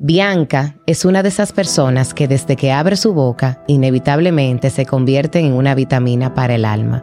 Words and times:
Bianca 0.00 0.76
es 0.86 1.04
una 1.04 1.24
de 1.24 1.28
esas 1.28 1.52
personas 1.52 2.14
que 2.14 2.28
desde 2.28 2.54
que 2.54 2.70
abre 2.70 2.94
su 2.94 3.14
boca 3.14 3.64
inevitablemente 3.66 4.70
se 4.70 4.86
convierte 4.86 5.40
en 5.40 5.54
una 5.54 5.74
vitamina 5.74 6.34
para 6.34 6.54
el 6.54 6.64
alma. 6.64 7.02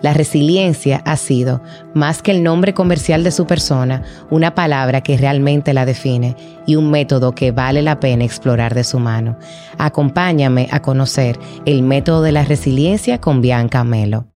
La 0.00 0.14
resiliencia 0.14 1.02
ha 1.04 1.18
sido, 1.18 1.60
más 1.94 2.22
que 2.22 2.30
el 2.30 2.42
nombre 2.42 2.72
comercial 2.72 3.22
de 3.22 3.32
su 3.32 3.46
persona, 3.46 4.02
una 4.30 4.54
palabra 4.54 5.02
que 5.02 5.18
realmente 5.18 5.74
la 5.74 5.84
define 5.84 6.34
y 6.66 6.76
un 6.76 6.90
método 6.90 7.34
que 7.34 7.52
vale 7.52 7.82
la 7.82 8.00
pena 8.00 8.24
explorar 8.24 8.74
de 8.74 8.84
su 8.84 8.98
mano. 8.98 9.36
Acompáñame 9.76 10.68
a 10.72 10.80
conocer 10.80 11.38
el 11.66 11.82
método 11.82 12.22
de 12.22 12.32
la 12.32 12.44
resiliencia 12.44 13.20
con 13.20 13.42
Bianca 13.42 13.84
Melo. 13.84 14.31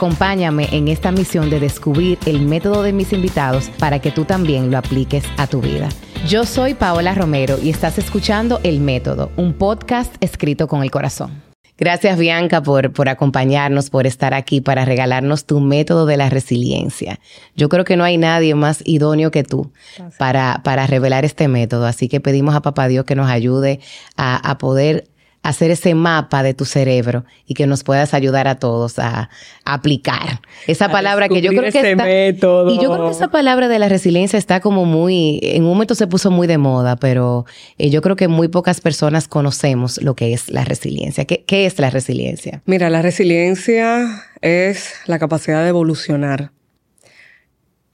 Acompáñame 0.00 0.66
en 0.72 0.88
esta 0.88 1.12
misión 1.12 1.50
de 1.50 1.60
descubrir 1.60 2.18
el 2.24 2.40
método 2.40 2.82
de 2.82 2.94
mis 2.94 3.12
invitados 3.12 3.68
para 3.78 3.98
que 3.98 4.10
tú 4.10 4.24
también 4.24 4.70
lo 4.70 4.78
apliques 4.78 5.24
a 5.36 5.46
tu 5.46 5.60
vida. 5.60 5.90
Yo 6.26 6.46
soy 6.46 6.72
Paola 6.72 7.14
Romero 7.14 7.58
y 7.62 7.68
estás 7.68 7.98
escuchando 7.98 8.60
El 8.62 8.80
Método, 8.80 9.30
un 9.36 9.52
podcast 9.52 10.14
escrito 10.22 10.68
con 10.68 10.82
el 10.82 10.90
corazón. 10.90 11.42
Gracias 11.76 12.18
Bianca 12.18 12.62
por, 12.62 12.94
por 12.94 13.10
acompañarnos, 13.10 13.90
por 13.90 14.06
estar 14.06 14.32
aquí 14.32 14.62
para 14.62 14.86
regalarnos 14.86 15.44
tu 15.44 15.60
método 15.60 16.06
de 16.06 16.16
la 16.16 16.30
resiliencia. 16.30 17.20
Yo 17.54 17.68
creo 17.68 17.84
que 17.84 17.98
no 17.98 18.04
hay 18.04 18.16
nadie 18.16 18.54
más 18.54 18.82
idóneo 18.86 19.30
que 19.30 19.44
tú 19.44 19.70
para, 20.18 20.62
para 20.64 20.86
revelar 20.86 21.26
este 21.26 21.46
método, 21.46 21.84
así 21.84 22.08
que 22.08 22.20
pedimos 22.20 22.54
a 22.54 22.62
Papá 22.62 22.88
Dios 22.88 23.04
que 23.04 23.16
nos 23.16 23.28
ayude 23.28 23.80
a, 24.16 24.36
a 24.36 24.56
poder 24.56 25.09
hacer 25.42 25.70
ese 25.70 25.94
mapa 25.94 26.42
de 26.42 26.52
tu 26.52 26.66
cerebro 26.66 27.24
y 27.46 27.54
que 27.54 27.66
nos 27.66 27.82
puedas 27.82 28.12
ayudar 28.12 28.46
a 28.46 28.56
todos 28.56 28.98
a, 28.98 29.30
aplicar 29.64 30.40
esa 30.66 30.88
palabra 30.90 31.28
que 31.28 31.40
yo 31.40 31.50
creo 31.50 31.70
que 31.70 31.92
está, 31.92 32.04
método. 32.04 32.74
y 32.74 32.78
yo 32.82 32.92
creo 32.92 33.06
que 33.06 33.12
esa 33.12 33.28
palabra 33.28 33.68
de 33.68 33.78
la 33.78 33.88
resiliencia 33.88 34.38
está 34.38 34.60
como 34.60 34.84
muy 34.84 35.38
en 35.42 35.62
un 35.62 35.70
momento 35.70 35.94
se 35.94 36.06
puso 36.06 36.30
muy 36.30 36.46
de 36.46 36.58
moda 36.58 36.96
pero 36.96 37.46
eh, 37.78 37.88
yo 37.88 38.02
creo 38.02 38.16
que 38.16 38.28
muy 38.28 38.48
pocas 38.48 38.80
personas 38.80 39.28
conocemos 39.28 40.02
lo 40.02 40.14
que 40.14 40.32
es 40.32 40.50
la 40.50 40.64
resiliencia 40.64 41.24
¿Qué, 41.24 41.44
qué 41.46 41.66
es 41.66 41.78
la 41.78 41.90
resiliencia? 41.90 42.62
Mira 42.66 42.90
la 42.90 43.00
resiliencia 43.00 44.24
es 44.40 44.92
la 45.06 45.18
capacidad 45.18 45.62
de 45.62 45.68
evolucionar 45.68 46.50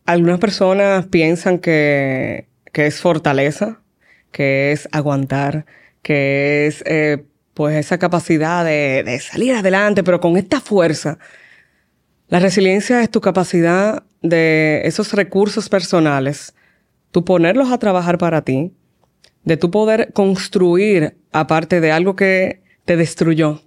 algunas 0.06 0.39
personas 0.39 1.06
piensan 1.06 1.59
que, 1.59 2.49
que 2.73 2.87
es 2.87 3.01
fortaleza 3.01 3.83
que 4.33 4.73
es 4.73 4.89
aguantar 4.93 5.67
que 6.03 6.67
es 6.67 6.83
eh, 6.87 7.25
pues 7.57 7.75
esa 7.75 7.97
capacidad 7.97 8.67
de, 8.67 9.03
de 9.03 9.19
salir 9.19 9.55
adelante, 9.55 10.05
pero 10.05 10.21
con 10.21 10.37
esta 10.37 10.61
fuerza. 10.61 11.19
La 12.29 12.39
resiliencia 12.39 13.03
es 13.03 13.11
tu 13.11 13.23
capacidad 13.23 14.03
de 14.21 14.83
esos 14.85 15.15
recursos 15.15 15.71
personales, 15.71 16.55
tú 17.12 17.25
ponerlos 17.25 17.73
a 17.73 17.79
trabajar 17.79 18.19
para 18.19 18.43
ti, 18.43 18.75
de 19.45 19.57
tú 19.57 19.71
poder 19.71 20.12
construir 20.12 21.17
aparte 21.33 21.81
de 21.81 21.93
algo 21.93 22.15
que 22.15 22.61
te 22.84 22.99
destruyó, 22.99 23.62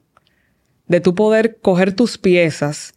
de 0.88 1.02
tú 1.02 1.16
poder 1.16 1.58
coger 1.60 1.94
tus 1.94 2.20
piezas 2.20 2.94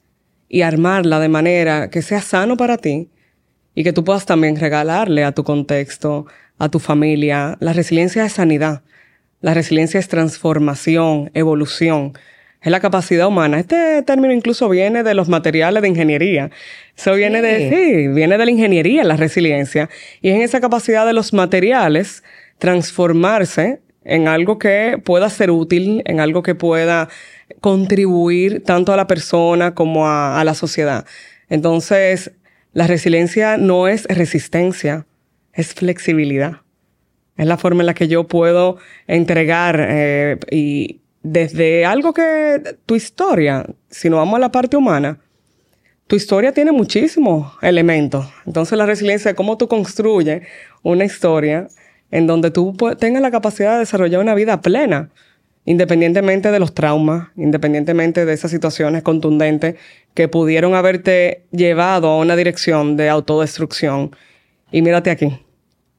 y 0.46 0.60
armarla 0.60 1.20
de 1.20 1.30
manera 1.30 1.88
que 1.88 2.02
sea 2.02 2.20
sano 2.20 2.58
para 2.58 2.76
ti 2.76 3.08
y 3.74 3.82
que 3.82 3.94
tú 3.94 4.04
puedas 4.04 4.26
también 4.26 4.56
regalarle 4.56 5.24
a 5.24 5.32
tu 5.32 5.42
contexto, 5.42 6.26
a 6.58 6.68
tu 6.68 6.80
familia. 6.80 7.56
La 7.60 7.72
resiliencia 7.72 8.26
es 8.26 8.34
sanidad. 8.34 8.82
La 9.42 9.54
resiliencia 9.54 9.98
es 9.98 10.08
transformación, 10.08 11.30
evolución. 11.34 12.12
Es 12.62 12.70
la 12.70 12.78
capacidad 12.78 13.26
humana. 13.26 13.58
Este 13.58 14.00
término 14.02 14.32
incluso 14.32 14.68
viene 14.68 15.02
de 15.02 15.14
los 15.14 15.28
materiales 15.28 15.82
de 15.82 15.88
ingeniería. 15.88 16.50
Eso 16.96 17.14
viene 17.14 17.42
de, 17.42 17.68
sí, 17.68 18.08
viene 18.08 18.38
de 18.38 18.44
la 18.44 18.50
ingeniería, 18.52 19.02
la 19.02 19.16
resiliencia. 19.16 19.90
Y 20.20 20.28
es 20.28 20.36
en 20.36 20.42
esa 20.42 20.60
capacidad 20.60 21.04
de 21.04 21.12
los 21.12 21.32
materiales 21.32 22.22
transformarse 22.58 23.80
en 24.04 24.28
algo 24.28 24.60
que 24.60 25.00
pueda 25.04 25.28
ser 25.28 25.50
útil, 25.50 26.02
en 26.06 26.20
algo 26.20 26.44
que 26.44 26.54
pueda 26.54 27.08
contribuir 27.60 28.62
tanto 28.62 28.92
a 28.92 28.96
la 28.96 29.08
persona 29.08 29.74
como 29.74 30.06
a, 30.06 30.40
a 30.40 30.44
la 30.44 30.54
sociedad. 30.54 31.04
Entonces, 31.48 32.30
la 32.72 32.86
resiliencia 32.86 33.56
no 33.56 33.88
es 33.88 34.04
resistencia, 34.04 35.04
es 35.52 35.74
flexibilidad. 35.74 36.60
Es 37.42 37.48
la 37.48 37.56
forma 37.56 37.82
en 37.82 37.86
la 37.86 37.94
que 37.94 38.06
yo 38.06 38.28
puedo 38.28 38.76
entregar 39.08 39.84
eh, 39.88 40.38
y 40.48 41.00
desde 41.24 41.84
algo 41.84 42.14
que 42.14 42.76
tu 42.86 42.94
historia, 42.94 43.66
si 43.90 44.08
nos 44.08 44.18
vamos 44.18 44.36
a 44.36 44.38
la 44.38 44.52
parte 44.52 44.76
humana, 44.76 45.18
tu 46.06 46.14
historia 46.14 46.52
tiene 46.52 46.70
muchísimos 46.70 47.54
elementos. 47.60 48.28
Entonces 48.46 48.78
la 48.78 48.86
resiliencia 48.86 49.32
es 49.32 49.36
cómo 49.36 49.58
tú 49.58 49.66
construyes 49.66 50.46
una 50.84 51.04
historia 51.04 51.66
en 52.12 52.28
donde 52.28 52.52
tú 52.52 52.76
tengas 53.00 53.20
la 53.20 53.32
capacidad 53.32 53.72
de 53.72 53.80
desarrollar 53.80 54.20
una 54.20 54.36
vida 54.36 54.60
plena, 54.60 55.10
independientemente 55.64 56.52
de 56.52 56.60
los 56.60 56.74
traumas, 56.74 57.30
independientemente 57.36 58.24
de 58.24 58.34
esas 58.34 58.52
situaciones 58.52 59.02
contundentes 59.02 59.74
que 60.14 60.28
pudieron 60.28 60.76
haberte 60.76 61.42
llevado 61.50 62.08
a 62.08 62.18
una 62.18 62.36
dirección 62.36 62.96
de 62.96 63.08
autodestrucción. 63.08 64.14
Y 64.70 64.80
mírate 64.80 65.10
aquí, 65.10 65.40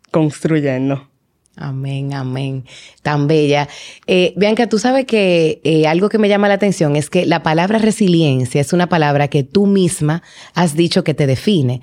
construyendo. 0.10 1.13
Amén, 1.56 2.14
amén. 2.14 2.66
Tan 3.04 3.28
bella. 3.28 3.70
Eh, 4.08 4.34
Bianca, 4.36 4.68
tú 4.68 4.80
sabes 4.80 5.06
que 5.06 5.62
eh, 5.64 5.86
algo 5.86 6.10
que 6.10 6.18
me 6.18 6.28
llama 6.28 6.48
la 6.48 6.56
atención 6.56 6.96
es 6.96 7.10
que 7.10 7.28
la 7.28 7.44
palabra 7.44 7.78
resiliencia 7.78 8.60
es 8.60 8.74
una 8.74 8.90
palabra 8.90 9.28
que 9.28 9.44
tú 9.44 9.68
misma 9.68 10.24
has 10.56 10.76
dicho 10.76 11.04
que 11.04 11.14
te 11.14 11.28
define. 11.28 11.82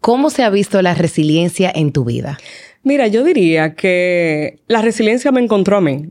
¿Cómo 0.00 0.28
se 0.30 0.44
ha 0.44 0.50
visto 0.50 0.80
la 0.82 0.94
resiliencia 0.94 1.72
en 1.74 1.92
tu 1.92 2.04
vida? 2.04 2.38
Mira, 2.82 3.06
yo 3.06 3.24
diría 3.24 3.74
que 3.74 4.60
la 4.68 4.82
resiliencia 4.82 5.32
me 5.32 5.40
encontró 5.40 5.78
a 5.78 5.80
mí. 5.80 6.10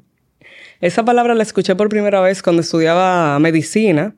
Esa 0.82 1.06
palabra 1.06 1.36
la 1.36 1.44
escuché 1.44 1.76
por 1.76 1.90
primera 1.90 2.20
vez 2.22 2.42
cuando 2.42 2.62
estudiaba 2.62 3.38
medicina 3.40 4.16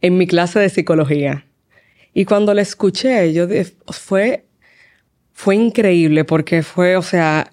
en 0.00 0.16
mi 0.16 0.26
clase 0.26 0.58
de 0.58 0.68
psicología. 0.68 1.46
Y 2.14 2.24
cuando 2.24 2.54
la 2.54 2.62
escuché, 2.62 3.32
yo 3.32 3.46
fue, 3.88 4.46
fue 5.32 5.56
increíble 5.56 6.24
porque 6.24 6.62
fue, 6.62 6.96
o 6.96 7.02
sea, 7.02 7.50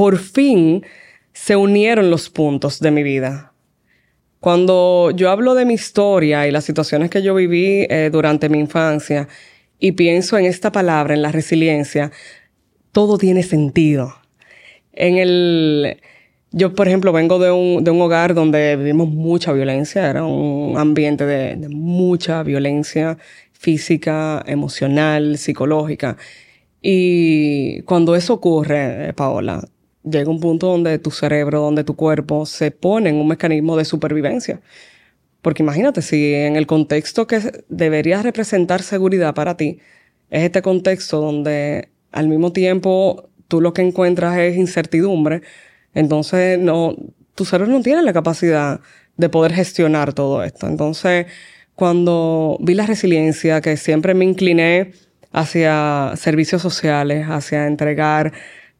por 0.00 0.16
fin 0.16 0.82
se 1.34 1.56
unieron 1.56 2.08
los 2.08 2.30
puntos 2.30 2.80
de 2.80 2.90
mi 2.90 3.02
vida. 3.02 3.52
Cuando 4.40 5.10
yo 5.14 5.30
hablo 5.30 5.54
de 5.54 5.66
mi 5.66 5.74
historia 5.74 6.46
y 6.46 6.50
las 6.50 6.64
situaciones 6.64 7.10
que 7.10 7.20
yo 7.20 7.34
viví 7.34 7.86
eh, 7.90 8.08
durante 8.10 8.48
mi 8.48 8.58
infancia 8.58 9.28
y 9.78 9.92
pienso 9.92 10.38
en 10.38 10.46
esta 10.46 10.72
palabra, 10.72 11.12
en 11.12 11.20
la 11.20 11.32
resiliencia, 11.32 12.12
todo 12.92 13.18
tiene 13.18 13.42
sentido. 13.42 14.14
Yo, 16.50 16.74
por 16.74 16.88
ejemplo, 16.88 17.12
vengo 17.12 17.38
de 17.38 17.50
un, 17.50 17.84
de 17.84 17.90
un 17.90 18.00
hogar 18.00 18.32
donde 18.32 18.76
vivimos 18.76 19.10
mucha 19.10 19.52
violencia, 19.52 20.08
era 20.08 20.24
un 20.24 20.78
ambiente 20.78 21.26
de, 21.26 21.56
de 21.56 21.68
mucha 21.68 22.42
violencia 22.42 23.18
física, 23.52 24.42
emocional, 24.46 25.36
psicológica. 25.36 26.16
Y 26.80 27.82
cuando 27.82 28.16
eso 28.16 28.32
ocurre, 28.32 29.10
eh, 29.10 29.12
Paola, 29.12 29.62
llega 30.02 30.30
un 30.30 30.40
punto 30.40 30.68
donde 30.68 30.98
tu 30.98 31.10
cerebro, 31.10 31.60
donde 31.60 31.84
tu 31.84 31.96
cuerpo 31.96 32.46
se 32.46 32.70
pone 32.70 33.10
en 33.10 33.16
un 33.16 33.28
mecanismo 33.28 33.76
de 33.76 33.84
supervivencia. 33.84 34.60
Porque 35.42 35.62
imagínate, 35.62 36.02
si 36.02 36.34
en 36.34 36.56
el 36.56 36.66
contexto 36.66 37.26
que 37.26 37.64
debería 37.68 38.22
representar 38.22 38.82
seguridad 38.82 39.34
para 39.34 39.56
ti, 39.56 39.78
es 40.30 40.44
este 40.44 40.62
contexto 40.62 41.20
donde 41.20 41.88
al 42.12 42.28
mismo 42.28 42.52
tiempo 42.52 43.30
tú 43.48 43.60
lo 43.60 43.72
que 43.72 43.82
encuentras 43.82 44.38
es 44.38 44.56
incertidumbre, 44.56 45.42
entonces 45.94 46.58
no, 46.58 46.94
tu 47.34 47.44
cerebro 47.44 47.72
no 47.72 47.82
tiene 47.82 48.02
la 48.02 48.12
capacidad 48.12 48.80
de 49.16 49.28
poder 49.28 49.52
gestionar 49.52 50.12
todo 50.12 50.44
esto. 50.44 50.66
Entonces, 50.66 51.26
cuando 51.74 52.58
vi 52.60 52.74
la 52.74 52.86
resiliencia, 52.86 53.60
que 53.60 53.76
siempre 53.76 54.14
me 54.14 54.24
incliné 54.24 54.92
hacia 55.32 56.12
servicios 56.16 56.62
sociales, 56.62 57.26
hacia 57.28 57.66
entregar 57.66 58.32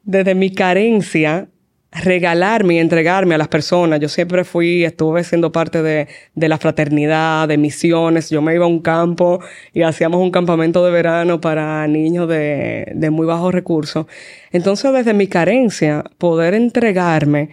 desde 0.02 0.34
mi 0.34 0.52
carencia, 0.52 1.48
regalarme 1.92 2.74
y 2.74 2.78
entregarme 2.78 3.34
a 3.34 3.38
las 3.38 3.48
personas. 3.48 4.00
Yo 4.00 4.08
siempre 4.08 4.44
fui, 4.44 4.84
estuve 4.84 5.24
siendo 5.24 5.50
parte 5.52 5.82
de, 5.82 6.08
de, 6.34 6.48
la 6.48 6.58
fraternidad, 6.58 7.48
de 7.48 7.58
misiones. 7.58 8.30
Yo 8.30 8.42
me 8.42 8.54
iba 8.54 8.64
a 8.64 8.68
un 8.68 8.80
campo 8.80 9.40
y 9.72 9.82
hacíamos 9.82 10.20
un 10.20 10.30
campamento 10.30 10.84
de 10.84 10.92
verano 10.92 11.40
para 11.40 11.86
niños 11.86 12.28
de, 12.28 12.92
de 12.94 13.10
muy 13.10 13.26
bajos 13.26 13.52
recursos. 13.52 14.06
Entonces, 14.52 14.92
desde 14.92 15.14
mi 15.14 15.26
carencia, 15.26 16.04
poder 16.18 16.54
entregarme, 16.54 17.50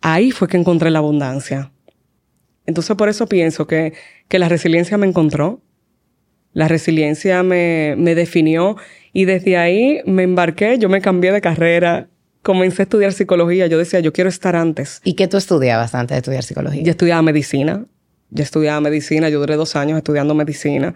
ahí 0.00 0.32
fue 0.32 0.48
que 0.48 0.56
encontré 0.56 0.90
la 0.90 0.98
abundancia. 0.98 1.70
Entonces, 2.66 2.96
por 2.96 3.08
eso 3.08 3.26
pienso 3.26 3.66
que, 3.66 3.92
que 4.28 4.38
la 4.38 4.48
resiliencia 4.48 4.98
me 4.98 5.06
encontró. 5.06 5.60
La 6.52 6.68
resiliencia 6.68 7.42
me, 7.42 7.94
me 7.96 8.14
definió 8.14 8.76
y 9.12 9.24
desde 9.24 9.56
ahí 9.56 10.00
me 10.06 10.22
embarqué, 10.22 10.78
yo 10.78 10.88
me 10.88 11.00
cambié 11.00 11.32
de 11.32 11.40
carrera, 11.40 12.08
comencé 12.42 12.82
a 12.82 12.84
estudiar 12.84 13.12
psicología. 13.12 13.66
Yo 13.66 13.78
decía, 13.78 14.00
yo 14.00 14.12
quiero 14.12 14.28
estar 14.28 14.56
antes. 14.56 15.00
¿Y 15.04 15.14
qué 15.14 15.28
tú 15.28 15.36
estudiabas 15.36 15.94
antes 15.94 16.14
de 16.14 16.18
estudiar 16.18 16.42
psicología? 16.42 16.82
Yo 16.82 16.90
estudiaba 16.90 17.22
medicina. 17.22 17.84
Yo 18.30 18.42
estudiaba 18.42 18.80
medicina, 18.80 19.28
yo 19.28 19.40
duré 19.40 19.56
dos 19.56 19.76
años 19.76 19.98
estudiando 19.98 20.34
medicina. 20.34 20.94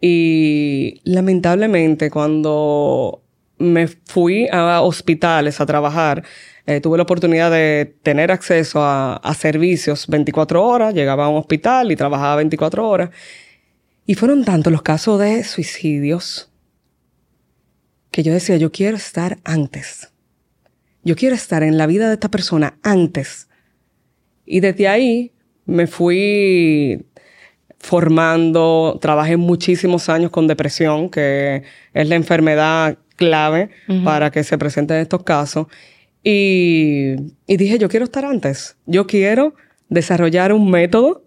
Y 0.00 1.00
lamentablemente 1.04 2.10
cuando 2.10 3.22
me 3.58 3.86
fui 3.88 4.48
a 4.50 4.82
hospitales 4.82 5.60
a 5.60 5.66
trabajar. 5.66 6.24
Eh, 6.66 6.80
tuve 6.80 6.96
la 6.96 7.02
oportunidad 7.02 7.50
de 7.50 7.94
tener 8.02 8.32
acceso 8.32 8.82
a, 8.82 9.16
a, 9.16 9.34
servicios 9.34 10.06
24 10.08 10.64
horas. 10.64 10.94
Llegaba 10.94 11.26
a 11.26 11.28
un 11.28 11.36
hospital 11.36 11.92
y 11.92 11.96
trabajaba 11.96 12.36
24 12.36 12.88
horas. 12.88 13.10
Y 14.06 14.14
fueron 14.14 14.44
tantos 14.44 14.72
los 14.72 14.82
casos 14.82 15.18
de 15.18 15.42
suicidios 15.44 16.50
que 18.10 18.22
yo 18.22 18.32
decía, 18.32 18.56
yo 18.56 18.70
quiero 18.70 18.96
estar 18.96 19.38
antes. 19.44 20.12
Yo 21.02 21.16
quiero 21.16 21.34
estar 21.34 21.62
en 21.62 21.78
la 21.78 21.86
vida 21.86 22.08
de 22.08 22.14
esta 22.14 22.30
persona 22.30 22.78
antes. 22.82 23.48
Y 24.46 24.60
desde 24.60 24.88
ahí 24.88 25.32
me 25.66 25.86
fui 25.86 27.06
formando, 27.78 28.98
trabajé 29.00 29.36
muchísimos 29.36 30.08
años 30.08 30.30
con 30.30 30.46
depresión, 30.46 31.10
que 31.10 31.64
es 31.92 32.08
la 32.08 32.14
enfermedad 32.14 32.98
clave 33.16 33.70
para 34.04 34.30
que 34.30 34.44
se 34.44 34.58
presenten 34.58 34.98
estos 34.98 35.24
casos. 35.24 35.66
Y, 36.22 37.16
y 37.46 37.56
dije, 37.56 37.78
yo 37.78 37.88
quiero 37.88 38.04
estar 38.04 38.24
antes. 38.24 38.76
Yo 38.86 39.06
quiero 39.06 39.54
desarrollar 39.88 40.52
un 40.52 40.70
método 40.70 41.23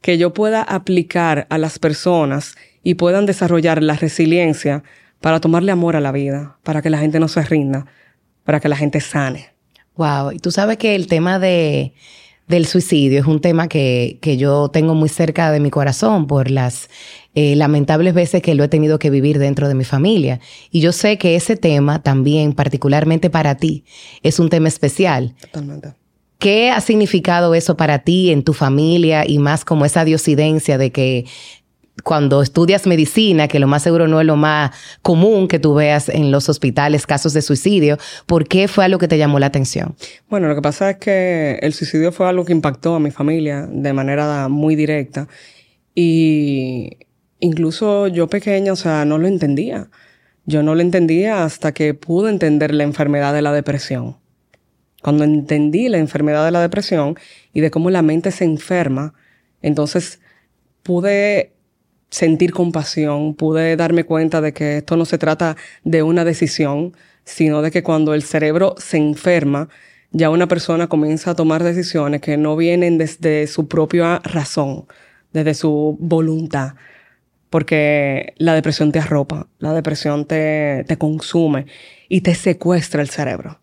que 0.00 0.18
yo 0.18 0.32
pueda 0.32 0.62
aplicar 0.62 1.46
a 1.50 1.58
las 1.58 1.78
personas 1.78 2.56
y 2.82 2.94
puedan 2.94 3.26
desarrollar 3.26 3.82
la 3.82 3.94
resiliencia 3.94 4.82
para 5.20 5.40
tomarle 5.40 5.72
amor 5.72 5.96
a 5.96 6.00
la 6.00 6.12
vida, 6.12 6.58
para 6.62 6.82
que 6.82 6.90
la 6.90 6.98
gente 6.98 7.20
no 7.20 7.28
se 7.28 7.42
rinda, 7.42 7.86
para 8.44 8.60
que 8.60 8.68
la 8.68 8.76
gente 8.76 9.00
sane. 9.00 9.50
Wow, 9.96 10.32
y 10.32 10.38
tú 10.38 10.50
sabes 10.50 10.78
que 10.78 10.94
el 10.94 11.06
tema 11.08 11.38
de, 11.38 11.92
del 12.48 12.66
suicidio 12.66 13.20
es 13.20 13.26
un 13.26 13.40
tema 13.40 13.68
que, 13.68 14.18
que, 14.22 14.38
yo 14.38 14.70
tengo 14.70 14.94
muy 14.94 15.10
cerca 15.10 15.52
de 15.52 15.60
mi 15.60 15.68
corazón 15.68 16.26
por 16.26 16.50
las 16.50 16.88
eh, 17.34 17.54
lamentables 17.54 18.14
veces 18.14 18.42
que 18.42 18.54
lo 18.54 18.64
he 18.64 18.68
tenido 18.68 18.98
que 18.98 19.10
vivir 19.10 19.38
dentro 19.38 19.68
de 19.68 19.74
mi 19.74 19.84
familia. 19.84 20.40
Y 20.70 20.80
yo 20.80 20.92
sé 20.92 21.18
que 21.18 21.36
ese 21.36 21.56
tema 21.56 22.02
también, 22.02 22.54
particularmente 22.54 23.28
para 23.28 23.56
ti, 23.56 23.84
es 24.22 24.38
un 24.38 24.48
tema 24.48 24.68
especial. 24.68 25.34
Totalmente. 25.40 25.99
¿Qué 26.40 26.70
ha 26.70 26.80
significado 26.80 27.54
eso 27.54 27.76
para 27.76 27.98
ti, 27.98 28.30
en 28.30 28.42
tu 28.42 28.54
familia 28.54 29.28
y 29.28 29.38
más 29.38 29.62
como 29.62 29.84
esa 29.84 30.06
diosidencia 30.06 30.78
de 30.78 30.90
que 30.90 31.26
cuando 32.02 32.40
estudias 32.40 32.86
medicina, 32.86 33.46
que 33.46 33.58
lo 33.58 33.66
más 33.66 33.82
seguro 33.82 34.08
no 34.08 34.22
es 34.22 34.26
lo 34.26 34.36
más 34.36 34.70
común 35.02 35.48
que 35.48 35.58
tú 35.58 35.74
veas 35.74 36.08
en 36.08 36.30
los 36.30 36.48
hospitales 36.48 37.06
casos 37.06 37.34
de 37.34 37.42
suicidio, 37.42 37.98
¿por 38.24 38.48
qué 38.48 38.68
fue 38.68 38.86
algo 38.86 38.98
que 38.98 39.06
te 39.06 39.18
llamó 39.18 39.38
la 39.38 39.46
atención? 39.46 39.94
Bueno, 40.30 40.48
lo 40.48 40.54
que 40.54 40.62
pasa 40.62 40.88
es 40.88 40.96
que 40.96 41.58
el 41.60 41.74
suicidio 41.74 42.10
fue 42.10 42.26
algo 42.26 42.46
que 42.46 42.52
impactó 42.52 42.94
a 42.94 43.00
mi 43.00 43.10
familia 43.10 43.68
de 43.70 43.92
manera 43.92 44.48
muy 44.48 44.76
directa 44.76 45.28
y 45.94 46.96
incluso 47.38 48.08
yo 48.08 48.28
pequeña, 48.28 48.72
o 48.72 48.76
sea, 48.76 49.04
no 49.04 49.18
lo 49.18 49.28
entendía. 49.28 49.90
Yo 50.46 50.62
no 50.62 50.74
lo 50.74 50.80
entendía 50.80 51.44
hasta 51.44 51.72
que 51.72 51.92
pude 51.92 52.30
entender 52.30 52.74
la 52.74 52.84
enfermedad 52.84 53.34
de 53.34 53.42
la 53.42 53.52
depresión. 53.52 54.16
Cuando 55.02 55.24
entendí 55.24 55.88
la 55.88 55.98
enfermedad 55.98 56.44
de 56.44 56.50
la 56.50 56.60
depresión 56.60 57.16
y 57.52 57.60
de 57.60 57.70
cómo 57.70 57.90
la 57.90 58.02
mente 58.02 58.30
se 58.30 58.44
enferma, 58.44 59.14
entonces 59.62 60.20
pude 60.82 61.52
sentir 62.10 62.52
compasión, 62.52 63.34
pude 63.34 63.76
darme 63.76 64.04
cuenta 64.04 64.40
de 64.40 64.52
que 64.52 64.78
esto 64.78 64.96
no 64.96 65.04
se 65.04 65.18
trata 65.18 65.56
de 65.84 66.02
una 66.02 66.24
decisión, 66.24 66.96
sino 67.24 67.62
de 67.62 67.70
que 67.70 67.82
cuando 67.82 68.14
el 68.14 68.22
cerebro 68.22 68.74
se 68.78 68.96
enferma, 68.96 69.68
ya 70.10 70.30
una 70.30 70.48
persona 70.48 70.88
comienza 70.88 71.30
a 71.30 71.36
tomar 71.36 71.62
decisiones 71.62 72.20
que 72.20 72.36
no 72.36 72.56
vienen 72.56 72.98
desde 72.98 73.46
su 73.46 73.68
propia 73.68 74.18
razón, 74.24 74.86
desde 75.32 75.54
su 75.54 75.96
voluntad, 76.00 76.74
porque 77.48 78.34
la 78.38 78.54
depresión 78.54 78.90
te 78.90 78.98
arropa, 78.98 79.46
la 79.58 79.72
depresión 79.72 80.24
te, 80.24 80.84
te 80.88 80.98
consume 80.98 81.66
y 82.08 82.22
te 82.22 82.34
secuestra 82.34 83.02
el 83.02 83.08
cerebro. 83.08 83.60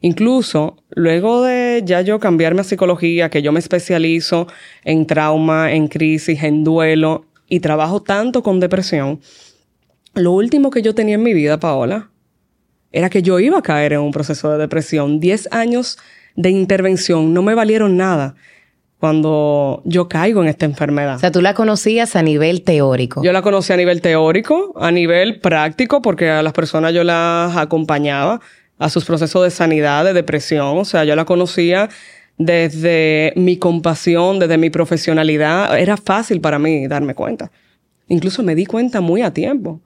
Incluso 0.00 0.76
luego 0.90 1.42
de 1.42 1.82
ya 1.84 2.00
yo 2.00 2.20
cambiarme 2.20 2.60
a 2.60 2.64
psicología, 2.64 3.30
que 3.30 3.42
yo 3.42 3.52
me 3.52 3.58
especializo 3.58 4.46
en 4.84 5.06
trauma, 5.06 5.72
en 5.72 5.88
crisis, 5.88 6.42
en 6.42 6.64
duelo 6.64 7.24
y 7.48 7.60
trabajo 7.60 8.02
tanto 8.02 8.42
con 8.42 8.60
depresión, 8.60 9.20
lo 10.14 10.32
último 10.32 10.70
que 10.70 10.82
yo 10.82 10.94
tenía 10.94 11.16
en 11.16 11.22
mi 11.22 11.34
vida, 11.34 11.60
Paola, 11.60 12.10
era 12.90 13.10
que 13.10 13.22
yo 13.22 13.38
iba 13.38 13.58
a 13.58 13.62
caer 13.62 13.92
en 13.92 14.00
un 14.00 14.12
proceso 14.12 14.50
de 14.50 14.58
depresión. 14.58 15.20
Diez 15.20 15.48
años 15.52 15.98
de 16.36 16.50
intervención 16.50 17.34
no 17.34 17.42
me 17.42 17.54
valieron 17.54 17.96
nada 17.96 18.34
cuando 18.98 19.82
yo 19.84 20.08
caigo 20.08 20.42
en 20.42 20.48
esta 20.48 20.64
enfermedad. 20.64 21.16
O 21.16 21.18
sea, 21.18 21.30
tú 21.30 21.42
la 21.42 21.52
conocías 21.52 22.16
a 22.16 22.22
nivel 22.22 22.62
teórico. 22.62 23.22
Yo 23.22 23.32
la 23.32 23.42
conocí 23.42 23.72
a 23.72 23.76
nivel 23.76 24.00
teórico, 24.00 24.72
a 24.76 24.90
nivel 24.90 25.40
práctico, 25.40 26.00
porque 26.00 26.30
a 26.30 26.42
las 26.42 26.54
personas 26.54 26.94
yo 26.94 27.04
las 27.04 27.54
acompañaba 27.56 28.40
a 28.78 28.88
sus 28.88 29.04
procesos 29.04 29.42
de 29.42 29.50
sanidad, 29.50 30.04
de 30.04 30.12
depresión. 30.12 30.78
O 30.78 30.84
sea, 30.84 31.04
yo 31.04 31.16
la 31.16 31.24
conocía 31.24 31.88
desde 32.38 33.32
mi 33.36 33.56
compasión, 33.56 34.38
desde 34.38 34.58
mi 34.58 34.70
profesionalidad. 34.70 35.78
Era 35.78 35.96
fácil 35.96 36.40
para 36.40 36.58
mí 36.58 36.86
darme 36.86 37.14
cuenta. 37.14 37.50
Incluso 38.08 38.42
me 38.42 38.54
di 38.54 38.66
cuenta 38.66 39.00
muy 39.00 39.22
a 39.22 39.32
tiempo. 39.32 39.80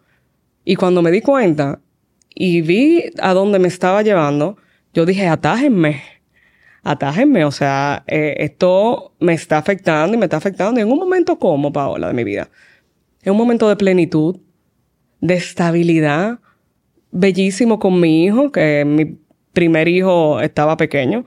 Y 0.65 0.77
cuando 0.77 1.03
me 1.03 1.11
di 1.11 1.21
cuenta 1.21 1.81
y 2.35 2.61
vi 2.61 3.05
a 3.21 3.33
dónde 3.33 3.59
me 3.59 3.69
estaba 3.69 4.03
llevando, 4.03 4.57
yo 4.93 5.07
dije, 5.07 5.27
atájenme, 5.27 6.03
atájenme. 6.83 7.45
O 7.45 7.51
sea, 7.51 8.05
eh, 8.07 8.35
esto 8.39 9.15
me 9.21 9.33
está 9.35 9.59
afectando 9.59 10.15
y 10.15 10.19
me 10.19 10.27
está 10.27 10.37
afectando. 10.37 10.81
en 10.81 10.91
un 10.91 10.99
momento 10.99 11.39
como, 11.39 11.73
Paola, 11.73 12.09
de 12.09 12.15
mi 12.15 12.25
vida. 12.25 12.51
En 13.23 13.33
un 13.33 13.39
momento 13.39 13.69
de 13.69 13.77
plenitud, 13.77 14.41
de 15.21 15.35
estabilidad, 15.35 16.41
bellísimo 17.11 17.79
con 17.79 18.01
mi 18.01 18.25
hijo, 18.25 18.53
que 18.53 18.85
mi 18.85 19.19
primer 19.53 19.89
hijo 19.89 20.41
estaba 20.41 20.77
pequeño. 20.77 21.27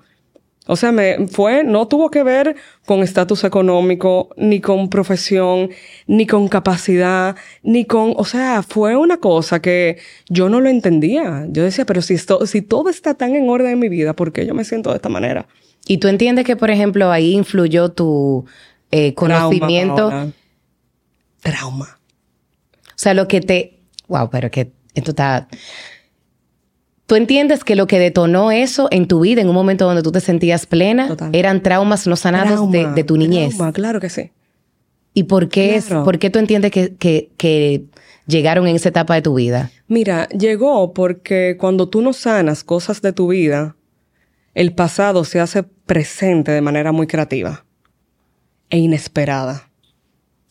O 0.66 0.78
sea, 0.78 0.94
me 0.94 1.28
fue, 1.28 1.66
no 1.66 1.90
tuvo 1.90 2.10
que 2.10 2.24
ver 2.24 2.56
con 2.86 3.04
estatus 3.04 3.44
económico, 3.44 4.30
ni 4.38 4.62
con 4.62 4.90
profesión, 4.90 5.72
ni 6.08 6.26
con 6.26 6.48
capacidad, 6.48 7.36
ni 7.64 7.84
con, 7.84 8.14
o 8.16 8.24
sea, 8.24 8.64
fue 8.64 8.96
una 8.96 9.18
cosa 9.18 9.62
que 9.62 9.98
yo 10.30 10.48
no 10.48 10.62
lo 10.62 10.70
entendía. 10.70 11.46
Yo 11.50 11.64
decía, 11.64 11.86
pero 11.86 12.02
si 12.02 12.14
esto, 12.14 12.46
si 12.46 12.62
todo 12.62 12.90
está 12.90 13.14
tan 13.14 13.36
en 13.36 13.50
orden 13.50 13.74
en 13.74 13.80
mi 13.80 13.90
vida, 13.90 14.14
¿por 14.14 14.32
qué 14.32 14.46
yo 14.46 14.54
me 14.54 14.64
siento 14.64 14.92
de 14.92 14.98
esta 14.98 15.10
manera? 15.10 15.48
Y 15.86 15.98
tú 15.98 16.08
entiendes 16.08 16.46
que, 16.46 16.56
por 16.56 16.72
ejemplo, 16.72 17.12
ahí 17.12 17.34
influyó 17.34 17.90
tu 17.90 18.46
eh, 18.90 19.14
conocimiento. 19.16 20.08
Trauma, 20.10 20.32
Trauma. 21.42 22.00
O 22.88 22.96
sea, 22.96 23.14
lo 23.14 23.28
que 23.28 23.42
te, 23.42 23.82
wow, 24.08 24.30
pero 24.30 24.50
que 24.50 24.72
esto 24.94 25.12
está... 25.12 25.48
¿Tú 27.06 27.16
entiendes 27.16 27.64
que 27.64 27.76
lo 27.76 27.86
que 27.86 28.00
detonó 28.00 28.52
eso 28.52 28.88
en 28.90 29.08
tu 29.08 29.20
vida, 29.20 29.42
en 29.42 29.50
un 29.50 29.56
momento 29.56 29.86
donde 29.86 30.02
tú 30.02 30.12
te 30.12 30.22
sentías 30.22 30.66
plena, 30.66 31.16
eran 31.34 31.62
traumas 31.62 32.08
no 32.08 32.16
sanados 32.16 32.72
de, 32.72 33.04
tu 33.04 33.18
niñez? 33.18 33.56
Trauma, 33.56 33.74
claro 33.74 34.00
que 34.00 34.10
sí. 34.10 34.32
¿Y 35.14 35.24
por 35.24 35.50
qué, 35.50 35.76
es, 35.76 35.86
por 35.86 36.18
qué 36.18 36.30
tú 36.30 36.40
entiendes 36.40 36.72
que, 36.72 36.96
que, 36.96 37.30
que 37.38 37.86
llegaron 38.26 38.68
en 38.68 38.78
esa 38.78 38.90
etapa 38.90 39.16
de 39.16 39.22
tu 39.22 39.36
vida? 39.36 39.70
Mira, 39.88 40.28
llegó 40.30 40.94
porque 40.94 41.58
cuando 41.60 41.90
tú 41.90 42.02
no 42.02 42.14
sanas 42.14 42.64
cosas 42.64 43.02
de 43.02 43.14
tu 43.14 43.28
vida, 43.28 43.76
el 44.56 44.74
pasado 44.74 45.24
se 45.24 45.40
hace 45.40 45.64
presente 45.64 46.52
de 46.52 46.62
manera 46.62 46.92
muy 46.92 47.06
creativa 47.06 47.66
e 48.70 48.80
inesperada. 48.80 49.70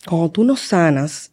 Cuando 0.07 0.31
tú 0.31 0.43
no 0.43 0.55
sanas, 0.55 1.32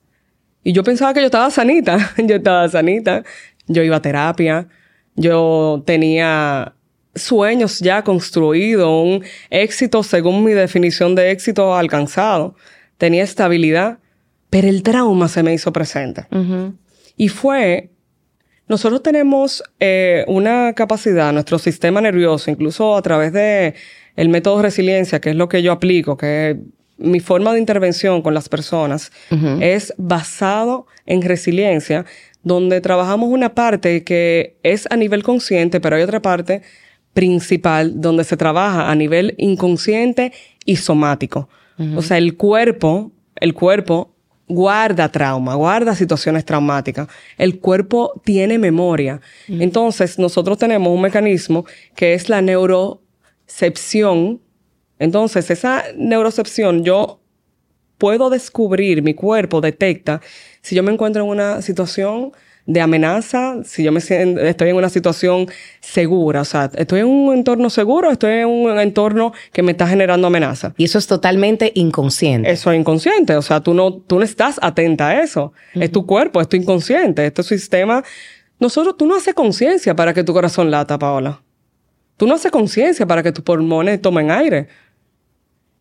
y 0.62 0.72
yo 0.72 0.82
pensaba 0.82 1.14
que 1.14 1.20
yo 1.20 1.26
estaba 1.26 1.50
sanita, 1.50 2.12
yo 2.18 2.36
estaba 2.36 2.68
sanita, 2.68 3.24
yo 3.66 3.82
iba 3.82 3.96
a 3.96 4.02
terapia, 4.02 4.68
yo 5.14 5.82
tenía 5.86 6.74
sueños 7.14 7.80
ya 7.80 8.02
construidos, 8.02 8.88
un 8.88 9.24
éxito 9.50 10.02
según 10.02 10.44
mi 10.44 10.52
definición 10.52 11.14
de 11.14 11.30
éxito 11.30 11.74
alcanzado, 11.74 12.54
tenía 12.98 13.24
estabilidad, 13.24 13.98
pero 14.48 14.68
el 14.68 14.82
trauma 14.82 15.28
se 15.28 15.42
me 15.42 15.54
hizo 15.54 15.72
presente. 15.72 16.26
Y 17.16 17.28
fue, 17.28 17.90
nosotros 18.68 19.02
tenemos 19.02 19.62
eh, 19.80 20.24
una 20.28 20.72
capacidad, 20.74 21.32
nuestro 21.32 21.58
sistema 21.58 22.00
nervioso, 22.00 22.50
incluso 22.50 22.96
a 22.96 23.02
través 23.02 23.32
de 23.32 23.74
el 24.16 24.28
método 24.28 24.58
de 24.58 24.62
resiliencia, 24.64 25.20
que 25.20 25.30
es 25.30 25.36
lo 25.36 25.48
que 25.48 25.62
yo 25.62 25.72
aplico, 25.72 26.16
que 26.16 26.58
mi 27.00 27.20
forma 27.20 27.52
de 27.52 27.58
intervención 27.58 28.22
con 28.22 28.34
las 28.34 28.48
personas 28.48 29.10
es 29.60 29.92
basado 29.96 30.86
en 31.06 31.22
resiliencia, 31.22 32.04
donde 32.42 32.80
trabajamos 32.80 33.30
una 33.30 33.54
parte 33.54 34.04
que 34.04 34.56
es 34.62 34.86
a 34.90 34.96
nivel 34.96 35.22
consciente, 35.22 35.80
pero 35.80 35.96
hay 35.96 36.02
otra 36.02 36.22
parte 36.22 36.62
principal 37.12 38.00
donde 38.00 38.24
se 38.24 38.36
trabaja 38.36 38.90
a 38.90 38.94
nivel 38.94 39.34
inconsciente 39.38 40.32
y 40.64 40.76
somático. 40.76 41.48
O 41.96 42.02
sea, 42.02 42.18
el 42.18 42.36
cuerpo, 42.36 43.10
el 43.36 43.54
cuerpo 43.54 44.14
guarda 44.46 45.10
trauma, 45.10 45.54
guarda 45.54 45.94
situaciones 45.94 46.44
traumáticas. 46.44 47.08
El 47.38 47.58
cuerpo 47.58 48.20
tiene 48.22 48.58
memoria. 48.58 49.22
Entonces, 49.48 50.18
nosotros 50.18 50.58
tenemos 50.58 50.92
un 50.92 51.00
mecanismo 51.00 51.64
que 51.94 52.12
es 52.12 52.28
la 52.28 52.42
neurocepción 52.42 54.42
entonces, 55.00 55.50
esa 55.50 55.82
neurocepción, 55.96 56.84
yo 56.84 57.20
puedo 57.98 58.30
descubrir, 58.30 59.02
mi 59.02 59.14
cuerpo 59.14 59.60
detecta 59.60 60.20
si 60.62 60.74
yo 60.76 60.82
me 60.82 60.92
encuentro 60.92 61.24
en 61.24 61.28
una 61.28 61.60
situación 61.62 62.32
de 62.66 62.80
amenaza 62.80 63.56
si 63.64 63.82
yo 63.82 63.90
me 63.90 64.00
siento, 64.00 64.40
estoy 64.40 64.68
en 64.68 64.76
una 64.76 64.88
situación 64.88 65.48
segura. 65.80 66.42
O 66.42 66.44
sea, 66.44 66.70
estoy 66.76 67.00
en 67.00 67.06
un 67.06 67.34
entorno 67.34 67.70
seguro, 67.70 68.10
estoy 68.10 68.40
en 68.40 68.48
un 68.48 68.78
entorno 68.78 69.32
que 69.52 69.62
me 69.62 69.72
está 69.72 69.88
generando 69.88 70.26
amenaza. 70.26 70.74
Y 70.76 70.84
eso 70.84 70.98
es 70.98 71.06
totalmente 71.06 71.72
inconsciente. 71.74 72.50
Eso 72.50 72.70
es 72.70 72.78
inconsciente. 72.78 73.34
O 73.36 73.42
sea, 73.42 73.60
tú 73.60 73.74
no, 73.74 73.94
tú 73.94 74.18
no 74.18 74.24
estás 74.24 74.58
atenta 74.62 75.08
a 75.08 75.22
eso. 75.22 75.52
Es 75.74 75.90
tu 75.90 76.06
cuerpo, 76.06 76.40
es 76.40 76.48
tu 76.48 76.56
inconsciente, 76.56 77.26
es 77.26 77.34
tu 77.34 77.42
sistema. 77.42 78.04
Nosotros, 78.58 78.96
tú 78.96 79.06
no 79.06 79.16
haces 79.16 79.34
conciencia 79.34 79.96
para 79.96 80.12
que 80.14 80.22
tu 80.22 80.32
corazón 80.32 80.70
lata, 80.70 80.98
Paola. 80.98 81.42
Tú 82.16 82.26
no 82.26 82.34
haces 82.34 82.52
conciencia 82.52 83.06
para 83.06 83.22
que 83.22 83.32
tus 83.32 83.42
pulmones 83.42 84.00
tomen 84.00 84.30
aire. 84.30 84.68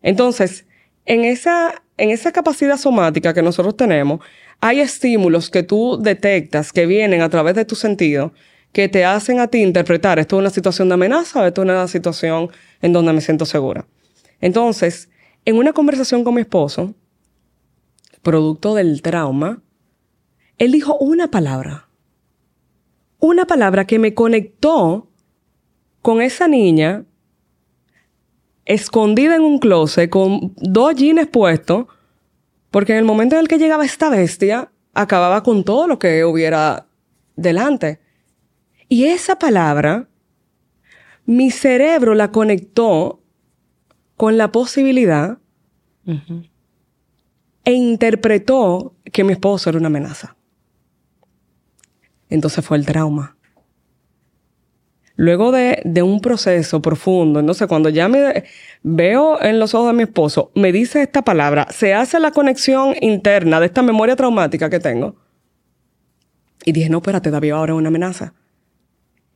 Entonces, 0.02 0.66
en 1.06 1.24
esa, 1.24 1.82
en 1.96 2.10
esa 2.10 2.32
capacidad 2.32 2.76
somática 2.76 3.34
que 3.34 3.42
nosotros 3.42 3.76
tenemos, 3.76 4.20
hay 4.60 4.80
estímulos 4.80 5.50
que 5.50 5.62
tú 5.62 5.98
detectas 6.00 6.72
que 6.72 6.86
vienen 6.86 7.22
a 7.22 7.28
través 7.28 7.54
de 7.54 7.64
tu 7.64 7.74
sentido 7.74 8.32
que 8.72 8.88
te 8.88 9.04
hacen 9.04 9.40
a 9.40 9.48
ti 9.48 9.58
interpretar 9.58 10.18
esto 10.18 10.36
es 10.36 10.40
una 10.40 10.50
situación 10.50 10.88
de 10.88 10.94
amenaza 10.94 11.40
o 11.40 11.44
esto 11.44 11.62
es 11.62 11.64
una 11.64 11.88
situación 11.88 12.50
en 12.80 12.92
donde 12.92 13.12
me 13.12 13.20
siento 13.20 13.44
segura. 13.44 13.86
Entonces, 14.40 15.08
en 15.44 15.56
una 15.56 15.72
conversación 15.72 16.24
con 16.24 16.34
mi 16.34 16.42
esposo, 16.42 16.94
producto 18.22 18.74
del 18.74 19.02
trauma, 19.02 19.62
él 20.58 20.72
dijo 20.72 20.96
una 20.98 21.30
palabra. 21.30 21.88
Una 23.18 23.46
palabra 23.46 23.86
que 23.86 23.98
me 23.98 24.14
conectó 24.14 25.08
con 26.02 26.22
esa 26.22 26.48
niña 26.48 27.04
escondida 28.70 29.34
en 29.34 29.42
un 29.42 29.58
closet 29.58 30.08
con 30.08 30.54
dos 30.56 30.94
jeans 30.94 31.26
puestos, 31.26 31.86
porque 32.70 32.92
en 32.92 32.98
el 32.98 33.04
momento 33.04 33.34
en 33.34 33.40
el 33.40 33.48
que 33.48 33.58
llegaba 33.58 33.84
esta 33.84 34.10
bestia, 34.10 34.70
acababa 34.94 35.42
con 35.42 35.64
todo 35.64 35.88
lo 35.88 35.98
que 35.98 36.24
hubiera 36.24 36.86
delante. 37.34 38.00
Y 38.88 39.06
esa 39.06 39.40
palabra, 39.40 40.08
mi 41.26 41.50
cerebro 41.50 42.14
la 42.14 42.30
conectó 42.30 43.20
con 44.16 44.38
la 44.38 44.52
posibilidad 44.52 45.38
e 47.64 47.72
interpretó 47.72 48.94
que 49.12 49.24
mi 49.24 49.32
esposo 49.32 49.70
era 49.70 49.78
una 49.78 49.88
amenaza. 49.88 50.36
Entonces 52.28 52.64
fue 52.64 52.76
el 52.76 52.86
trauma. 52.86 53.36
Luego 55.20 55.52
de, 55.52 56.02
un 56.02 56.22
proceso 56.22 56.80
profundo, 56.80 57.40
entonces 57.40 57.68
cuando 57.68 57.90
ya 57.90 58.08
me 58.08 58.44
veo 58.82 59.38
en 59.42 59.58
los 59.58 59.74
ojos 59.74 59.88
de 59.88 59.92
mi 59.92 60.04
esposo, 60.04 60.50
me 60.54 60.72
dice 60.72 61.02
esta 61.02 61.20
palabra, 61.20 61.66
se 61.70 61.92
hace 61.92 62.18
la 62.18 62.30
conexión 62.30 62.94
interna 63.02 63.60
de 63.60 63.66
esta 63.66 63.82
memoria 63.82 64.16
traumática 64.16 64.70
que 64.70 64.80
tengo. 64.80 65.16
Y 66.64 66.72
dije, 66.72 66.88
no, 66.88 66.98
espérate, 67.00 67.30
David, 67.30 67.50
ahora 67.50 67.74
es 67.74 67.78
una 67.78 67.88
amenaza. 67.88 68.32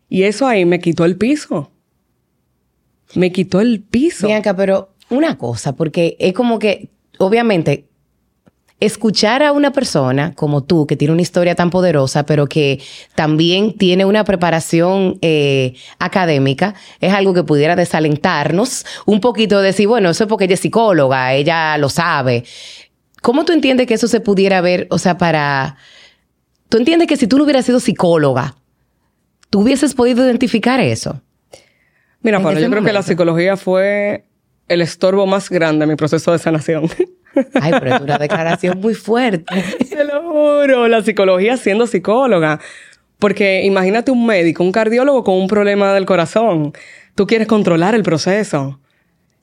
Y 0.09 0.23
eso 0.23 0.47
ahí 0.47 0.65
me 0.65 0.81
quitó 0.81 1.05
el 1.05 1.19
piso. 1.19 1.71
Me 3.15 3.31
quitó 3.31 3.61
el 3.61 3.83
piso. 3.83 4.27
Bianca, 4.27 4.57
pero 4.57 4.95
una 5.11 5.37
cosa, 5.37 5.77
porque 5.77 6.17
es 6.19 6.33
como 6.33 6.59
que, 6.59 6.89
obviamente, 7.19 7.91
escuchar 8.81 9.43
a 9.43 9.53
una 9.53 9.73
persona 9.73 10.35
como 10.35 10.65
tú, 10.65 10.87
que 10.87 10.97
tiene 10.97 11.13
una 11.13 11.23
historia 11.23 11.55
tan 11.55 11.71
poderosa, 11.71 12.27
pero 12.27 12.47
que 12.47 12.81
también 13.15 13.77
tiene 13.77 14.05
una 14.05 14.25
preparación 14.25 15.19
eh, 15.23 15.75
académica, 15.99 16.75
es 17.01 17.13
algo 17.13 17.35
que 17.35 17.45
pudiera 17.45 17.77
desalentarnos 17.77 18.85
un 19.07 19.21
poquito, 19.21 19.61
decir, 19.61 19.89
bueno, 19.89 20.11
eso 20.11 20.25
es 20.25 20.29
porque 20.29 20.45
ella 20.45 20.55
es 20.55 20.61
psicóloga, 20.61 21.35
ella 21.35 21.79
lo 21.79 21.89
sabe. 21.89 22.45
¿Cómo 23.23 23.45
tú 23.45 23.53
entiendes 23.53 23.87
que 23.87 23.95
eso 23.95 24.09
se 24.09 24.21
pudiera 24.21 24.61
ver, 24.61 24.87
o 24.91 24.99
sea, 24.99 25.17
para... 25.17 25.77
¿Tú 26.69 26.79
entiendes 26.79 27.09
que 27.09 27.17
si 27.17 27.27
tú 27.27 27.39
no 27.39 27.45
hubieras 27.45 27.65
sido 27.65 27.79
psicóloga, 27.79 28.57
tú 29.49 29.61
hubieses 29.61 29.95
podido 29.95 30.25
identificar 30.25 30.81
eso? 30.81 31.23
Mira, 32.21 32.41
Pablo, 32.43 32.59
yo 32.59 32.71
creo 32.71 32.83
que 32.83 32.93
la 32.93 33.03
psicología 33.03 33.57
fue 33.57 34.25
el 34.67 34.81
estorbo 34.81 35.27
más 35.27 35.51
grande 35.51 35.85
en 35.85 35.91
mi 35.91 35.97
proceso 35.97 36.33
de 36.33 36.39
sanación. 36.39 36.89
Ay, 37.55 37.73
pero 37.79 37.97
es 37.97 38.01
una 38.01 38.19
declaración 38.19 38.81
muy 38.81 38.95
fuerte. 38.95 39.63
Te 39.89 40.05
lo 40.05 40.23
juro, 40.23 40.89
la 40.89 41.03
psicología 41.03 41.57
siendo 41.57 41.87
psicóloga. 41.87 42.61
Porque 43.19 43.63
imagínate 43.65 44.11
un 44.11 44.27
médico, 44.27 44.63
un 44.63 44.73
cardiólogo 44.73 45.25
con 45.25 45.35
un 45.37 45.47
problema 45.47 45.93
del 45.95 46.05
corazón. 46.05 46.73
Tú 47.15 47.27
quieres 47.27 47.47
controlar 47.47 47.95
el 47.95 48.03
proceso. 48.03 48.81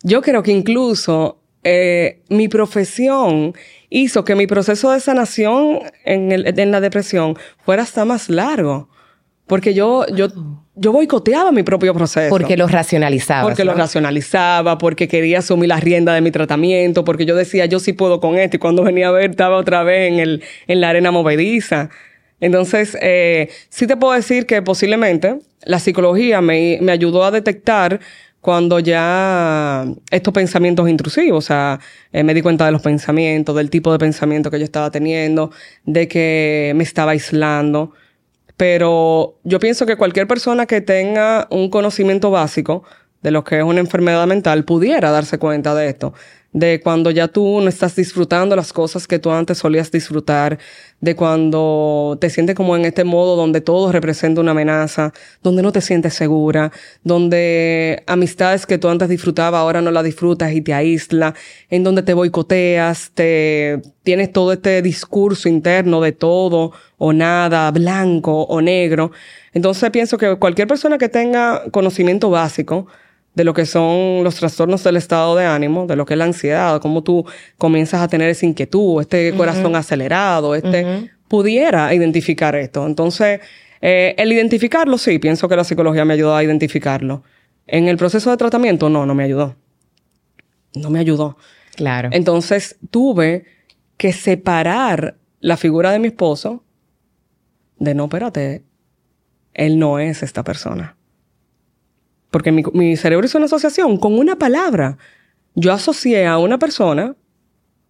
Yo 0.04 0.22
creo 0.22 0.44
que 0.44 0.52
incluso 0.52 1.40
eh, 1.64 2.22
mi 2.30 2.48
profesión 2.48 3.54
hizo 3.90 4.24
que 4.24 4.36
mi 4.36 4.48
proceso 4.48 4.92
de 4.92 5.00
sanación 5.00 5.80
en, 6.04 6.32
en 6.32 6.72
la 6.72 6.82
depresión 6.82 7.36
fuera 7.64 7.84
hasta 7.84 8.06
más 8.06 8.30
largo. 8.30 8.90
Porque 9.52 9.74
yo, 9.74 10.06
yo, 10.08 10.30
yo 10.76 10.94
boicoteaba 10.94 11.52
mi 11.52 11.64
propio 11.64 11.94
proceso. 11.94 12.30
Porque 12.30 12.56
lo 12.56 12.70
racionalizaba. 12.70 13.44
Porque 13.44 13.66
lo 13.66 13.74
racionalizaba, 13.74 14.78
porque 14.78 15.10
quería 15.10 15.40
asumir 15.40 15.68
la 15.68 15.78
rienda 15.78 16.14
de 16.14 16.22
mi 16.22 16.32
tratamiento, 16.32 17.04
porque 17.04 17.26
yo 17.26 17.36
decía, 17.36 17.66
yo 17.66 17.82
sí 17.82 17.92
puedo 17.92 18.22
con 18.22 18.38
esto. 18.38 18.56
Y 18.56 18.60
cuando 18.60 18.82
venía 18.82 19.10
a 19.10 19.12
ver, 19.12 19.32
estaba 19.32 19.58
otra 19.58 19.84
vez 19.84 20.10
en, 20.10 20.20
el, 20.20 20.42
en 20.68 20.80
la 20.80 20.88
arena 20.88 21.12
movediza. 21.12 21.90
Entonces, 22.40 22.98
eh, 23.02 23.50
sí 23.68 23.88
te 23.88 23.98
puedo 23.98 24.14
decir 24.14 24.46
que 24.46 24.62
posiblemente 24.62 25.40
la 25.66 25.80
psicología 25.80 26.40
me, 26.40 26.80
me 26.82 26.94
ayudó 26.94 27.26
a 27.26 27.32
detectar 27.32 28.00
cuando 28.40 28.80
ya 28.80 29.86
estos 30.12 30.34
pensamientos 30.34 30.88
intrusivos, 30.88 31.44
o 31.44 31.46
sea, 31.46 31.82
eh, 32.14 32.24
me 32.24 32.34
di 32.34 32.42
cuenta 32.42 32.66
de 32.66 32.72
los 32.72 32.82
pensamientos, 32.82 33.54
del 33.58 33.70
tipo 33.70 33.92
de 33.92 34.00
pensamiento 34.00 34.50
que 34.50 34.60
yo 34.60 34.64
estaba 34.64 34.92
teniendo, 34.92 35.52
de 35.84 36.08
que 36.08 36.72
me 36.74 36.86
estaba 36.86 37.12
aislando, 37.12 37.92
pero 38.62 39.40
yo 39.44 39.60
pienso 39.60 39.88
que 39.88 39.96
cualquier 39.96 40.28
persona 40.28 40.68
que 40.68 40.82
tenga 40.82 41.48
un 41.50 41.72
conocimiento 41.72 42.30
básico 42.30 42.84
de 43.24 43.32
lo 43.32 43.44
que 43.44 43.58
es 43.58 43.64
una 43.64 43.80
enfermedad 43.80 44.28
mental 44.28 44.66
pudiera 44.66 45.10
darse 45.10 45.40
cuenta 45.40 45.74
de 45.74 45.88
esto. 45.88 46.14
De 46.54 46.82
cuando 46.82 47.12
ya 47.12 47.30
tú 47.30 47.62
no 47.62 47.70
estás 47.70 47.96
disfrutando 47.96 48.58
las 48.58 48.74
cosas 48.74 49.08
que 49.08 49.20
tú 49.20 49.32
antes 49.32 49.58
solías 49.58 49.90
disfrutar, 49.90 50.60
de 51.00 51.16
cuando 51.16 52.18
te 52.20 52.30
sientes 52.30 52.56
como 52.56 52.76
en 52.76 52.84
este 52.84 53.06
modo 53.06 53.38
donde 53.38 53.62
todo 53.62 53.92
representa 53.92 54.42
una 54.42 54.52
amenaza, 54.52 55.14
donde 55.42 55.62
no 55.64 55.72
te 55.72 55.80
sientes 55.80 56.14
segura, 56.14 56.72
donde 57.04 58.04
amistades 58.06 58.66
que 58.66 58.78
tú 58.78 58.90
antes 58.90 59.08
disfrutabas 59.08 59.60
ahora 59.60 59.82
no 59.82 59.92
las 59.92 60.04
disfrutas 60.04 60.52
y 60.52 60.62
te 60.62 60.74
aísla, 60.74 61.36
en 61.70 61.84
donde 61.84 62.04
te 62.04 62.14
boicoteas, 62.14 63.12
te 63.14 63.82
tienes 64.04 64.32
todo 64.32 64.52
este 64.52 64.82
discurso 64.82 65.48
interno 65.48 66.02
de 66.02 66.12
todo 66.12 66.74
o 66.98 67.14
nada, 67.14 67.72
blanco 67.72 68.44
o 68.44 68.62
negro. 68.62 69.12
Entonces 69.54 69.90
pienso 69.90 70.18
que 70.18 70.36
cualquier 70.36 70.68
persona 70.68 70.98
que 70.98 71.10
tenga 71.10 71.64
conocimiento 71.72 72.30
básico 72.30 72.88
de 73.34 73.44
lo 73.44 73.54
que 73.54 73.66
son 73.66 74.24
los 74.24 74.36
trastornos 74.36 74.84
del 74.84 74.98
estado 74.98 75.36
de 75.36 75.46
ánimo, 75.46 75.88
de 75.88 75.96
lo 75.96 76.06
que 76.06 76.16
es 76.16 76.18
la 76.18 76.26
ansiedad, 76.26 76.82
cómo 76.82 77.02
tú 77.02 77.26
comienzas 77.58 78.02
a 78.02 78.08
tener 78.08 78.30
esa 78.30 78.46
inquietud, 78.46 79.02
este 79.02 79.34
corazón 79.34 79.76
acelerado, 79.76 80.54
este, 80.54 81.10
pudiera 81.28 81.94
identificar 81.94 82.56
esto. 82.56 82.86
Entonces, 82.86 83.40
eh, 83.82 84.16
el 84.18 84.32
identificarlo, 84.34 84.98
sí, 84.98 85.18
pienso 85.18 85.48
que 85.48 85.56
la 85.56 85.64
psicología 85.64 86.04
me 86.04 86.14
ayudó 86.14 86.36
a 86.36 86.44
identificarlo. 86.44 87.24
En 87.68 87.88
el 87.88 87.98
proceso 87.98 88.30
de 88.30 88.38
tratamiento, 88.38 88.90
no, 88.90 89.06
no 89.06 89.16
me 89.16 89.24
ayudó. 89.24 89.56
No 90.76 90.90
me 90.90 91.00
ayudó. 91.00 91.38
Claro. 91.76 92.10
Entonces, 92.12 92.78
tuve 92.90 93.46
que 93.98 94.12
separar 94.12 95.16
la 95.40 95.58
figura 95.58 95.92
de 95.92 96.00
mi 96.00 96.08
esposo 96.08 96.64
de 97.80 97.96
no, 97.96 98.06
espérate, 98.06 98.64
él 99.54 99.80
no 99.80 100.00
es 100.00 100.22
esta 100.22 100.44
persona. 100.44 100.96
Porque 102.32 102.52
mi, 102.52 102.96
cerebro 102.96 103.26
hizo 103.26 103.38
una 103.38 103.46
asociación 103.46 103.98
con 103.98 104.18
una 104.18 104.38
palabra. 104.38 104.98
Yo 105.54 105.74
asocié 105.74 106.26
a 106.26 106.38
una 106.38 106.58
persona 106.58 107.16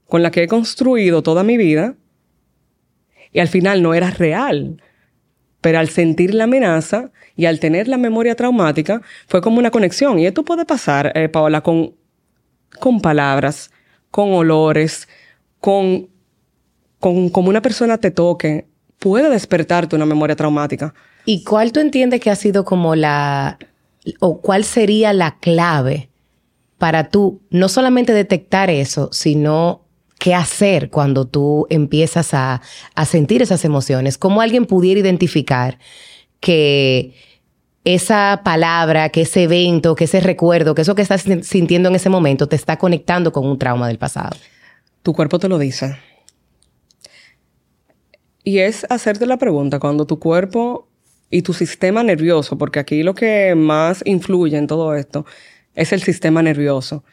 con 0.08 0.24
la 0.24 0.32
que 0.32 0.44
he 0.44 0.48
construido 0.48 1.22
toda 1.22 1.44
mi 1.44 1.58
vida 1.58 1.96
y 3.32 3.40
al 3.40 3.48
final 3.48 3.84
no 3.84 3.94
era 3.94 4.10
real. 4.10 4.82
Pero 5.62 5.78
al 5.78 5.90
sentir 5.90 6.34
la 6.34 6.46
amenaza 6.46 7.12
y 7.36 7.46
al 7.46 7.60
tener 7.60 7.88
la 7.88 7.98
memoria 7.98 8.36
traumática, 8.36 9.04
fue 9.28 9.42
como 9.42 9.60
una 9.60 9.70
conexión. 9.70 10.18
Y 10.18 10.26
esto 10.26 10.44
puede 10.44 10.66
pasar, 10.66 11.12
eh, 11.16 11.30
Paola, 11.30 11.62
con, 11.62 11.94
con 12.80 13.00
palabras, 13.00 13.70
con 14.10 14.34
olores, 14.34 15.08
con, 15.60 16.10
con 17.00 17.30
como 17.30 17.50
una 17.50 17.62
persona 17.62 18.00
te 18.00 18.10
toque, 18.10 18.66
puede 18.98 19.30
despertarte 19.30 19.96
una 19.96 20.08
memoria 20.08 20.36
traumática. 20.36 20.96
¿Y 21.26 21.44
cuál 21.44 21.72
tú 21.72 21.80
entiendes 21.80 22.20
que 22.20 22.32
ha 22.32 22.36
sido 22.36 22.66
como 22.66 22.96
la, 22.96 23.60
o 24.20 24.42
cuál 24.42 24.64
sería 24.64 25.14
la 25.14 25.38
clave 25.40 26.10
para 26.78 27.10
tú 27.10 27.42
no 27.50 27.70
solamente 27.70 28.14
detectar 28.14 28.70
eso, 28.70 29.10
sino 29.12 29.86
qué 30.22 30.36
hacer 30.36 30.90
cuando 30.90 31.26
tú 31.26 31.66
empiezas 31.70 32.34
a, 32.34 32.62
a 32.96 33.06
sentir 33.06 33.42
esas 33.42 33.66
emociones? 33.66 34.18
¿Cómo 34.18 34.42
alguien 34.42 34.66
pudiera 34.66 35.00
identificar 35.00 35.80
que 36.40 37.16
esa 37.84 38.42
palabra, 38.44 39.10
que 39.10 39.22
ese 39.22 39.44
evento, 39.44 39.96
que 39.96 40.04
ese 40.04 40.20
recuerdo, 40.20 40.76
que 40.76 40.84
eso 40.84 40.94
que 40.94 41.02
estás 41.02 41.26
sintiendo 41.42 41.90
en 41.90 41.96
ese 41.96 42.10
momento 42.10 42.48
te 42.48 42.56
está 42.56 42.78
conectando 42.78 43.32
con 43.32 43.48
un 43.48 43.58
trauma 43.58 43.88
del 43.88 43.98
pasado? 43.98 44.38
Tu 45.02 45.14
cuerpo 45.14 45.40
te 45.40 45.50
lo 45.50 45.58
dice 45.58 45.98
Y 48.44 48.60
es 48.60 48.86
hacerte 48.90 49.26
la 49.26 49.38
pregunta 49.38 49.80
cuando 49.80 50.06
tu 50.06 50.20
cuerpo 50.20 50.88
y 51.32 51.42
tu 51.42 51.54
sistema 51.54 52.04
nervioso, 52.04 52.58
porque 52.58 52.80
aquí 52.80 53.02
lo 53.02 53.16
que 53.16 53.56
más 53.56 54.04
influye 54.06 54.58
en 54.58 54.68
todo 54.68 54.94
esto 54.96 55.26
es 55.74 55.94
el 55.94 56.04
sistema 56.04 56.44
nervioso. 56.44 57.04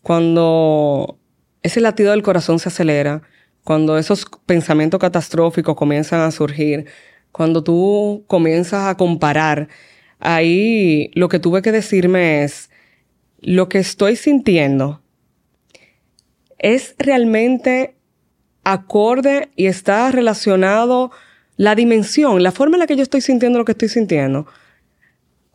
Cuando 0.00 1.18
ese 1.62 1.80
latido 1.80 2.12
del 2.12 2.22
corazón 2.22 2.60
se 2.60 2.68
acelera, 2.68 3.22
cuando 3.64 3.98
esos 3.98 4.26
pensamientos 4.46 5.00
catastróficos 5.00 5.74
comienzan 5.74 6.20
a 6.20 6.30
surgir, 6.30 6.86
cuando 7.32 7.64
tú 7.64 8.24
comienzas 8.28 8.86
a 8.86 8.96
comparar, 8.96 9.68
ahí 10.20 11.10
lo 11.14 11.28
que 11.28 11.40
tuve 11.40 11.60
que 11.60 11.72
decirme 11.72 12.44
es, 12.44 12.70
lo 13.40 13.68
que 13.68 13.78
estoy 13.78 14.16
sintiendo 14.16 15.02
es 16.58 16.94
realmente 16.98 17.96
acorde 18.62 19.50
y 19.56 19.66
está 19.66 20.10
relacionado 20.12 21.10
la 21.56 21.74
dimensión, 21.74 22.42
la 22.42 22.52
forma 22.52 22.76
en 22.76 22.80
la 22.80 22.86
que 22.86 22.96
yo 22.96 23.02
estoy 23.02 23.20
sintiendo 23.20 23.58
lo 23.58 23.64
que 23.64 23.72
estoy 23.72 23.88
sintiendo, 23.88 24.46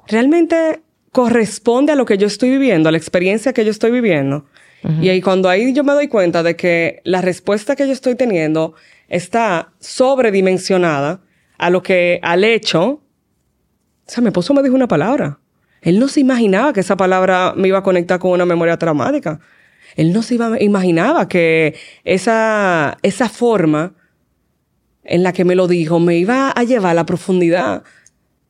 realmente 0.08 0.82
corresponde 1.12 1.92
a 1.92 1.96
lo 1.96 2.06
que 2.06 2.18
yo 2.18 2.28
estoy 2.28 2.50
viviendo, 2.50 2.90
a 2.90 2.92
la 2.92 2.98
experiencia 2.98 3.54
que 3.54 3.66
yo 3.66 3.72
estoy 3.72 3.92
viviendo. 3.92 4.46
Y 5.02 5.10
ahí 5.10 5.22
cuando 5.22 5.50
ahí 5.50 5.74
yo 5.74 5.84
me 5.84 5.92
doy 5.92 6.08
cuenta 6.08 6.42
de 6.42 6.56
que 6.56 7.02
la 7.04 7.22
respuesta 7.22 7.76
que 7.76 7.86
yo 7.86 7.92
estoy 7.92 8.16
teniendo 8.16 8.76
está 9.10 9.74
sobredimensionada 9.80 11.20
a 11.58 11.70
lo 11.70 11.84
que, 11.84 12.20
al 12.24 12.46
hecho. 12.46 12.86
O 12.86 13.02
sea, 14.06 14.22
mi 14.22 14.28
esposo 14.28 14.54
me 14.54 14.64
dijo 14.64 14.76
una 14.76 14.88
palabra. 14.88 15.40
Él 15.82 16.00
no 16.00 16.08
se 16.08 16.22
imaginaba 16.22 16.72
que 16.72 16.80
esa 16.80 16.96
palabra 16.96 17.54
me 17.58 17.68
iba 17.68 17.80
a 17.80 17.84
conectar 17.84 18.20
con 18.20 18.32
una 18.32 18.46
memoria 18.46 18.78
traumática. 18.78 19.42
Él 19.98 20.14
no 20.14 20.22
se 20.22 20.36
iba, 20.36 20.62
imaginaba 20.62 21.28
que 21.28 21.76
esa, 22.06 22.98
esa 23.02 23.28
forma 23.28 23.96
en 25.04 25.24
la 25.24 25.34
que 25.34 25.46
me 25.46 25.56
lo 25.56 25.68
dijo 25.68 26.00
me 26.00 26.18
iba 26.18 26.52
a 26.52 26.64
llevar 26.64 26.92
a 26.92 26.94
la 26.96 27.06
profundidad 27.06 27.84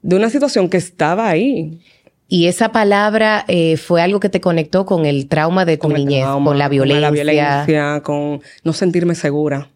de 0.02 0.16
una 0.16 0.30
situación 0.30 0.70
que 0.70 0.78
estaba 0.78 1.30
ahí. 1.30 1.80
Y 2.28 2.46
esa 2.46 2.72
palabra 2.72 3.44
eh, 3.48 3.78
fue 3.78 4.02
algo 4.02 4.20
que 4.20 4.30
te 4.30 4.40
conectó 4.40 4.86
con 4.86 5.06
el 5.06 5.28
trauma 5.28 5.66
de 5.66 5.78
tu 5.78 5.90
niñez, 5.90 6.26
con 6.26 6.60
la 6.60 6.70
violencia. 6.70 7.08
Con 7.08 7.16
la 7.18 7.24
violencia, 7.24 8.02
con 8.04 8.42
no 8.64 8.74
sentirme 8.74 9.16
segura. 9.16 9.70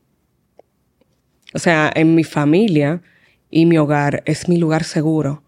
O 1.53 1.59
sea, 1.59 1.91
en 1.95 2.13
mi 2.15 2.23
familia 2.23 3.01
y 3.49 3.65
mi 3.65 3.77
hogar 3.77 4.21
es 4.25 4.47
mi 4.47 4.57
lugar 4.57 4.83
seguro. 4.83 5.43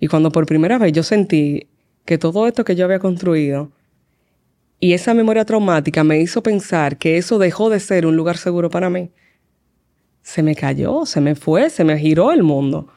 Y 0.00 0.08
cuando 0.08 0.30
por 0.30 0.46
primera 0.46 0.78
vez 0.78 0.92
yo 0.92 1.02
sentí 1.02 1.68
que 2.04 2.18
todo 2.18 2.46
esto 2.46 2.64
que 2.64 2.76
yo 2.76 2.84
había 2.84 2.98
construido 2.98 3.72
y 4.78 4.92
esa 4.92 5.14
memoria 5.14 5.44
traumática 5.44 6.04
me 6.04 6.20
hizo 6.20 6.42
pensar 6.42 6.98
que 6.98 7.16
eso 7.16 7.38
dejó 7.38 7.70
de 7.70 7.80
ser 7.80 8.06
un 8.06 8.16
lugar 8.16 8.36
seguro 8.36 8.70
para 8.70 8.90
mí, 8.90 9.10
se 10.26 10.42
me 10.42 10.56
cayó, 10.56 11.06
se 11.06 11.20
me 11.20 11.36
fue, 11.36 11.70
se 11.70 11.84
me 11.84 11.96
giró 11.96 12.32
el 12.32 12.42
mundo. 12.42 12.88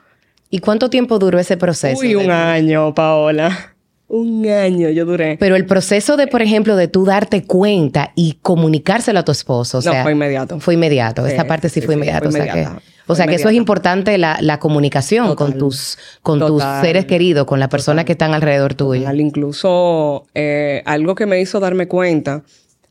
¿Y 0.50 0.58
cuánto 0.60 0.90
tiempo 0.90 1.20
duró 1.20 1.38
ese 1.38 1.58
proceso? 1.58 2.02
Uy, 2.02 2.16
un 2.16 2.32
año, 2.32 2.96
Paola. 2.96 3.76
Un 4.08 4.48
año 4.48 4.90
yo 4.90 5.06
duré. 5.06 5.38
Pero 5.40 5.56
el 5.56 5.68
proceso 5.68 6.18
de, 6.18 6.26
por 6.26 6.42
ejemplo, 6.42 6.76
de 6.76 6.88
tú 6.88 7.06
darte 7.06 7.44
cuenta 7.44 8.14
y 8.16 8.40
comunicárselo 8.42 9.20
a 9.20 9.24
tu 9.24 9.32
esposo, 9.32 9.78
o 9.78 9.82
sea, 9.84 10.02
fue 10.02 10.14
inmediato. 10.14 10.60
Fue 10.60 10.74
inmediato. 10.74 11.28
Esa 11.28 11.46
parte 11.46 11.70
sí, 11.70 11.82
fue 11.82 11.94
inmediato. 11.94 12.30
o 12.30 12.32
sea, 12.32 12.52
que, 12.52 12.68
o 13.06 13.14
sea 13.14 13.28
que 13.28 13.36
eso 13.36 13.50
es 13.50 13.56
importante, 13.56 14.18
la, 14.18 14.60
comunicación 14.60 15.36
con 15.36 15.56
tus, 15.56 16.00
con 16.24 16.40
tus 16.40 16.64
seres 16.82 17.06
queridos, 17.06 17.46
con 17.46 17.60
las 17.60 17.70
personas 17.70 18.06
que 18.06 18.14
están 18.14 18.34
alrededor 18.34 18.74
tuyo. 18.74 19.08
Incluso 19.14 20.26
eh, 20.34 20.82
algo 20.88 21.14
que 21.14 21.28
me 21.28 21.40
hizo 21.40 21.60
darme 21.60 21.88
cuenta 21.88 22.42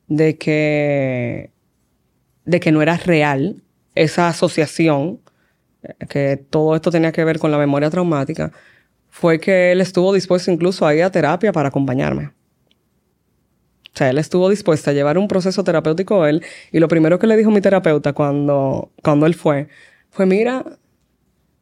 de 0.06 0.38
que, 0.38 1.50
de 2.44 2.60
que 2.60 2.70
no 2.70 2.82
era 2.82 2.96
real 2.96 3.64
esa 4.02 4.28
asociación 4.28 5.20
que 6.08 6.36
todo 6.36 6.74
esto 6.74 6.90
tenía 6.90 7.12
que 7.12 7.24
ver 7.24 7.38
con 7.38 7.50
la 7.50 7.58
memoria 7.58 7.90
traumática, 7.90 8.52
fue 9.08 9.40
que 9.40 9.72
él 9.72 9.80
estuvo 9.80 10.12
dispuesto 10.12 10.50
incluso 10.50 10.86
a 10.86 10.94
ir 10.94 11.02
a 11.02 11.10
terapia 11.10 11.52
para 11.52 11.68
acompañarme. 11.68 12.32
O 13.86 13.98
sea, 13.98 14.10
él 14.10 14.18
estuvo 14.18 14.48
dispuesto 14.48 14.90
a 14.90 14.92
llevar 14.92 15.18
un 15.18 15.26
proceso 15.26 15.64
terapéutico 15.64 16.26
él. 16.26 16.44
Y 16.70 16.78
lo 16.78 16.88
primero 16.88 17.18
que 17.18 17.26
le 17.26 17.36
dijo 17.36 17.50
mi 17.50 17.60
terapeuta 17.60 18.12
cuando, 18.12 18.92
cuando 19.02 19.26
él 19.26 19.34
fue, 19.34 19.68
fue, 20.10 20.26
mira, 20.26 20.64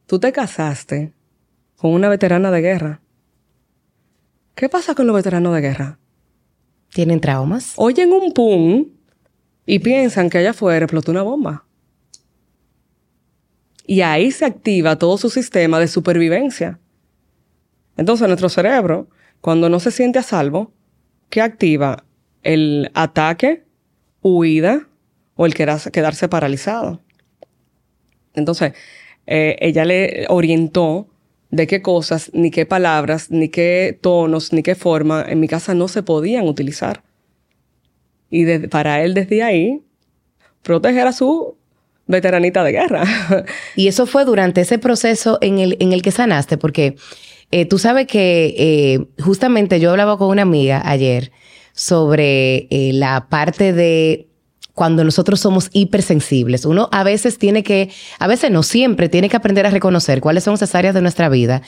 tú 0.05 0.19
te 0.19 0.31
casaste 0.31 1.13
con 1.75 1.91
una 1.91 2.09
veterana 2.09 2.51
de 2.51 2.61
guerra. 2.61 3.01
¿Qué 4.53 4.69
pasa 4.69 4.93
con 4.93 5.07
los 5.07 5.15
veteranos 5.15 5.53
de 5.55 5.61
guerra? 5.61 5.99
¿Tienen 6.93 7.21
traumas? 7.21 7.73
Oyen 7.75 8.11
un 8.11 8.33
pum 8.33 8.85
y 9.65 9.79
piensan 9.79 10.29
que 10.29 10.39
allá 10.39 10.51
afuera 10.51 10.85
explotó 10.85 11.11
una 11.11 11.23
bomba. 11.23 11.66
Y 13.87 14.01
ahí 14.01 14.31
se 14.31 14.45
activa 14.45 14.97
todo 14.97 15.17
su 15.17 15.29
sistema 15.29 15.79
de 15.79 15.87
supervivencia. 15.87 16.79
Entonces 17.95 18.27
nuestro 18.27 18.49
cerebro, 18.49 19.09
cuando 19.41 19.69
no 19.69 19.79
se 19.79 19.91
siente 19.91 20.19
a 20.19 20.23
salvo, 20.23 20.73
¿qué 21.29 21.41
activa? 21.41 22.03
El 22.43 22.91
ataque, 22.93 23.63
huida 24.21 24.87
o 25.35 25.45
el 25.45 25.53
quedarse 25.53 26.27
paralizado. 26.27 27.01
Entonces, 28.33 28.73
eh, 29.25 29.55
ella 29.59 29.85
le 29.85 30.25
orientó 30.29 31.07
de 31.49 31.65
qué 31.65 31.81
cosas, 31.81 32.29
ni 32.33 32.51
qué 32.51 32.65
palabras, 32.65 33.31
ni 33.31 33.47
qué 33.47 33.97
tonos, 34.01 34.51
ni 34.51 34.63
qué 34.63 34.75
forma 34.75 35.23
en 35.27 35.39
mi 35.39 35.47
casa 35.47 35.73
no 35.73 35.87
se 35.87 36.03
podían 36.03 36.45
utilizar. 36.47 37.03
Y 38.29 38.67
para 38.67 39.01
él 39.01 39.13
desde 39.13 39.43
ahí, 39.43 39.81
proteger 40.61 41.07
a 41.07 41.13
su 41.13 41.55
veteranita 42.07 42.63
de 42.63 42.71
guerra. 42.71 43.03
y 43.75 43.87
eso 43.87 44.05
fue 44.05 44.25
durante 44.25 44.61
ese 44.61 44.79
proceso 44.79 45.37
en 45.41 45.59
el, 45.59 45.77
en 45.79 45.93
el 45.93 46.01
que 46.01 46.11
sanaste, 46.11 46.57
porque 46.57 46.95
eh, 47.51 47.65
tú 47.65 47.77
sabes 47.77 48.07
que 48.07 48.55
eh, 48.57 49.23
justamente 49.23 49.79
yo 49.79 49.91
hablaba 49.91 50.17
con 50.17 50.29
una 50.29 50.41
amiga 50.41 50.81
ayer 50.85 51.31
sobre 51.73 52.67
eh, 52.69 52.91
la 52.93 53.27
parte 53.29 53.71
de 53.71 54.27
cuando 54.73 55.03
nosotros 55.03 55.39
somos 55.39 55.69
hipersensibles. 55.73 56.65
Uno 56.65 56.89
a 56.91 57.03
veces 57.03 57.37
tiene 57.37 57.63
que, 57.63 57.89
a 58.19 58.27
veces 58.27 58.51
no 58.51 58.63
siempre, 58.63 59.09
tiene 59.09 59.29
que 59.29 59.37
aprender 59.37 59.65
a 59.65 59.69
reconocer 59.69 60.21
cuáles 60.21 60.43
son 60.43 60.55
esas 60.55 60.75
áreas 60.75 60.93
de 60.93 61.01
nuestra 61.01 61.29
vida 61.29 61.61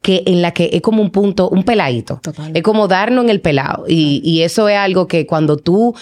que 0.00 0.22
en 0.26 0.42
la 0.42 0.52
que 0.52 0.68
es 0.72 0.82
como 0.82 1.02
un 1.02 1.10
punto, 1.10 1.48
un 1.48 1.62
peladito. 1.62 2.20
Es 2.52 2.62
como 2.62 2.88
darnos 2.88 3.24
en 3.24 3.30
el 3.30 3.40
pelado. 3.40 3.86
Y, 3.88 4.20
y, 4.22 4.42
eso 4.42 4.68
es 4.68 4.76
algo 4.76 5.08
que 5.08 5.26
cuando 5.26 5.56
tú 5.56 5.94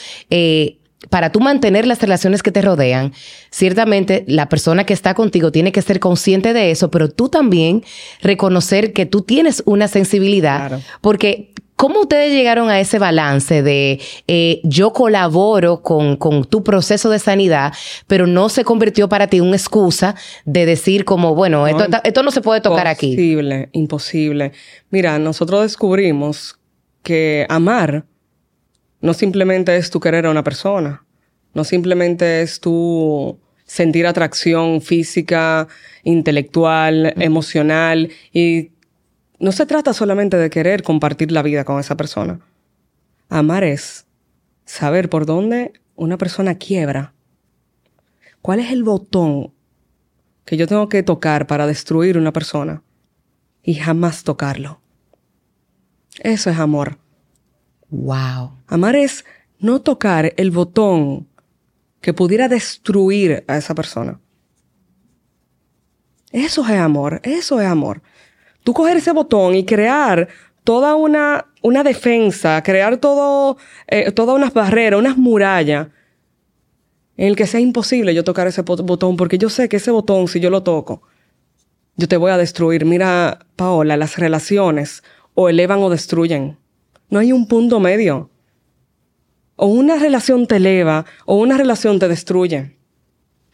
para 1.10 1.32
tú 1.32 1.40
mantener 1.40 1.86
las 1.86 2.00
relaciones 2.00 2.42
que 2.42 2.52
te 2.52 2.62
rodean, 2.62 3.12
ciertamente 3.50 4.24
la 4.26 4.48
persona 4.48 4.84
que 4.84 4.94
está 4.94 5.14
contigo 5.14 5.52
tiene 5.52 5.72
que 5.72 5.82
ser 5.82 6.00
consciente 6.00 6.52
de 6.52 6.70
eso, 6.70 6.90
pero 6.90 7.08
tú 7.08 7.28
también 7.28 7.84
reconocer 8.20 8.92
que 8.92 9.06
tú 9.06 9.22
tienes 9.22 9.62
una 9.66 9.88
sensibilidad, 9.88 10.80
porque 11.00 11.52
¿cómo 11.76 12.02
ustedes 12.02 12.32
llegaron 12.32 12.70
a 12.70 12.78
ese 12.78 12.98
balance 12.98 13.62
de 13.62 14.00
eh, 14.28 14.60
yo 14.62 14.92
colaboro 14.92 15.82
con, 15.82 16.16
tu 16.44 16.62
proceso 16.62 17.10
de 17.10 17.18
sanidad, 17.18 17.72
pero 18.06 18.26
no 18.26 18.48
se 18.48 18.64
convirtió 18.64 19.08
para 19.08 19.26
ti 19.26 19.40
una 19.40 19.56
excusa 19.56 20.14
de 20.44 20.66
decir 20.66 21.04
como, 21.04 21.34
bueno, 21.34 21.66
esto, 21.66 21.86
esto 22.04 22.22
no 22.22 22.30
se 22.30 22.40
puede 22.40 22.60
tocar 22.60 22.86
aquí? 22.86 23.12
Imposible, 23.12 23.68
imposible. 23.72 24.52
Mira, 24.90 25.18
nosotros 25.18 25.62
descubrimos 25.62 26.58
que 27.02 27.46
amar 27.48 28.04
no 29.02 29.12
simplemente 29.12 29.76
es 29.76 29.90
tu 29.90 30.00
querer 30.00 30.24
a 30.26 30.30
una 30.30 30.42
persona, 30.42 31.04
no 31.52 31.64
simplemente 31.64 32.40
es 32.40 32.60
tu 32.60 33.38
sentir 33.64 34.06
atracción 34.06 34.80
física, 34.80 35.68
intelectual, 36.04 37.14
emocional 37.16 38.10
y 38.32 38.70
no 39.38 39.52
se 39.52 39.66
trata 39.66 39.92
solamente 39.92 40.36
de 40.36 40.50
querer 40.50 40.82
compartir 40.82 41.32
la 41.32 41.42
vida 41.42 41.64
con 41.64 41.80
esa 41.80 41.96
persona. 41.96 42.40
Amar 43.28 43.64
es 43.64 44.06
saber 44.64 45.08
por 45.08 45.26
dónde 45.26 45.72
una 45.96 46.16
persona 46.16 46.54
quiebra. 46.54 47.12
¿Cuál 48.40 48.60
es 48.60 48.70
el 48.70 48.84
botón 48.84 49.52
que 50.44 50.56
yo 50.56 50.66
tengo 50.66 50.88
que 50.88 51.02
tocar 51.02 51.46
para 51.46 51.66
destruir 51.66 52.18
una 52.18 52.32
persona 52.32 52.82
y 53.62 53.74
jamás 53.74 54.22
tocarlo? 54.22 54.80
Eso 56.20 56.50
es 56.50 56.58
amor. 56.58 57.01
Wow. 57.92 58.52
Amar 58.68 58.96
es 58.96 59.24
no 59.58 59.82
tocar 59.82 60.32
el 60.38 60.50
botón 60.50 61.28
que 62.00 62.14
pudiera 62.14 62.48
destruir 62.48 63.44
a 63.46 63.58
esa 63.58 63.74
persona. 63.74 64.18
Eso 66.32 66.62
es 66.62 66.70
amor, 66.70 67.20
eso 67.22 67.60
es 67.60 67.66
amor. 67.66 68.02
Tú 68.64 68.72
coger 68.72 68.96
ese 68.96 69.12
botón 69.12 69.54
y 69.54 69.66
crear 69.66 70.28
toda 70.64 70.94
una, 70.94 71.46
una 71.60 71.82
defensa, 71.82 72.62
crear 72.62 72.96
todo, 72.96 73.58
eh, 73.86 74.10
todas 74.10 74.36
unas 74.36 74.54
barreras, 74.54 74.98
unas 74.98 75.18
murallas, 75.18 75.88
en 77.18 77.28
el 77.28 77.36
que 77.36 77.46
sea 77.46 77.60
imposible 77.60 78.14
yo 78.14 78.24
tocar 78.24 78.46
ese 78.46 78.62
botón, 78.62 79.18
porque 79.18 79.36
yo 79.36 79.50
sé 79.50 79.68
que 79.68 79.76
ese 79.76 79.90
botón, 79.90 80.28
si 80.28 80.40
yo 80.40 80.48
lo 80.48 80.62
toco, 80.62 81.02
yo 81.96 82.08
te 82.08 82.16
voy 82.16 82.30
a 82.30 82.38
destruir. 82.38 82.86
Mira, 82.86 83.46
Paola, 83.54 83.98
las 83.98 84.16
relaciones 84.16 85.02
o 85.34 85.50
elevan 85.50 85.80
o 85.80 85.90
destruyen. 85.90 86.61
No 87.12 87.18
hay 87.18 87.30
un 87.30 87.46
punto 87.46 87.78
medio. 87.78 88.30
O 89.56 89.66
una 89.66 89.96
relación 89.96 90.46
te 90.46 90.56
eleva 90.56 91.04
o 91.26 91.36
una 91.36 91.58
relación 91.58 91.98
te 91.98 92.08
destruye. 92.08 92.78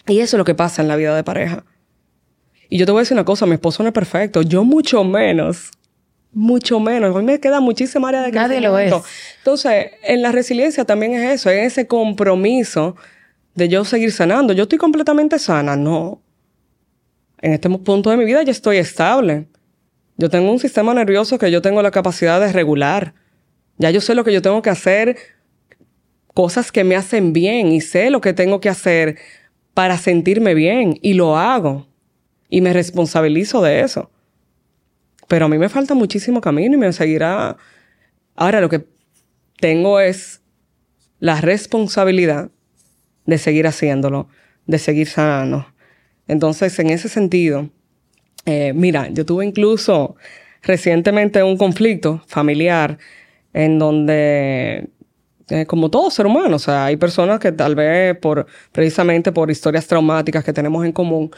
Y 0.07 0.21
eso 0.21 0.37
es 0.37 0.39
lo 0.39 0.45
que 0.45 0.55
pasa 0.55 0.81
en 0.81 0.87
la 0.87 0.95
vida 0.95 1.17
de 1.17 1.25
pareja. 1.25 1.65
Y 2.69 2.79
yo 2.79 2.87
te 2.87 2.93
voy 2.93 3.01
a 3.01 3.03
decir 3.03 3.17
una 3.17 3.25
cosa, 3.25 3.47
mi 3.47 3.55
esposo 3.55 3.83
no 3.83 3.89
es 3.89 3.93
perfecto, 3.93 4.43
yo 4.43 4.63
mucho 4.63 5.03
menos. 5.03 5.73
Mucho 6.33 6.79
menos. 6.79 7.17
A 7.17 7.19
mí 7.19 7.25
me 7.25 7.41
queda 7.41 7.59
muchísima 7.59 8.11
área 8.11 8.23
de 8.23 8.31
Nadie 8.31 8.61
lo 8.61 8.79
es. 8.79 8.95
Entonces, 9.39 9.87
en 10.05 10.23
la 10.23 10.31
resiliencia 10.31 10.85
también 10.85 11.15
es 11.15 11.41
eso, 11.41 11.51
es 11.51 11.73
ese 11.73 11.89
compromiso 11.89 12.95
de 13.57 13.69
yo 13.69 13.85
seguir 13.85 14.13
sanando. 14.13 14.53
Yo 14.53 14.63
estoy 14.63 14.79
completamente 14.79 15.37
sana, 15.41 15.75
no. 15.75 16.23
En 17.41 17.55
este 17.55 17.69
punto 17.69 18.11
de 18.11 18.19
mi 18.19 18.25
vida 18.25 18.41
ya 18.45 18.53
estoy 18.53 18.77
estable. 18.77 19.49
Yo 20.17 20.31
tengo 20.31 20.49
un 20.49 20.61
sistema 20.61 20.95
nervioso 20.95 21.39
que 21.39 21.51
yo 21.51 21.61
tengo 21.61 21.83
la 21.83 21.91
capacidad 21.91 22.39
de 22.39 22.53
regular. 22.53 23.15
Ya 23.79 23.91
yo 23.91 24.01
sé 24.01 24.15
lo 24.15 24.25
que 24.25 24.33
yo 24.33 24.43
tengo 24.43 24.61
que 24.61 24.71
hacer, 24.71 25.17
cosas 26.35 26.71
que 26.71 26.85
me 26.85 26.97
hacen 26.97 27.33
bien 27.33 27.69
y 27.69 27.81
sé 27.81 28.11
lo 28.11 28.21
que 28.21 28.33
tengo 28.33 28.61
que 28.61 28.69
hacer 28.69 29.19
para 29.75 29.97
sentirme 29.97 30.55
bien 30.55 30.99
y 31.01 31.15
lo 31.15 31.37
hago. 31.37 31.87
Y 32.49 32.61
me 32.61 32.73
responsabilizo 32.73 33.63
de 33.63 33.81
eso. 33.81 34.11
Pero 35.29 35.47
a 35.47 35.49
mí 35.49 35.59
me 35.59 35.69
falta 35.69 35.95
muchísimo 35.95 36.41
camino 36.41 36.75
y 36.75 36.79
me 36.79 36.93
seguirá. 36.93 37.57
Ahora 38.35 38.61
lo 38.61 38.69
que 38.69 38.87
tengo 39.61 40.01
es 40.01 40.41
la 41.21 41.41
responsabilidad 41.41 42.51
de 43.27 43.39
seguir 43.39 43.67
haciéndolo, 43.67 44.29
de 44.67 44.79
seguir 44.79 45.09
sanando. 45.09 45.67
Entonces, 46.27 46.79
en 46.79 46.91
ese 46.91 47.09
sentido, 47.09 47.71
eh, 48.47 48.73
mira, 48.75 49.09
yo 49.11 49.27
tuve 49.27 49.45
incluso 49.45 50.17
recientemente 50.63 51.43
un 51.43 51.57
conflicto 51.57 52.23
familiar 52.27 52.99
en 53.53 53.79
donde, 53.79 54.91
eh, 55.49 55.67
como 55.67 55.91
todo 55.91 56.11
ser 56.11 56.27
humano, 56.27 56.57
o 56.57 56.59
sea, 56.59 56.87
hay 56.87 56.97
personas 56.97 57.41
que 57.41 57.53
tal 57.53 57.75
vez 57.75 58.17
por, 58.19 58.47
precisamente 58.73 59.33
por 59.33 59.51
historias 59.51 59.87
traumáticas 59.87 60.45
que 60.45 60.53
tenemos 60.53 60.85
en 60.85 60.93
común, 60.93 61.31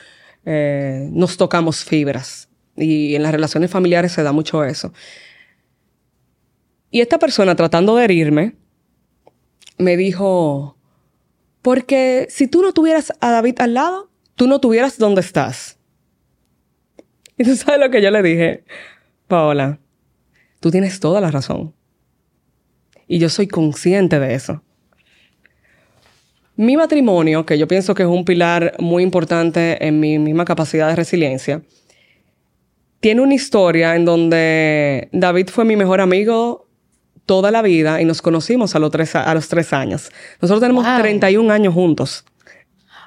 eh, 0.45 1.09
nos 1.13 1.37
tocamos 1.37 1.85
fibras. 1.85 2.49
Y 2.77 3.15
en 3.15 3.23
las 3.23 3.33
relaciones 3.33 3.71
familiares 3.71 4.13
se 4.13 4.23
da 4.23 4.33
mucho 4.33 4.65
eso. 4.65 4.93
Y 6.91 7.01
esta 7.01 7.19
persona 7.19 7.55
tratando 7.55 7.97
de 7.97 8.05
herirme, 8.05 8.57
me 9.79 9.97
dijo, 9.97 10.77
porque 11.63 12.27
si 12.31 12.47
tú 12.47 12.63
no 12.63 12.73
tuvieras 12.73 13.13
a 13.21 13.31
David 13.31 13.61
al 13.61 13.75
lado, 13.75 14.11
tú 14.35 14.47
no 14.47 14.61
tuvieras 14.61 14.99
donde 14.99 15.21
estás. 15.21 15.79
Y 17.39 17.45
tú 17.45 17.57
sabes 17.57 17.81
lo 17.81 17.91
que 17.91 18.03
yo 18.03 18.11
le 18.11 18.23
dije, 18.23 18.65
Paola, 19.27 19.79
tú 20.61 20.71
tienes 20.71 21.01
toda 21.01 21.23
la 21.23 21.31
razón. 21.31 21.75
Y 23.11 23.19
yo 23.19 23.29
soy 23.29 23.49
consciente 23.49 24.21
de 24.21 24.35
eso. 24.37 24.63
Mi 26.55 26.77
matrimonio, 26.77 27.45
que 27.45 27.59
yo 27.59 27.67
pienso 27.67 27.93
que 27.93 28.05
es 28.05 28.09
un 28.09 28.25
pilar 28.25 28.77
muy 28.79 29.03
importante 29.03 29.85
en 29.85 29.99
mi 29.99 30.21
misma 30.21 30.45
capacidad 30.45 30.87
de 30.87 30.95
resiliencia, 30.95 31.61
tiene 33.01 33.21
una 33.21 33.35
historia 33.35 33.97
en 33.97 34.05
donde 34.05 35.09
David 35.11 35.49
fue 35.49 35.65
mi 35.65 35.75
mejor 35.75 36.01
amigo 36.01 36.69
toda 37.27 37.51
la 37.51 37.63
vida 37.63 38.01
y 38.01 38.05
nos 38.05 38.23
conocimos 38.23 38.77
a 38.77 38.79
los 38.79 38.93
tres, 38.93 39.17
a 39.17 39.35
los 39.35 39.49
tres 39.49 39.73
años. 39.73 40.13
Nosotros 40.41 40.61
tenemos 40.61 40.85
31 40.85 41.53
años 41.53 41.75
juntos. 41.75 42.25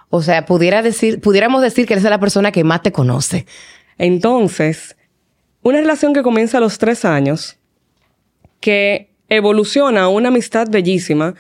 O 0.10 0.22
sea, 0.22 0.46
pudiera 0.46 0.82
decir, 0.82 1.22
pudiéramos 1.22 1.62
decir 1.62 1.88
que 1.88 1.94
él 1.94 2.00
es 2.00 2.04
la 2.04 2.20
persona 2.20 2.52
que 2.52 2.66
más 2.66 2.82
te 2.82 2.92
conoce. 2.92 3.46
Entonces, 3.98 4.98
una 5.62 5.80
relación 5.80 6.14
que 6.14 6.24
comienza 6.24 6.58
a 6.58 6.62
los 6.62 6.78
tres 6.78 7.06
años, 7.06 7.58
que 8.60 9.13
evoluciona 9.36 10.08
una 10.08 10.30
amistad 10.30 10.68
bellísima, 10.70 11.36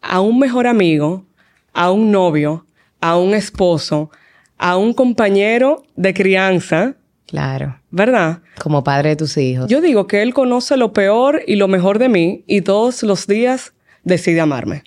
a 0.00 0.20
un 0.20 0.38
mejor 0.38 0.66
amigo, 0.66 1.24
a 1.72 1.90
un 1.90 2.10
novio, 2.10 2.66
a 3.00 3.16
un 3.16 3.34
esposo, 3.34 4.10
a 4.58 4.76
un 4.76 4.92
compañero 4.92 5.84
de 5.96 6.14
crianza, 6.14 6.96
Claro. 7.32 7.80
¿Verdad? 7.90 8.42
Como 8.60 8.84
padre 8.84 9.10
de 9.10 9.16
tus 9.16 9.38
hijos. 9.38 9.66
Yo 9.66 9.80
digo 9.80 10.06
que 10.06 10.20
él 10.20 10.34
conoce 10.34 10.76
lo 10.76 10.92
peor 10.92 11.42
y 11.46 11.56
lo 11.56 11.66
mejor 11.66 11.98
de 11.98 12.10
mí 12.10 12.44
y 12.46 12.60
todos 12.60 13.02
los 13.04 13.26
días 13.26 13.72
decide 14.04 14.42
amarme. 14.42 14.82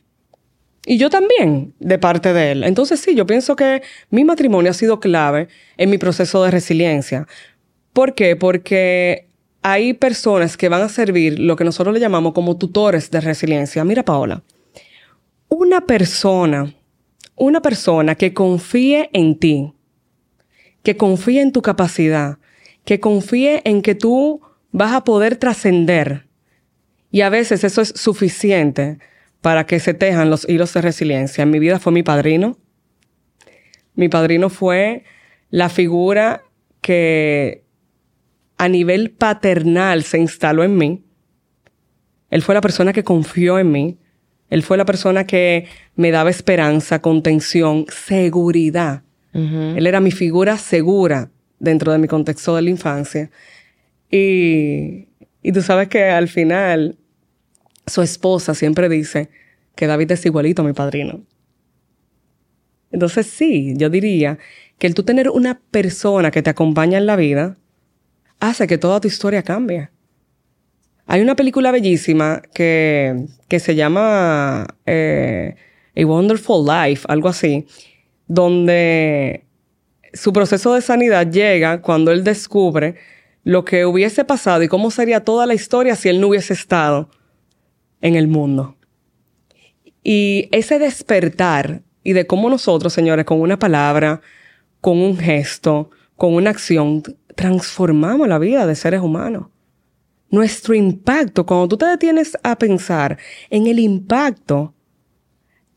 Y 0.85 0.99
yo 0.99 1.09
también, 1.09 1.73
de 1.79 1.97
parte 1.97 2.33
de 2.33 2.51
él. 2.51 2.63
Entonces 2.63 2.99
sí, 2.99 3.15
yo 3.15 3.25
pienso 3.25 3.55
que 3.55 3.81
mi 4.11 4.23
matrimonio 4.23 4.69
ha 4.69 4.75
sido 4.75 4.99
clave 4.99 5.47
en 5.77 5.89
mi 5.89 5.97
proceso 5.97 6.43
de 6.43 6.51
resiliencia. 6.51 7.25
¿Por 7.93 8.13
qué? 8.13 8.35
Porque 8.35 9.27
hay 9.67 9.93
personas 9.95 10.57
que 10.57 10.69
van 10.69 10.83
a 10.83 10.89
servir 10.89 11.39
lo 11.39 11.55
que 11.55 11.63
nosotros 11.63 11.91
le 11.91 11.99
llamamos 11.99 12.33
como 12.33 12.55
tutores 12.55 13.09
de 13.09 13.19
resiliencia. 13.19 13.83
Mira, 13.83 14.05
Paola, 14.05 14.43
una 15.49 15.87
persona, 15.87 16.71
una 17.35 17.63
persona 17.63 18.13
que 18.13 18.31
confíe 18.31 19.09
en 19.11 19.39
ti, 19.39 19.73
que 20.83 20.95
confíe 20.97 21.41
en 21.41 21.51
tu 21.51 21.63
capacidad, 21.63 22.37
que 22.83 22.99
confíe 22.99 23.63
en 23.65 23.81
que 23.81 23.95
tú 23.95 24.39
vas 24.71 24.93
a 24.93 25.03
poder 25.03 25.37
trascender. 25.37 26.27
Y 27.09 27.21
a 27.21 27.29
veces 27.29 27.63
eso 27.63 27.81
es 27.81 27.89
suficiente 27.89 28.99
para 29.41 29.65
que 29.65 29.79
se 29.79 29.95
tejan 29.95 30.29
los 30.29 30.47
hilos 30.47 30.75
de 30.75 30.81
resiliencia. 30.81 31.41
En 31.41 31.49
mi 31.49 31.57
vida 31.57 31.79
fue 31.79 31.91
mi 31.91 32.03
padrino. 32.03 32.59
Mi 33.95 34.09
padrino 34.09 34.51
fue 34.51 35.05
la 35.49 35.69
figura 35.69 36.43
que 36.81 37.64
a 38.57 38.69
nivel 38.69 39.11
paternal 39.11 40.03
se 40.03 40.17
instaló 40.17 40.63
en 40.63 40.77
mí. 40.77 41.03
Él 42.29 42.41
fue 42.41 42.55
la 42.55 42.61
persona 42.61 42.93
que 42.93 43.03
confió 43.03 43.59
en 43.59 43.71
mí. 43.71 43.97
Él 44.49 44.63
fue 44.63 44.77
la 44.77 44.85
persona 44.85 45.25
que 45.25 45.67
me 45.95 46.11
daba 46.11 46.29
esperanza, 46.29 47.01
contención, 47.01 47.85
seguridad. 47.89 49.03
Él 49.33 49.85
era 49.85 49.99
mi 49.99 50.11
figura 50.11 50.57
segura 50.57 51.29
dentro 51.59 51.91
de 51.91 51.97
mi 51.97 52.07
contexto 52.07 52.55
de 52.55 52.61
la 52.61 52.69
infancia. 52.69 53.29
Y, 54.09 55.09
y 55.41 55.51
tú 55.51 55.61
sabes 55.61 55.89
que 55.89 56.05
al 56.05 56.29
final 56.29 56.97
su 57.85 58.01
esposa 58.01 58.53
siempre 58.53 58.87
dice 58.87 59.29
que 59.75 59.87
David 59.87 60.11
es 60.11 60.25
igualito 60.25 60.61
a 60.61 60.65
mi 60.65 60.71
padrino. 60.71 61.21
Entonces 62.91 63.27
sí, 63.27 63.73
yo 63.75 63.89
diría 63.89 64.37
que 64.77 64.87
el 64.87 64.95
tú 64.95 65.03
tener 65.03 65.29
una 65.29 65.59
persona 65.71 66.31
que 66.31 66.41
te 66.41 66.49
acompaña 66.49 66.97
en 66.97 67.05
la 67.05 67.17
vida 67.17 67.57
hace 68.39 68.67
que 68.67 68.77
toda 68.77 68.99
tu 68.99 69.07
historia 69.07 69.43
cambie. 69.43 69.89
Hay 71.07 71.21
una 71.21 71.35
película 71.35 71.71
bellísima 71.71 72.41
que, 72.53 73.27
que 73.47 73.59
se 73.59 73.75
llama 73.75 74.65
eh, 74.85 75.55
A 75.95 76.05
Wonderful 76.05 76.65
Life, 76.65 77.05
algo 77.07 77.29
así, 77.29 77.67
donde 78.27 79.45
su 80.13 80.33
proceso 80.33 80.73
de 80.73 80.81
sanidad 80.81 81.29
llega 81.29 81.81
cuando 81.81 82.11
él 82.11 82.23
descubre 82.23 82.95
lo 83.43 83.63
que 83.63 83.85
hubiese 83.85 84.25
pasado 84.25 84.63
y 84.63 84.67
cómo 84.67 84.89
sería 84.89 85.23
toda 85.23 85.45
la 85.45 85.53
historia 85.53 85.95
si 85.95 86.09
él 86.09 86.19
no 86.19 86.29
hubiese 86.29 86.53
estado 86.53 87.09
en 88.01 88.15
el 88.15 88.27
mundo. 88.27 88.75
Y 90.03 90.49
ese 90.51 90.79
despertar 90.79 91.83
y 92.03 92.13
de 92.13 92.25
cómo 92.27 92.49
nosotros, 92.49 92.93
señores, 92.93 93.25
con 93.25 93.41
una 93.41 93.57
palabra, 93.57 94.21
con 94.81 94.99
un 94.99 95.17
gesto, 95.17 95.91
con 96.15 96.33
una 96.33 96.51
acción, 96.51 97.03
transformamos 97.35 98.27
la 98.27 98.39
vida 98.39 98.65
de 98.65 98.75
seres 98.75 99.01
humanos. 99.01 99.47
Nuestro 100.29 100.73
impacto, 100.73 101.45
cuando 101.45 101.67
tú 101.67 101.77
te 101.77 101.85
detienes 101.85 102.37
a 102.43 102.57
pensar 102.57 103.17
en 103.49 103.67
el 103.67 103.79
impacto 103.79 104.73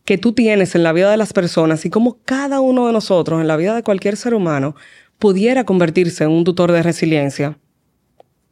que 0.04 0.16
tú 0.16 0.32
tienes 0.32 0.74
en 0.74 0.82
la 0.82 0.94
vida 0.94 1.10
de 1.10 1.18
las 1.18 1.34
personas 1.34 1.84
y 1.84 1.90
cómo 1.90 2.18
cada 2.24 2.60
uno 2.60 2.86
de 2.86 2.94
nosotros, 2.94 3.40
en 3.40 3.46
la 3.46 3.56
vida 3.58 3.74
de 3.74 3.82
cualquier 3.82 4.16
ser 4.16 4.32
humano, 4.32 4.74
pudiera 5.18 5.64
convertirse 5.64 6.24
en 6.24 6.30
un 6.30 6.44
tutor 6.44 6.72
de 6.72 6.82
resiliencia. 6.82 7.58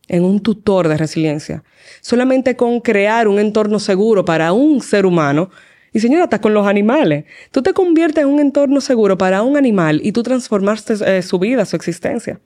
En 0.06 0.22
un 0.22 0.40
tutor 0.40 0.86
de 0.86 0.98
resiliencia. 0.98 1.64
Solamente 2.02 2.56
con 2.56 2.80
crear 2.80 3.26
un 3.26 3.38
entorno 3.38 3.78
seguro 3.78 4.24
para 4.24 4.52
un 4.52 4.82
ser 4.82 5.06
humano. 5.06 5.48
Y 5.92 6.00
señora, 6.00 6.24
hasta 6.24 6.42
con 6.42 6.52
los 6.52 6.66
animales. 6.66 7.24
Tú 7.52 7.62
te 7.62 7.72
conviertes 7.72 8.22
en 8.24 8.28
un 8.28 8.38
entorno 8.38 8.82
seguro 8.82 9.16
para 9.16 9.42
un 9.42 9.56
animal 9.56 10.00
y 10.04 10.12
tú 10.12 10.22
transformaste 10.22 10.94
eh, 11.06 11.22
su 11.22 11.38
vida, 11.38 11.64
su 11.64 11.74
existencia. 11.74 12.38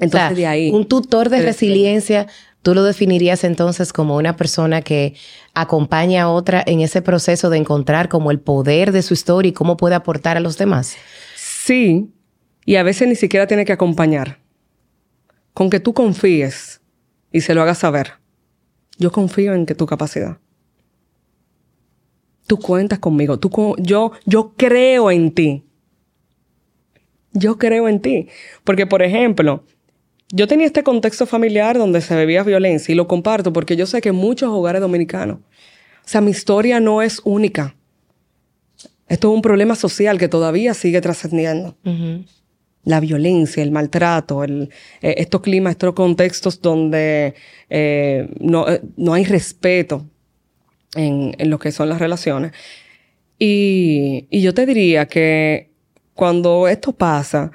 Entonces, 0.00 0.36
de 0.36 0.46
ahí. 0.46 0.70
Un 0.70 0.86
tutor 0.86 1.28
de 1.28 1.42
resiliencia 1.42 2.28
¿Tú 2.62 2.74
lo 2.74 2.82
definirías 2.82 3.44
entonces 3.44 3.92
como 3.92 4.16
una 4.16 4.36
persona 4.36 4.82
que 4.82 5.14
acompaña 5.54 6.24
a 6.24 6.28
otra 6.28 6.62
en 6.66 6.80
ese 6.80 7.02
proceso 7.02 7.50
de 7.50 7.58
encontrar 7.58 8.08
como 8.08 8.30
el 8.30 8.40
poder 8.40 8.92
de 8.92 9.02
su 9.02 9.14
historia 9.14 9.50
y 9.50 9.52
cómo 9.52 9.76
puede 9.76 9.94
aportar 9.94 10.36
a 10.36 10.40
los 10.40 10.58
demás? 10.58 10.96
Sí, 11.36 12.10
y 12.64 12.76
a 12.76 12.82
veces 12.82 13.08
ni 13.08 13.14
siquiera 13.14 13.46
tiene 13.46 13.64
que 13.64 13.72
acompañar. 13.72 14.38
Con 15.54 15.70
que 15.70 15.80
tú 15.80 15.94
confíes 15.94 16.80
y 17.32 17.40
se 17.40 17.54
lo 17.54 17.62
hagas 17.62 17.78
saber. 17.78 18.14
Yo 18.98 19.12
confío 19.12 19.54
en 19.54 19.64
que 19.64 19.74
tu 19.74 19.86
capacidad. 19.86 20.38
Tú 22.46 22.58
cuentas 22.58 22.98
conmigo. 22.98 23.38
Tú, 23.38 23.76
yo, 23.78 24.12
yo 24.24 24.54
creo 24.56 25.10
en 25.10 25.32
ti. 25.32 25.64
Yo 27.32 27.56
creo 27.56 27.88
en 27.88 28.00
ti. 28.00 28.28
Porque, 28.64 28.86
por 28.86 29.02
ejemplo, 29.02 29.64
yo 30.30 30.46
tenía 30.46 30.66
este 30.66 30.82
contexto 30.82 31.26
familiar 31.26 31.78
donde 31.78 32.00
se 32.00 32.14
bebía 32.14 32.42
violencia 32.42 32.92
y 32.92 32.96
lo 32.96 33.08
comparto 33.08 33.52
porque 33.52 33.76
yo 33.76 33.86
sé 33.86 34.00
que 34.00 34.12
muchos 34.12 34.50
hogares 34.50 34.80
dominicanos, 34.80 35.38
o 35.38 36.10
sea, 36.10 36.20
mi 36.20 36.30
historia 36.30 36.80
no 36.80 37.02
es 37.02 37.20
única. 37.24 37.74
Esto 39.08 39.30
es 39.30 39.34
un 39.34 39.42
problema 39.42 39.74
social 39.74 40.18
que 40.18 40.28
todavía 40.28 40.74
sigue 40.74 41.00
trascendiendo. 41.00 41.76
La 42.84 43.00
violencia, 43.00 43.62
el 43.62 43.70
maltrato, 43.70 44.44
el, 44.44 44.70
eh, 45.02 45.16
estos 45.18 45.42
climas, 45.42 45.72
estos 45.72 45.94
contextos 45.94 46.60
donde 46.62 47.34
eh, 47.68 48.28
no, 48.40 48.68
eh, 48.68 48.80
no, 48.96 49.12
hay 49.12 49.24
respeto 49.24 50.06
en, 50.94 51.34
en, 51.38 51.50
lo 51.50 51.58
que 51.58 51.72
son 51.72 51.88
las 51.90 51.98
relaciones. 51.98 52.52
Y, 53.38 54.26
y 54.30 54.40
yo 54.40 54.54
te 54.54 54.64
diría 54.64 55.06
que 55.06 55.70
cuando 56.14 56.68
esto 56.68 56.92
pasa 56.92 57.50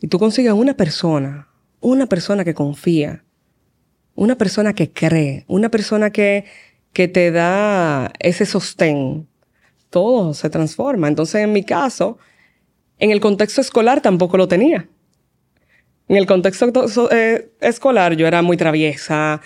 y 0.00 0.06
tú 0.06 0.18
consigues 0.18 0.52
una 0.52 0.74
persona, 0.74 1.49
una 1.80 2.06
persona 2.06 2.44
que 2.44 2.54
confía, 2.54 3.24
una 4.14 4.36
persona 4.36 4.74
que 4.74 4.92
cree, 4.92 5.44
una 5.48 5.70
persona 5.70 6.10
que, 6.10 6.44
que 6.92 7.08
te 7.08 7.30
da 7.30 8.12
ese 8.18 8.46
sostén, 8.46 9.26
todo 9.88 10.34
se 10.34 10.50
transforma. 10.50 11.08
Entonces, 11.08 11.42
en 11.42 11.52
mi 11.52 11.64
caso, 11.64 12.18
en 12.98 13.10
el 13.10 13.20
contexto 13.20 13.60
escolar 13.60 14.00
tampoco 14.00 14.36
lo 14.36 14.46
tenía. 14.46 14.88
En 16.08 16.16
el 16.16 16.26
contexto 16.26 16.72
eh, 17.12 17.50
escolar 17.60 18.14
yo 18.14 18.26
era 18.26 18.42
muy 18.42 18.56
traviesa, 18.56 19.40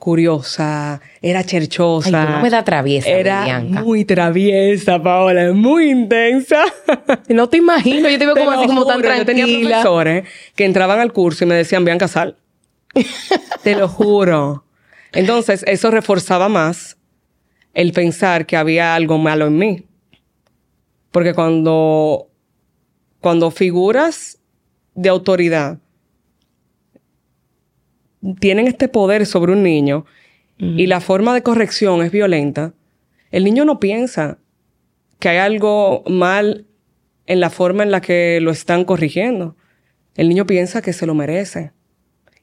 curiosa, 0.00 1.00
era 1.22 1.44
cherchosa. 1.44 2.22
Ay, 2.22 2.34
no 2.34 2.42
me 2.42 2.50
da 2.50 2.64
traviesa, 2.64 3.08
Era 3.08 3.60
muy 3.60 4.04
traviesa, 4.04 5.00
Paola, 5.00 5.52
muy 5.52 5.90
intensa. 5.90 6.64
no 7.28 7.48
te 7.48 7.58
imagino, 7.58 8.08
yo 8.08 8.18
te 8.18 8.26
veo 8.26 8.34
como 8.34 8.50
así, 8.50 8.66
como 8.66 8.86
tan 8.86 9.00
tranquila. 9.00 9.18
Yo 9.18 9.26
tenía 9.26 9.44
profesores 9.44 10.24
que 10.56 10.64
entraban 10.64 10.98
al 10.98 11.12
curso 11.12 11.44
y 11.44 11.46
me 11.46 11.54
decían, 11.54 11.84
Bianca, 11.84 12.08
sal. 12.08 12.36
te 13.62 13.76
lo 13.76 13.86
juro. 13.88 14.64
Entonces, 15.12 15.64
eso 15.68 15.90
reforzaba 15.90 16.48
más 16.48 16.96
el 17.74 17.92
pensar 17.92 18.46
que 18.46 18.56
había 18.56 18.94
algo 18.94 19.18
malo 19.18 19.46
en 19.46 19.58
mí. 19.58 19.84
Porque 21.12 21.34
cuando, 21.34 22.28
cuando 23.20 23.50
figuras 23.50 24.38
de 24.94 25.10
autoridad 25.10 25.78
tienen 28.38 28.66
este 28.66 28.88
poder 28.88 29.26
sobre 29.26 29.52
un 29.52 29.62
niño 29.62 30.04
y 30.58 30.86
la 30.86 31.00
forma 31.00 31.32
de 31.32 31.42
corrección 31.42 32.02
es 32.02 32.12
violenta, 32.12 32.74
el 33.30 33.44
niño 33.44 33.64
no 33.64 33.80
piensa 33.80 34.38
que 35.18 35.30
hay 35.30 35.38
algo 35.38 36.02
mal 36.06 36.66
en 37.26 37.40
la 37.40 37.48
forma 37.48 37.82
en 37.82 37.90
la 37.90 38.00
que 38.00 38.40
lo 38.42 38.50
están 38.50 38.84
corrigiendo. 38.84 39.56
El 40.16 40.28
niño 40.28 40.46
piensa 40.46 40.82
que 40.82 40.92
se 40.92 41.06
lo 41.06 41.14
merece 41.14 41.72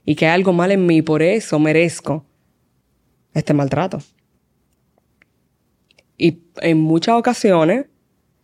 y 0.04 0.16
que 0.16 0.26
hay 0.26 0.34
algo 0.34 0.54
mal 0.54 0.72
en 0.72 0.86
mí, 0.86 1.02
por 1.02 1.22
eso 1.22 1.60
merezco 1.60 2.26
este 3.34 3.54
maltrato. 3.54 4.00
Y 6.18 6.40
en 6.62 6.80
muchas 6.80 7.16
ocasiones 7.16 7.86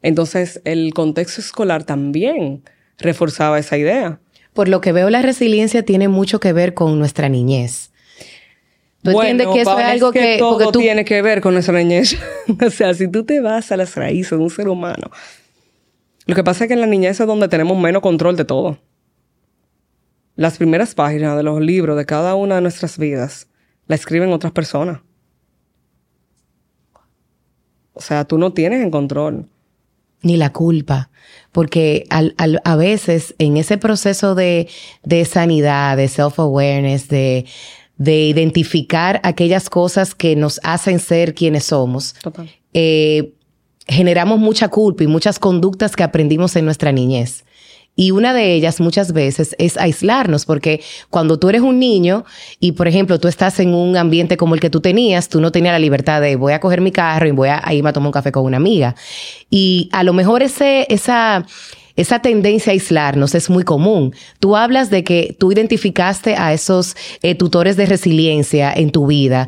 entonces, 0.04 0.62
el 0.66 0.94
contexto 0.94 1.42
escolar 1.42 1.86
también 1.86 2.64
reforzaba 3.00 3.58
esa 3.58 3.78
idea. 3.78 4.20
Por 4.54 4.68
lo 4.68 4.82
que 4.82 4.92
veo, 4.92 5.10
la 5.10 5.22
resiliencia 5.22 5.84
tiene 5.84 6.08
mucho 6.08 6.40
que 6.40 6.54
ver 6.54 6.74
con 6.74 7.00
nuestra 7.00 7.30
niñez. 7.30 7.92
¿Tú 9.02 9.12
entiendes 9.12 9.48
que 9.48 9.62
eso 9.62 9.78
es 9.78 9.86
algo 9.86 10.12
que, 10.12 10.38
todo 10.38 10.72
tiene 10.72 11.04
que 11.04 11.22
ver 11.22 11.42
con 11.42 11.54
nuestra 11.54 11.78
niñez? 11.78 12.18
o 12.66 12.70
sea, 12.70 12.94
si 12.94 13.10
tú 13.10 13.26
te 13.26 13.42
vas 13.42 13.72
a 13.72 13.78
las 13.78 13.96
raíces 13.96 14.32
de 14.32 14.38
un 14.38 14.50
ser 14.50 14.70
humano, 14.70 15.12
lo 16.26 16.36
que 16.36 16.44
pasa 16.44 16.64
es 16.64 16.68
que 16.70 16.74
en 16.74 16.82
la 16.82 16.88
niñez 16.88 17.20
es 17.20 17.28
donde 17.28 17.50
tenemos 17.50 17.78
menos 17.78 18.02
control 18.02 18.38
de 18.38 18.46
todo. 18.46 18.78
Las 20.36 20.58
primeras 20.58 20.96
páginas 20.96 21.36
de 21.36 21.44
los 21.44 21.60
libros 21.60 21.98
de 21.98 22.06
cada 22.06 22.36
una 22.36 22.56
de 22.56 22.62
nuestras 22.62 22.98
vidas 22.98 23.50
la 23.88 23.96
escriben 23.96 24.32
otras 24.32 24.54
personas. 24.54 25.02
O 27.94 28.02
sea, 28.02 28.26
tú 28.26 28.38
no 28.38 28.54
tienes 28.54 28.82
en 28.82 28.90
control 28.90 29.50
ni 30.24 30.38
la 30.38 30.52
culpa, 30.52 31.10
porque 31.52 32.08
a 32.10 32.76
veces 32.76 33.36
en 33.38 33.58
ese 33.58 33.78
proceso 33.78 34.34
de, 34.34 34.68
sanidad, 35.30 35.98
de 35.98 36.08
self-awareness, 36.08 37.08
de, 37.10 37.46
identificar 37.98 39.22
aquellas 39.24 39.70
cosas 39.70 40.16
que 40.16 40.36
nos 40.36 40.60
hacen 40.64 41.00
ser 41.00 41.36
quienes 41.36 41.66
somos, 41.66 42.16
eh, 42.74 43.34
generamos 43.88 44.40
mucha 44.40 44.70
culpa 44.70 45.04
y 45.04 45.08
muchas 45.08 45.38
conductas 45.38 45.96
que 45.96 46.04
aprendimos 46.04 46.56
en 46.56 46.66
nuestra 46.66 46.92
niñez. 46.92 47.46
Y 47.96 48.10
una 48.12 48.34
de 48.34 48.54
ellas 48.56 48.80
muchas 48.80 49.14
veces 49.14 49.56
es 49.60 49.78
aislarnos, 49.78 50.46
porque 50.46 50.82
cuando 51.12 51.38
tú 51.38 51.50
eres 51.50 51.62
un 51.62 51.78
niño 51.78 52.26
y, 52.60 52.72
por 52.72 52.88
ejemplo, 52.88 53.20
tú 53.20 53.28
estás 53.28 53.60
en 53.60 53.76
un 53.76 53.98
ambiente 53.98 54.36
como 54.36 54.56
el 54.56 54.62
que 54.62 54.72
tú 54.72 54.82
tenías, 54.82 55.30
tú 55.30 55.40
no 55.40 55.52
tenías 55.52 55.74
la 55.74 55.80
libertad 55.80 56.20
de 56.20 56.36
voy 56.36 56.54
a 56.54 56.60
coger 56.60 56.82
mi 56.82 56.92
carro 56.92 57.28
y 57.28 57.32
voy 57.32 57.50
a, 57.50 57.62
irme 57.72 57.90
a 57.90 57.94
tomar 57.94 58.08
un 58.08 58.14
café 58.14 58.32
con 58.32 58.46
una 58.46 58.58
amiga. 58.58 58.96
Y 59.52 59.90
a 59.92 60.04
lo 60.04 60.14
mejor 60.14 60.42
ese, 60.42 60.88
esa, 60.90 61.46
esa 61.96 62.20
tendencia 62.20 62.72
a 62.72 62.74
aislarnos 62.74 63.36
es 63.36 63.52
muy 63.52 63.64
común. 63.64 64.16
Tú 64.40 64.56
hablas 64.56 64.90
de 64.90 65.04
que 65.04 65.36
tú 65.38 65.52
identificaste 65.52 66.36
a 66.36 66.52
esos 66.52 66.96
eh, 67.22 67.36
tutores 67.36 67.78
de 67.78 67.86
resiliencia 67.86 68.74
en 68.74 68.92
tu 68.92 69.06
vida 69.06 69.48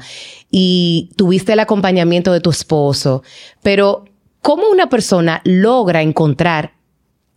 y 0.51 1.09
tuviste 1.15 1.53
el 1.53 1.59
acompañamiento 1.59 2.31
de 2.31 2.41
tu 2.41 2.51
esposo, 2.51 3.23
pero 3.63 4.05
¿cómo 4.41 4.69
una 4.69 4.87
persona 4.87 5.41
logra 5.43 6.03
encontrar 6.03 6.74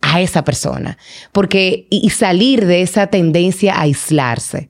a 0.09 0.21
esa 0.21 0.43
persona. 0.43 0.97
Porque, 1.31 1.87
y 1.89 2.09
salir 2.09 2.65
de 2.65 2.81
esa 2.81 3.07
tendencia 3.07 3.75
a 3.75 3.81
aislarse. 3.81 4.69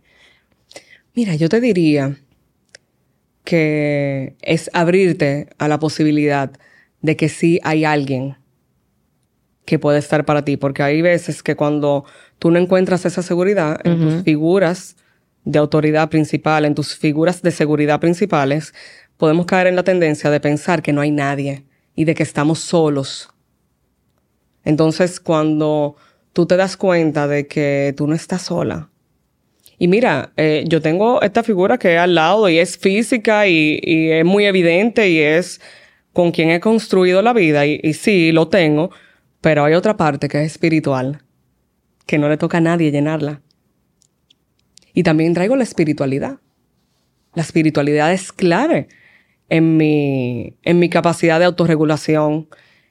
Mira, 1.15 1.35
yo 1.35 1.49
te 1.49 1.61
diría 1.61 2.17
que 3.45 4.35
es 4.41 4.69
abrirte 4.73 5.47
a 5.57 5.67
la 5.67 5.79
posibilidad 5.79 6.51
de 7.01 7.15
que 7.15 7.29
sí 7.29 7.59
hay 7.63 7.85
alguien 7.85 8.37
que 9.65 9.79
puede 9.79 9.99
estar 9.99 10.25
para 10.25 10.43
ti, 10.43 10.57
porque 10.57 10.83
hay 10.83 11.01
veces 11.01 11.41
que 11.41 11.55
cuando 11.55 12.03
tú 12.37 12.51
no 12.51 12.59
encuentras 12.59 13.05
esa 13.05 13.21
seguridad 13.21 13.79
en 13.85 13.99
tus 13.99 14.23
figuras 14.23 14.97
de 15.45 15.59
autoridad 15.59 16.09
principal, 16.09 16.65
en 16.65 16.75
tus 16.75 16.95
figuras 16.95 17.41
de 17.41 17.51
seguridad 17.51 17.99
principales, 17.99 18.73
podemos 19.17 19.45
caer 19.45 19.67
en 19.67 19.75
la 19.75 19.83
tendencia 19.83 20.29
de 20.29 20.39
pensar 20.39 20.81
que 20.81 20.91
no 20.91 21.01
hay 21.01 21.11
nadie 21.11 21.65
y 21.95 22.05
de 22.05 22.13
que 22.13 22.23
estamos 22.23 22.59
solos 22.59 23.29
entonces, 24.69 25.19
cuando 25.19 25.95
tú 26.31 26.45
te 26.45 26.55
das 26.55 26.77
cuenta 26.77 27.27
de 27.27 27.47
que 27.47 27.93
tú 27.97 28.07
no 28.07 28.13
estás 28.13 28.43
sola, 28.43 28.89
y 29.79 29.87
mira, 29.87 30.31
eh, 30.37 30.63
yo 30.67 30.81
tengo 30.81 31.21
esta 31.21 31.41
figura 31.41 31.77
que 31.77 31.95
es 31.95 31.99
al 31.99 32.13
lado 32.13 32.49
y 32.49 32.59
es 32.59 32.77
física 32.77 33.47
y, 33.47 33.79
es 33.83 34.25
muy 34.25 34.45
evidente 34.45 35.09
y 35.09 35.19
es 35.19 35.59
con 36.13 36.31
quien 36.31 36.51
he 36.51 36.59
construido 36.59 37.21
la 37.21 37.33
vida 37.33 37.65
y, 37.65 37.79
y, 37.81 37.93
sí, 37.93 38.31
lo 38.31 38.49
tengo, 38.49 38.91
pero 39.41 39.63
hay 39.63 39.73
otra 39.73 39.97
parte 39.97 40.27
que 40.27 40.43
es 40.43 40.51
espiritual, 40.51 41.23
que 42.05 42.17
no 42.17 42.29
le 42.29 42.37
toca 42.37 42.57
a 42.59 42.61
nadie 42.61 42.91
llenarla. 42.91 43.41
Y 44.93 45.03
también 45.03 45.33
traigo 45.33 45.55
la 45.55 45.63
espiritualidad. 45.63 46.39
La 47.33 47.41
espiritualidad 47.41 48.11
es 48.11 48.31
clave 48.31 48.87
en 49.49 49.77
mi, 49.77 50.57
en 50.63 50.79
mi 50.79 50.89
capacidad 50.89 51.39
de 51.39 51.45
autorregulación, 51.45 52.49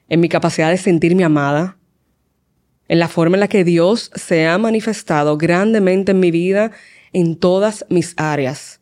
en 0.09 0.19
mi 0.19 0.27
capacidad 0.27 0.69
de 0.69 0.77
sentirme 0.77 1.23
amada, 1.23 1.77
en 2.87 2.99
la 2.99 3.07
forma 3.07 3.35
en 3.35 3.41
la 3.41 3.47
que 3.47 3.63
Dios 3.63 4.11
se 4.15 4.47
ha 4.47 4.57
manifestado 4.57 5.37
grandemente 5.37 6.11
en 6.11 6.19
mi 6.19 6.31
vida 6.31 6.71
en 7.13 7.35
todas 7.35 7.85
mis 7.89 8.13
áreas. 8.17 8.81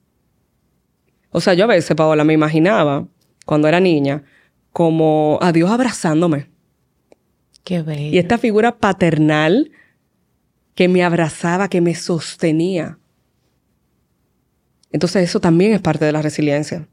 O 1.30 1.42
sea, 1.42 1.54
yo 1.54 1.66
a 1.66 1.68
veces, 1.68 1.96
Paola, 1.96 2.24
me 2.24 2.34
imaginaba, 2.34 3.08
cuando 3.46 3.68
era 3.68 3.80
niña, 3.80 4.24
como 4.72 5.38
a 5.42 5.52
Dios 5.52 5.70
abrazándome. 5.70 6.50
Qué 7.64 7.82
bello. 7.82 8.16
Y 8.16 8.18
esta 8.18 8.38
figura 8.38 8.78
paternal 8.78 9.72
que 10.74 10.88
me 10.88 11.04
abrazaba, 11.04 11.68
que 11.68 11.82
me 11.82 11.96
sostenía. 11.96 13.00
Entonces 14.92 15.24
eso 15.24 15.40
también 15.40 15.74
es 15.74 15.82
parte 15.82 16.06
de 16.06 16.12
la 16.12 16.22
resiliencia. 16.22 16.88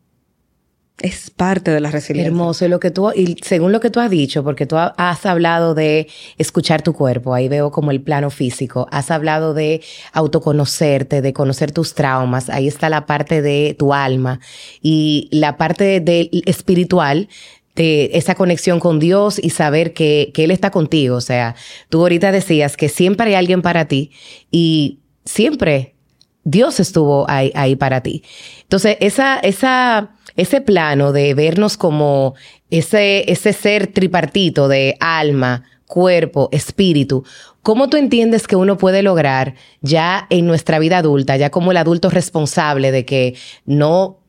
Es 1.04 1.28
parte 1.28 1.70
de 1.70 1.80
la 1.80 1.90
resiliencia. 1.90 2.28
Hermoso. 2.28 2.64
Y 2.64 2.68
lo 2.68 2.80
que 2.80 2.90
tú, 2.90 3.12
y 3.14 3.36
según 3.42 3.72
lo 3.72 3.80
que 3.80 3.90
tú 3.90 4.00
has 4.00 4.10
dicho, 4.10 4.42
porque 4.42 4.64
tú 4.64 4.76
has 4.78 5.26
hablado 5.26 5.74
de 5.74 6.08
escuchar 6.38 6.80
tu 6.80 6.94
cuerpo, 6.94 7.34
ahí 7.34 7.46
veo 7.46 7.70
como 7.70 7.90
el 7.90 8.00
plano 8.00 8.30
físico. 8.30 8.88
Has 8.90 9.10
hablado 9.10 9.52
de 9.52 9.82
autoconocerte, 10.14 11.20
de 11.20 11.32
conocer 11.34 11.72
tus 11.72 11.92
traumas. 11.92 12.48
Ahí 12.48 12.66
está 12.66 12.88
la 12.88 13.04
parte 13.04 13.42
de 13.42 13.76
tu 13.78 13.92
alma. 13.92 14.40
Y 14.80 15.28
la 15.30 15.58
parte 15.58 16.00
de, 16.00 16.30
espiritual, 16.46 17.28
de 17.74 18.12
esa 18.14 18.34
conexión 18.34 18.80
con 18.80 18.98
Dios 18.98 19.38
y 19.38 19.50
saber 19.50 19.92
que, 19.92 20.30
que 20.32 20.44
Él 20.44 20.50
está 20.52 20.70
contigo. 20.70 21.16
O 21.16 21.20
sea, 21.20 21.54
tú 21.90 22.00
ahorita 22.00 22.32
decías 22.32 22.78
que 22.78 22.88
siempre 22.88 23.26
hay 23.26 23.34
alguien 23.34 23.60
para 23.60 23.88
ti 23.88 24.10
y 24.50 25.00
siempre 25.26 25.93
Dios 26.44 26.78
estuvo 26.80 27.28
ahí, 27.28 27.50
ahí 27.54 27.76
para 27.76 28.02
ti. 28.02 28.22
Entonces, 28.62 28.96
esa, 29.00 29.38
esa, 29.38 30.16
ese 30.36 30.60
plano 30.60 31.12
de 31.12 31.34
vernos 31.34 31.76
como 31.76 32.34
ese, 32.70 33.30
ese 33.30 33.52
ser 33.52 33.88
tripartito 33.88 34.68
de 34.68 34.96
alma, 35.00 35.64
cuerpo, 35.86 36.48
espíritu, 36.52 37.24
¿cómo 37.62 37.88
tú 37.88 37.96
entiendes 37.96 38.46
que 38.46 38.56
uno 38.56 38.76
puede 38.76 39.02
lograr 39.02 39.54
ya 39.80 40.26
en 40.30 40.46
nuestra 40.46 40.78
vida 40.78 40.98
adulta, 40.98 41.36
ya 41.36 41.50
como 41.50 41.70
el 41.70 41.76
adulto 41.76 42.10
responsable 42.10 42.90
de 42.90 43.04
que 43.04 43.34
no 43.64 44.23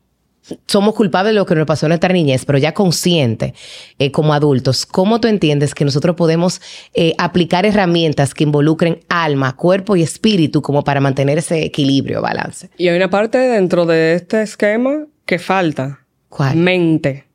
somos 0.68 0.94
culpables 0.94 1.32
de 1.32 1.36
lo 1.36 1.46
que 1.46 1.56
nos 1.56 1.66
pasó 1.66 1.86
en 1.86 1.90
nuestra 1.90 2.14
niñez, 2.14 2.46
pero 2.46 2.58
ya 2.58 2.74
consciente 2.74 3.54
eh, 3.98 4.12
como 4.12 4.34
adultos, 4.34 4.86
¿cómo 4.86 5.20
tú 5.20 5.28
entiendes 5.28 5.74
que 5.74 5.86
nosotros 5.86 6.16
podemos 6.16 6.62
eh, 6.94 7.14
aplicar 7.18 7.66
herramientas 7.66 8.34
que 8.34 8.44
involucren 8.44 9.00
alma, 9.10 9.56
cuerpo 9.56 9.96
y 9.96 10.04
espíritu 10.04 10.62
como 10.62 10.84
para 10.84 11.00
mantener 11.00 11.38
ese 11.38 11.64
equilibrio, 11.64 12.22
balance? 12.22 12.70
Y 12.78 12.88
hay 12.88 12.96
una 12.96 13.10
parte 13.10 13.38
dentro 13.38 13.86
de 13.86 14.16
este 14.16 14.42
esquema 14.42 15.06
que 15.26 15.40
falta. 15.40 16.06
¿Cuál? 16.30 16.58
Mente. 16.58 17.26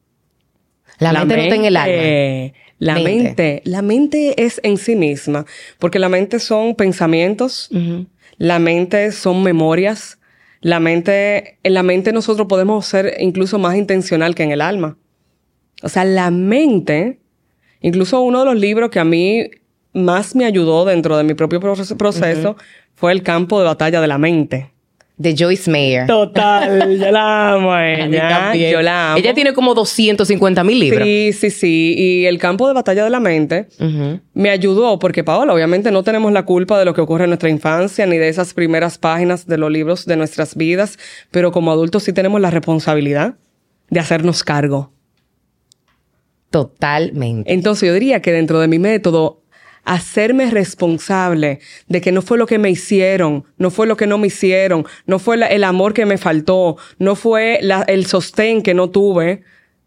La, 0.98 1.12
mente, 1.12 1.36
no 1.36 1.42
está 1.42 1.54
en 1.54 1.64
el 1.64 1.76
alma. 1.76 2.52
La 2.78 2.94
mente. 2.98 3.62
La 3.64 3.82
mente 3.82 4.42
es 4.42 4.60
en 4.62 4.76
sí 4.76 4.96
misma, 4.96 5.46
porque 5.78 5.98
la 5.98 6.08
mente 6.08 6.38
son 6.38 6.74
pensamientos, 6.74 7.70
la 8.38 8.58
mente 8.58 9.12
son 9.12 9.42
memorias, 9.42 10.19
la 10.60 10.80
mente, 10.80 11.58
en 11.62 11.74
la 11.74 11.82
mente 11.82 12.12
nosotros 12.12 12.46
podemos 12.46 12.86
ser 12.86 13.16
incluso 13.20 13.58
más 13.58 13.76
intencional 13.76 14.34
que 14.34 14.42
en 14.42 14.52
el 14.52 14.60
alma. 14.60 14.98
O 15.82 15.88
sea, 15.88 16.04
la 16.04 16.30
mente, 16.30 17.20
incluso 17.80 18.20
uno 18.20 18.40
de 18.40 18.44
los 18.44 18.56
libros 18.56 18.90
que 18.90 19.00
a 19.00 19.04
mí 19.04 19.50
más 19.92 20.36
me 20.36 20.44
ayudó 20.44 20.84
dentro 20.84 21.16
de 21.16 21.24
mi 21.24 21.34
propio 21.34 21.60
proceso 21.60 22.56
fue 22.94 23.12
El 23.12 23.22
campo 23.22 23.58
de 23.58 23.64
batalla 23.64 24.00
de 24.00 24.06
la 24.06 24.18
mente 24.18 24.70
de 25.20 25.36
Joyce 25.36 25.70
Mayer. 25.70 26.06
Total, 26.06 26.98
yo 26.98 27.10
la 27.12 27.52
amo 27.52 27.72
a 27.74 27.86
ella. 27.92 28.54
yo 28.54 28.80
la 28.80 29.12
amo. 29.12 29.18
Ella 29.18 29.34
tiene 29.34 29.52
como 29.52 29.74
250 29.74 30.64
mil 30.64 30.80
libros. 30.80 31.04
Sí, 31.04 31.34
sí, 31.34 31.50
sí. 31.50 31.94
Y 31.94 32.24
el 32.24 32.38
campo 32.38 32.66
de 32.66 32.72
batalla 32.72 33.04
de 33.04 33.10
la 33.10 33.20
mente 33.20 33.68
me 34.32 34.48
ayudó 34.48 34.98
porque, 34.98 35.22
Paola, 35.22 35.52
obviamente 35.52 35.90
no 35.90 36.02
tenemos 36.02 36.32
la 36.32 36.46
culpa 36.46 36.78
de 36.78 36.86
lo 36.86 36.94
que 36.94 37.02
ocurre 37.02 37.24
en 37.24 37.30
nuestra 37.30 37.50
infancia 37.50 38.06
ni 38.06 38.16
de 38.16 38.30
esas 38.30 38.54
primeras 38.54 38.96
páginas 38.96 39.46
de 39.46 39.58
los 39.58 39.70
libros 39.70 40.06
de 40.06 40.16
nuestras 40.16 40.54
vidas, 40.56 40.98
pero 41.30 41.52
como 41.52 41.70
adultos 41.70 42.02
sí 42.04 42.14
tenemos 42.14 42.40
la 42.40 42.50
responsabilidad 42.50 43.34
de 43.90 44.00
hacernos 44.00 44.42
cargo. 44.42 44.90
Totalmente. 46.48 47.52
Entonces 47.52 47.86
yo 47.86 47.92
diría 47.92 48.22
que 48.22 48.32
dentro 48.32 48.58
de 48.58 48.68
mi 48.68 48.78
método 48.78 49.39
hacerme 49.84 50.50
responsable 50.50 51.60
de 51.88 52.00
que 52.00 52.12
no 52.12 52.22
fue 52.22 52.38
lo 52.38 52.46
que 52.46 52.58
me 52.58 52.70
hicieron, 52.70 53.44
no 53.58 53.70
fue 53.70 53.86
lo 53.86 53.96
que 53.96 54.06
no 54.06 54.18
me 54.18 54.28
hicieron, 54.28 54.86
no 55.06 55.18
fue 55.18 55.36
el 55.52 55.64
amor 55.64 55.94
que 55.94 56.06
me 56.06 56.18
faltó, 56.18 56.76
no 56.98 57.16
fue 57.16 57.60
el 57.86 58.06
sostén 58.06 58.62
que 58.62 58.74
no 58.74 58.90
tuve 58.90 59.42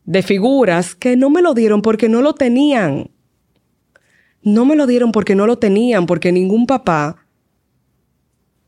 de 0.06 0.22
figuras 0.22 0.96
que 0.96 1.16
no 1.16 1.30
me 1.30 1.42
lo 1.42 1.54
dieron 1.54 1.82
porque 1.82 2.10
no 2.10 2.22
lo 2.22 2.34
tenían. 2.34 3.10
No 4.42 4.66
me 4.66 4.76
lo 4.76 4.88
dieron 4.88 5.14
porque 5.14 5.36
no 5.36 5.48
lo 5.48 5.58
tenían, 5.58 6.06
porque 6.06 6.32
ningún 6.32 6.68
papá 6.68 7.26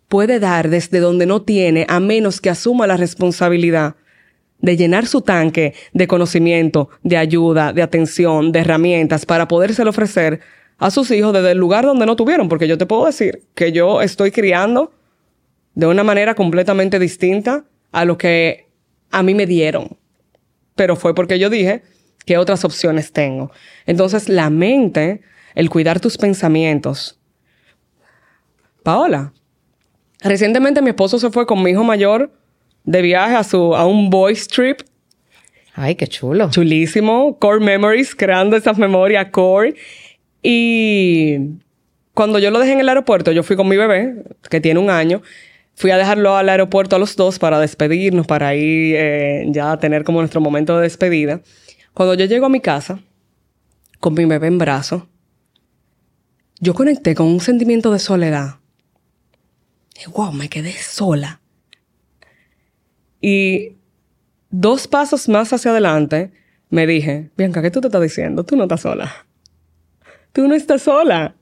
puede 0.07 0.39
dar 0.39 0.69
desde 0.69 0.99
donde 0.99 1.25
no 1.25 1.41
tiene 1.41 1.85
a 1.89 1.99
menos 1.99 2.39
que 2.39 2.49
asuma 2.49 2.88
la 2.88 2.95
responsabilidad 2.95 3.95
de 4.59 4.77
llenar 4.77 5.05
su 5.05 5.21
tanque 5.21 5.73
de 5.93 6.07
conocimiento, 6.07 6.89
de 7.03 7.17
ayuda, 7.17 7.73
de 7.73 7.81
atención, 7.81 8.51
de 8.51 8.59
herramientas 8.59 9.25
para 9.25 9.47
podérselo 9.47 9.89
ofrecer 9.89 10.39
a 10.77 10.91
sus 10.91 11.11
hijos 11.11 11.33
desde 11.33 11.51
el 11.51 11.57
lugar 11.57 11.85
donde 11.85 12.05
no 12.05 12.15
tuvieron, 12.15 12.49
porque 12.49 12.67
yo 12.67 12.77
te 12.77 12.85
puedo 12.85 13.05
decir 13.05 13.43
que 13.55 13.71
yo 13.71 14.01
estoy 14.01 14.31
criando 14.31 14.91
de 15.73 15.88
una 15.88 16.03
manera 16.03 16.35
completamente 16.35 16.99
distinta 16.99 17.65
a 17.91 18.05
lo 18.05 18.17
que 18.17 18.67
a 19.11 19.23
mí 19.23 19.33
me 19.33 19.45
dieron. 19.45 19.97
Pero 20.75 20.95
fue 20.95 21.15
porque 21.15 21.39
yo 21.39 21.49
dije 21.49 21.83
qué 22.25 22.38
otras 22.38 22.65
opciones 22.65 23.11
tengo. 23.11 23.51
Entonces, 23.85 24.27
la 24.27 24.49
mente, 24.49 25.21
el 25.53 25.69
cuidar 25.69 25.99
tus 25.99 26.17
pensamientos. 26.17 27.19
Paola, 28.83 29.33
recientemente 30.21 30.81
mi 30.81 30.89
esposo 30.89 31.19
se 31.19 31.31
fue 31.31 31.45
con 31.45 31.63
mi 31.63 31.71
hijo 31.71 31.83
mayor 31.83 32.31
de 32.83 33.01
viaje 33.01 33.35
a, 33.35 33.43
su, 33.43 33.75
a 33.75 33.85
un 33.85 34.09
boys 34.09 34.47
trip. 34.47 34.81
Ay, 35.73 35.95
qué 35.95 36.07
chulo. 36.07 36.49
Chulísimo. 36.49 37.38
Core 37.39 37.63
Memories, 37.63 38.15
creando 38.15 38.55
esas 38.55 38.77
memorias 38.77 39.29
core. 39.31 39.75
Y 40.47 41.58
cuando 42.13 42.38
yo 42.38 42.51
lo 42.51 42.60
dejé 42.60 42.73
en 42.73 42.79
el 42.79 42.88
aeropuerto, 42.88 43.31
yo 43.31 43.41
fui 43.41 43.55
con 43.55 43.67
mi 43.67 43.77
bebé, 43.77 44.25
que 44.47 44.62
tiene 44.62 44.79
un 44.79 44.91
año, 44.91 45.23
fui 45.73 45.89
a 45.89 45.97
dejarlo 45.97 46.38
al 46.38 46.47
aeropuerto 46.49 46.95
a 46.95 46.99
los 46.99 47.15
dos 47.15 47.39
para 47.39 47.60
despedirnos, 47.60 48.27
para 48.27 48.53
ir 48.53 48.95
eh, 48.95 49.45
ya 49.49 49.71
a 49.71 49.79
tener 49.79 50.03
como 50.03 50.19
nuestro 50.19 50.41
momento 50.41 50.77
de 50.77 50.84
despedida. 50.84 51.41
Cuando 51.95 52.13
yo 52.13 52.25
llego 52.25 52.45
a 52.45 52.49
mi 52.49 52.60
casa, 52.60 52.99
con 53.99 54.13
mi 54.13 54.25
bebé 54.25 54.45
en 54.45 54.60
brazo, 54.60 55.08
yo 56.60 56.75
conecté 56.75 57.15
con 57.15 57.25
un 57.25 57.39
sentimiento 57.39 57.91
de 57.91 57.97
soledad. 57.97 58.60
Wow, 60.13 60.31
me 60.31 60.47
quedé 60.47 60.73
sola. 60.73 61.41
Y 63.19 63.77
dos 64.51 64.88
pasos 64.88 65.27
más 65.27 65.51
hacia 65.53 65.71
adelante, 65.71 66.34
me 66.69 66.86
dije, 66.86 67.31
Bianca, 67.36 67.63
¿qué 67.63 67.71
tú 67.71 67.81
te 67.81 67.88
estás 67.88 68.03
diciendo? 68.03 68.43
Tú 68.43 68.55
no 68.55 68.65
estás 68.65 68.81
sola 68.81 69.25
tú 70.35 70.47
no 70.47 70.53
estás 70.53 70.83
sola. 70.83 71.33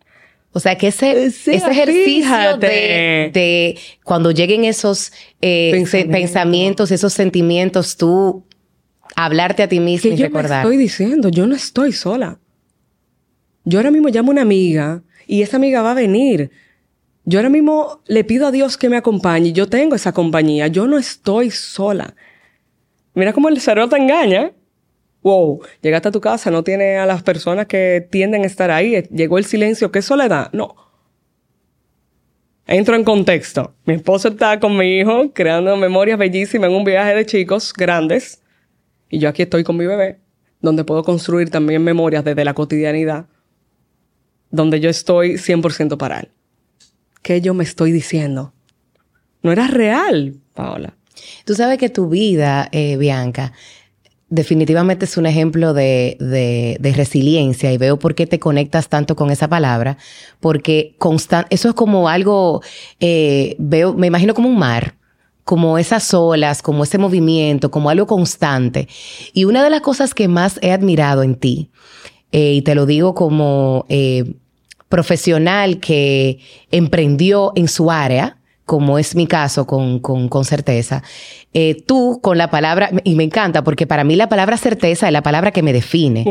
O 0.51 0.59
sea, 0.59 0.77
que 0.77 0.87
ese, 0.89 1.25
ese 1.25 1.55
ejercicio 1.55 2.57
de, 2.57 3.75
cuando 4.03 4.29
lleguen 4.29 4.65
esos 4.65 5.11
eh, 5.41 5.83
pensamientos, 6.11 6.91
esos 6.91 7.11
sentimientos, 7.11 7.97
tú 7.97 8.45
hablarte 9.15 9.63
a 9.63 9.67
ti 9.67 9.79
mismo 9.79 10.11
y 10.11 10.15
yo 10.15 10.25
recordar. 10.27 10.63
Me 10.63 10.69
estoy 10.71 10.77
diciendo, 10.77 11.29
yo 11.29 11.47
no 11.47 11.55
estoy 11.55 11.91
sola. 11.91 12.39
Yo 13.65 13.79
ahora 13.79 13.89
mismo 13.89 14.09
llamo 14.09 14.29
a 14.29 14.33
una 14.33 14.41
amiga 14.43 15.01
y 15.25 15.41
esa 15.41 15.57
amiga 15.57 15.81
va 15.81 15.91
a 15.91 15.95
venir. 15.95 16.51
Yo 17.25 17.39
ahora 17.39 17.49
mismo 17.49 18.01
le 18.05 18.23
pido 18.23 18.45
a 18.45 18.51
Dios 18.51 18.77
que 18.77 18.89
me 18.89 18.97
acompañe. 18.97 19.53
Yo 19.53 19.67
tengo 19.69 19.95
esa 19.95 20.11
compañía. 20.11 20.67
Yo 20.67 20.85
no 20.85 20.99
estoy 20.99 21.49
sola. 21.49 22.15
Mira 23.15 23.33
cómo 23.33 23.49
el 23.49 23.59
cerebro 23.59 23.89
te 23.89 23.97
engaña 23.97 24.51
wow, 25.23 25.61
llegaste 25.81 26.09
a 26.09 26.11
tu 26.11 26.21
casa, 26.21 26.51
no 26.51 26.63
tiene 26.63 26.97
a 26.97 27.05
las 27.05 27.23
personas 27.23 27.65
que 27.67 28.05
tienden 28.11 28.43
a 28.43 28.47
estar 28.47 28.69
ahí, 28.69 29.03
llegó 29.11 29.37
el 29.37 29.45
silencio, 29.45 29.91
¿qué 29.91 30.01
soledad? 30.01 30.49
No. 30.51 30.75
Entro 32.67 32.95
en 32.95 33.03
contexto. 33.03 33.73
Mi 33.85 33.95
esposo 33.95 34.29
está 34.29 34.59
con 34.59 34.77
mi 34.77 34.99
hijo 34.99 35.31
creando 35.33 35.75
memorias 35.75 36.17
bellísimas 36.17 36.69
en 36.69 36.75
un 36.75 36.83
viaje 36.83 37.15
de 37.15 37.25
chicos 37.25 37.73
grandes 37.73 38.41
y 39.09 39.19
yo 39.19 39.29
aquí 39.29 39.43
estoy 39.43 39.63
con 39.63 39.77
mi 39.77 39.85
bebé, 39.85 40.19
donde 40.59 40.83
puedo 40.83 41.03
construir 41.03 41.49
también 41.49 41.83
memorias 41.83 42.23
desde 42.23 42.43
la 42.43 42.53
cotidianidad, 42.53 43.27
donde 44.49 44.79
yo 44.79 44.89
estoy 44.89 45.33
100% 45.33 45.97
para 45.97 46.21
él. 46.21 46.29
¿Qué 47.21 47.39
yo 47.39 47.53
me 47.53 47.63
estoy 47.63 47.91
diciendo? 47.91 48.53
No 49.43 49.51
era 49.51 49.67
real, 49.67 50.37
Paola. 50.55 50.95
Tú 51.45 51.53
sabes 51.53 51.77
que 51.77 51.89
tu 51.89 52.09
vida, 52.09 52.69
eh, 52.71 52.97
Bianca, 52.97 53.53
definitivamente 54.33 55.05
es 55.05 55.15
un 55.17 55.27
ejemplo 55.27 55.75
de, 55.75 56.17
de, 56.19 56.93
resiliencia 56.93 57.71
y 57.71 57.77
veo 57.77 57.99
por 57.99 58.15
qué 58.15 58.25
te 58.25 58.39
conectas 58.39 58.89
tanto 58.89 59.15
con 59.15 59.29
esa 59.29 59.47
palabra, 59.47 59.97
porque 60.39 60.95
eso 61.51 61.69
es 61.69 61.75
como 61.75 62.09
algo, 62.09 62.61
eh, 62.99 63.55
veo, 63.59 63.93
me 63.93 64.07
imagino 64.07 64.33
como 64.33 64.49
un 64.49 64.57
mar, 64.57 64.95
como 65.43 65.77
esas 65.77 66.11
olas, 66.15 66.63
como 66.63 66.83
ese 66.83 66.97
movimiento, 66.97 67.69
como 67.69 67.91
algo 67.91 68.07
constante. 68.07 68.87
Y 69.33 69.45
una 69.45 69.63
de 69.63 69.69
las 69.69 69.81
cosas 69.81 70.15
que 70.15 70.27
más 70.27 70.57
he 70.63 70.71
admirado 70.71 71.21
en 71.21 71.35
ti, 71.35 71.69
eh, 72.31 72.53
y 72.53 72.61
te 72.63 72.73
lo 72.73 72.87
digo 72.87 73.13
como 73.13 73.85
eh, 73.87 74.33
profesional 74.89 75.79
que 75.79 76.39
emprendió 76.71 77.53
en 77.55 77.67
su 77.67 77.91
área, 77.91 78.37
como 78.65 78.97
es 78.97 79.15
mi 79.15 79.27
caso 79.27 79.67
con, 79.67 79.99
con, 79.99 80.45
certeza, 80.45 81.03
eh, 81.53 81.83
tú 81.85 82.19
con 82.21 82.37
la 82.37 82.49
palabra, 82.49 82.91
y 83.03 83.15
me 83.15 83.23
encanta 83.25 83.63
porque 83.63 83.85
para 83.85 84.03
mí 84.03 84.15
la 84.15 84.29
palabra 84.29 84.57
certeza 84.57 85.07
es 85.07 85.13
la 85.13 85.21
palabra 85.21 85.51
que 85.51 85.61
me 85.61 85.73
define. 85.73 86.25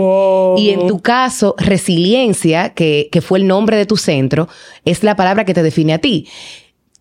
Y 0.57 0.71
en 0.71 0.87
tu 0.87 1.01
caso, 1.01 1.55
resiliencia, 1.59 2.71
que, 2.71 3.09
que 3.13 3.21
fue 3.21 3.39
el 3.39 3.47
nombre 3.47 3.77
de 3.77 3.87
tu 3.87 3.97
centro, 3.97 4.49
es 4.85 5.03
la 5.03 5.15
palabra 5.15 5.45
que 5.45 5.55
te 5.55 5.63
define 5.63 5.95
a 5.95 5.99
ti. 5.99 6.27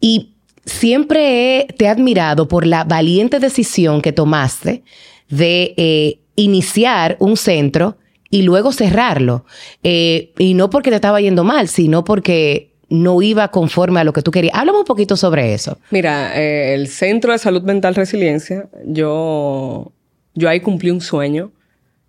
Y 0.01 0.31
siempre 0.65 1.67
te 1.77 1.85
he 1.85 1.87
admirado 1.87 2.47
por 2.47 2.65
la 2.65 2.83
valiente 2.83 3.39
decisión 3.39 4.01
que 4.01 4.11
tomaste 4.11 4.83
de 5.29 5.73
eh, 5.77 6.19
iniciar 6.35 7.15
un 7.19 7.37
centro 7.37 7.97
y 8.29 8.43
luego 8.43 8.71
cerrarlo. 8.71 9.45
Eh, 9.83 10.31
y 10.37 10.53
no 10.53 10.69
porque 10.69 10.89
te 10.89 10.97
estaba 10.97 11.21
yendo 11.21 11.43
mal, 11.43 11.67
sino 11.67 12.03
porque 12.03 12.70
no 12.91 13.21
iba 13.21 13.47
conforme 13.51 14.01
a 14.01 14.03
lo 14.03 14.11
que 14.11 14.21
tú 14.21 14.31
querías. 14.31 14.53
Háblame 14.53 14.79
un 14.79 14.85
poquito 14.85 15.15
sobre 15.15 15.53
eso. 15.53 15.79
Mira, 15.91 16.37
eh, 16.37 16.73
el 16.73 16.89
Centro 16.89 17.31
de 17.31 17.39
Salud 17.39 17.63
Mental 17.63 17.95
Resiliencia, 17.95 18.67
yo, 18.85 19.93
yo 20.35 20.49
ahí 20.49 20.59
cumplí 20.59 20.91
un 20.91 20.99
sueño. 20.99 21.53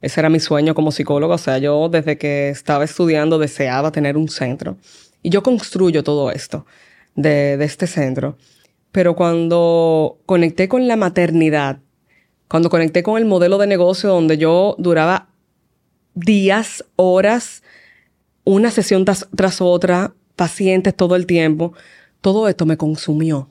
Ese 0.01 0.19
era 0.19 0.29
mi 0.29 0.41
sueño 0.41 0.75
como 0.75 0.91
psicólogo. 0.91 1.35
O 1.35 1.39
sea, 1.39 1.59
yo 1.59 1.89
desde 1.89 2.19
que 2.19 2.49
estaba 2.49 2.83
estudiando 2.83 3.39
deseaba 3.39 3.93
tener 3.93 4.17
un 4.17 4.29
centro. 4.29 4.77
Y 5.23 5.31
yo 5.31 5.45
construyo 5.45 6.03
todo 6.03 6.33
esto 6.33 6.67
de, 7.15 7.57
de 7.57 7.65
este 7.65 7.87
centro. 7.87 8.37
Pero 8.91 9.15
cuando 9.15 10.19
conecté 10.27 10.69
con 10.69 10.89
la 10.89 10.97
maternidad, 10.97 11.79
cuando 12.49 12.71
conecté 12.71 13.05
con 13.05 13.19
el 13.19 13.25
modelo 13.25 13.57
de 13.57 13.69
negocio 13.69 14.09
donde 14.09 14.37
yo 14.37 14.75
duraba 14.81 15.29
días, 16.15 16.85
horas, 16.97 17.63
una 18.43 18.73
sesión 18.73 19.05
tras 19.05 19.61
otra, 19.61 20.13
pacientes 20.37 20.95
todo 20.95 21.17
el 21.17 21.27
tiempo, 21.27 21.73
todo 22.21 22.49
esto 22.49 22.67
me 22.67 22.77
consumió. 22.77 23.49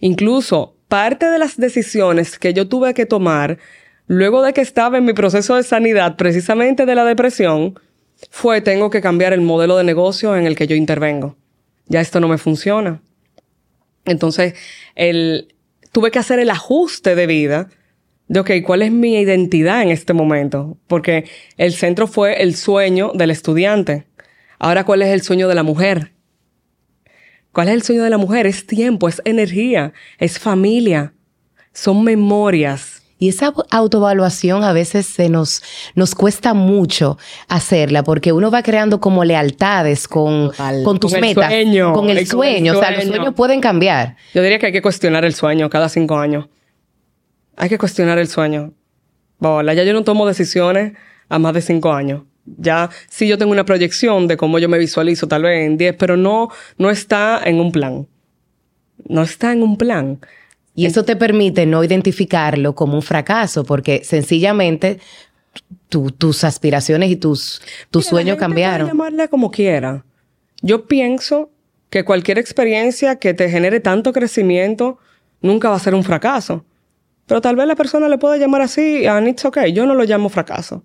Incluso 0.00 0.76
parte 0.88 1.26
de 1.26 1.38
las 1.38 1.56
decisiones 1.56 2.38
que 2.38 2.52
yo 2.52 2.68
tuve 2.68 2.92
que 2.94 3.06
tomar 3.06 3.58
luego 4.06 4.42
de 4.42 4.52
que 4.52 4.60
estaba 4.60 4.98
en 4.98 5.04
mi 5.04 5.12
proceso 5.12 5.56
de 5.56 5.62
sanidad 5.62 6.16
precisamente 6.16 6.86
de 6.86 6.94
la 6.94 7.04
depresión, 7.04 7.78
fue 8.30 8.60
tengo 8.60 8.90
que 8.90 9.00
cambiar 9.00 9.32
el 9.32 9.40
modelo 9.40 9.76
de 9.76 9.84
negocio 9.84 10.36
en 10.36 10.46
el 10.46 10.56
que 10.56 10.66
yo 10.66 10.76
intervengo. 10.76 11.36
Ya 11.86 12.00
esto 12.00 12.20
no 12.20 12.28
me 12.28 12.38
funciona. 12.38 13.00
Entonces, 14.04 14.54
el, 14.94 15.54
tuve 15.92 16.10
que 16.10 16.18
hacer 16.18 16.38
el 16.38 16.50
ajuste 16.50 17.14
de 17.14 17.26
vida 17.26 17.68
de, 18.28 18.40
ok, 18.40 18.50
¿cuál 18.64 18.82
es 18.82 18.92
mi 18.92 19.16
identidad 19.16 19.82
en 19.82 19.90
este 19.90 20.12
momento? 20.12 20.78
Porque 20.86 21.24
el 21.56 21.72
centro 21.72 22.06
fue 22.06 22.42
el 22.42 22.54
sueño 22.56 23.12
del 23.14 23.30
estudiante. 23.30 24.06
Ahora, 24.62 24.84
¿cuál 24.84 25.02
es 25.02 25.08
el 25.08 25.22
sueño 25.22 25.48
de 25.48 25.56
la 25.56 25.64
mujer? 25.64 26.12
¿Cuál 27.50 27.66
es 27.66 27.74
el 27.74 27.82
sueño 27.82 28.04
de 28.04 28.10
la 28.10 28.16
mujer? 28.16 28.46
Es 28.46 28.64
tiempo, 28.64 29.08
es 29.08 29.20
energía, 29.24 29.92
es 30.18 30.38
familia, 30.38 31.14
son 31.72 32.04
memorias. 32.04 33.02
Y 33.18 33.28
esa 33.28 33.52
autoevaluación 33.70 34.62
a 34.62 34.72
veces 34.72 35.06
se 35.06 35.28
nos, 35.28 35.64
nos 35.96 36.14
cuesta 36.14 36.54
mucho 36.54 37.18
hacerla 37.48 38.04
porque 38.04 38.32
uno 38.32 38.52
va 38.52 38.62
creando 38.62 39.00
como 39.00 39.24
lealtades 39.24 40.06
con, 40.06 40.52
con 40.84 41.00
tus 41.00 41.12
metas, 41.14 41.52
con 41.92 42.08
el 42.08 42.24
sueño. 42.24 42.74
O 42.76 42.80
sea, 42.80 42.92
los 42.92 43.04
sueños 43.04 43.34
pueden 43.34 43.60
cambiar. 43.60 44.16
Yo 44.32 44.42
diría 44.42 44.60
que 44.60 44.66
hay 44.66 44.72
que 44.72 44.82
cuestionar 44.82 45.24
el 45.24 45.34
sueño 45.34 45.68
cada 45.70 45.88
cinco 45.88 46.18
años. 46.18 46.48
Hay 47.56 47.68
que 47.68 47.78
cuestionar 47.78 48.16
el 48.20 48.28
sueño. 48.28 48.74
Ya 49.40 49.82
yo 49.82 49.92
no 49.92 50.04
tomo 50.04 50.24
decisiones 50.24 50.92
a 51.28 51.40
más 51.40 51.52
de 51.52 51.62
cinco 51.62 51.92
años. 51.92 52.22
Ya 52.44 52.90
sí 53.08 53.28
yo 53.28 53.38
tengo 53.38 53.52
una 53.52 53.64
proyección 53.64 54.26
de 54.26 54.36
cómo 54.36 54.58
yo 54.58 54.68
me 54.68 54.78
visualizo 54.78 55.28
tal 55.28 55.42
vez 55.42 55.66
en 55.66 55.76
diez, 55.76 55.94
pero 55.96 56.16
no, 56.16 56.50
no 56.78 56.90
está 56.90 57.40
en 57.44 57.60
un 57.60 57.72
plan. 57.72 58.06
No 59.08 59.22
está 59.22 59.52
en 59.52 59.62
un 59.62 59.76
plan. 59.76 60.18
Y 60.74 60.86
eso 60.86 61.04
te 61.04 61.16
permite 61.16 61.66
no 61.66 61.84
identificarlo 61.84 62.74
como 62.74 62.94
un 62.94 63.02
fracaso, 63.02 63.64
porque 63.64 64.02
sencillamente 64.04 65.00
tus 65.88 66.44
aspiraciones 66.44 67.10
y 67.10 67.16
tus, 67.16 67.60
tus 67.90 68.06
sueños 68.06 68.38
cambiaron. 68.38 68.88
Puede 68.88 68.92
llamarle 68.92 69.28
como 69.28 69.50
quiera. 69.50 70.04
Yo 70.62 70.86
pienso 70.86 71.50
que 71.90 72.04
cualquier 72.04 72.38
experiencia 72.38 73.16
que 73.16 73.34
te 73.34 73.50
genere 73.50 73.80
tanto 73.80 74.12
crecimiento 74.12 74.98
nunca 75.42 75.68
va 75.68 75.76
a 75.76 75.80
ser 75.80 75.94
un 75.94 76.04
fracaso. 76.04 76.64
Pero 77.26 77.40
tal 77.42 77.56
vez 77.56 77.66
la 77.66 77.76
persona 77.76 78.08
le 78.08 78.16
pueda 78.16 78.38
llamar 78.38 78.62
así, 78.62 79.06
and 79.06 79.28
it's 79.28 79.44
okay. 79.44 79.72
Yo 79.72 79.84
no 79.84 79.94
lo 79.94 80.04
llamo 80.04 80.30
fracaso. 80.30 80.82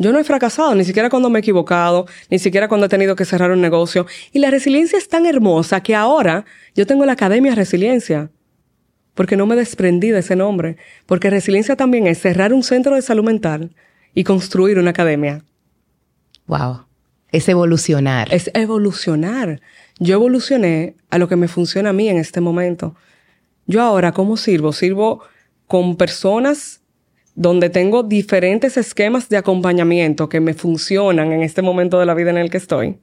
Yo 0.00 0.12
no 0.12 0.18
he 0.18 0.24
fracasado, 0.24 0.74
ni 0.74 0.84
siquiera 0.84 1.10
cuando 1.10 1.28
me 1.28 1.38
he 1.38 1.42
equivocado, 1.42 2.06
ni 2.30 2.38
siquiera 2.38 2.68
cuando 2.68 2.86
he 2.86 2.88
tenido 2.88 3.14
que 3.14 3.26
cerrar 3.26 3.50
un 3.50 3.60
negocio. 3.60 4.06
Y 4.32 4.38
la 4.38 4.50
resiliencia 4.50 4.96
es 4.96 5.10
tan 5.10 5.26
hermosa 5.26 5.82
que 5.82 5.94
ahora 5.94 6.46
yo 6.74 6.86
tengo 6.86 7.04
la 7.04 7.12
Academia 7.12 7.54
Resiliencia 7.54 8.30
porque 9.12 9.36
no 9.36 9.44
me 9.44 9.56
desprendí 9.56 10.08
de 10.08 10.20
ese 10.20 10.36
nombre, 10.36 10.78
porque 11.04 11.28
resiliencia 11.28 11.76
también 11.76 12.06
es 12.06 12.18
cerrar 12.18 12.54
un 12.54 12.62
centro 12.62 12.94
de 12.94 13.02
salud 13.02 13.24
mental 13.24 13.76
y 14.14 14.24
construir 14.24 14.78
una 14.78 14.92
academia. 14.92 15.44
Wow. 16.46 16.86
Es 17.30 17.46
evolucionar. 17.50 18.32
Es 18.32 18.50
evolucionar. 18.54 19.60
Yo 19.98 20.14
evolucioné 20.14 20.96
a 21.10 21.18
lo 21.18 21.28
que 21.28 21.36
me 21.36 21.46
funciona 21.46 21.90
a 21.90 21.92
mí 21.92 22.08
en 22.08 22.16
este 22.16 22.40
momento. 22.40 22.96
Yo 23.66 23.82
ahora, 23.82 24.12
¿cómo 24.12 24.38
sirvo? 24.38 24.72
Sirvo 24.72 25.22
con 25.66 25.96
personas 25.96 26.79
donde 27.34 27.70
tengo 27.70 28.02
diferentes 28.02 28.76
esquemas 28.76 29.28
de 29.28 29.36
acompañamiento 29.36 30.28
que 30.28 30.40
me 30.40 30.54
funcionan 30.54 31.32
en 31.32 31.42
este 31.42 31.62
momento 31.62 31.98
de 31.98 32.06
la 32.06 32.14
vida 32.14 32.30
en 32.30 32.38
el 32.38 32.50
que 32.50 32.58
estoy. 32.58 32.98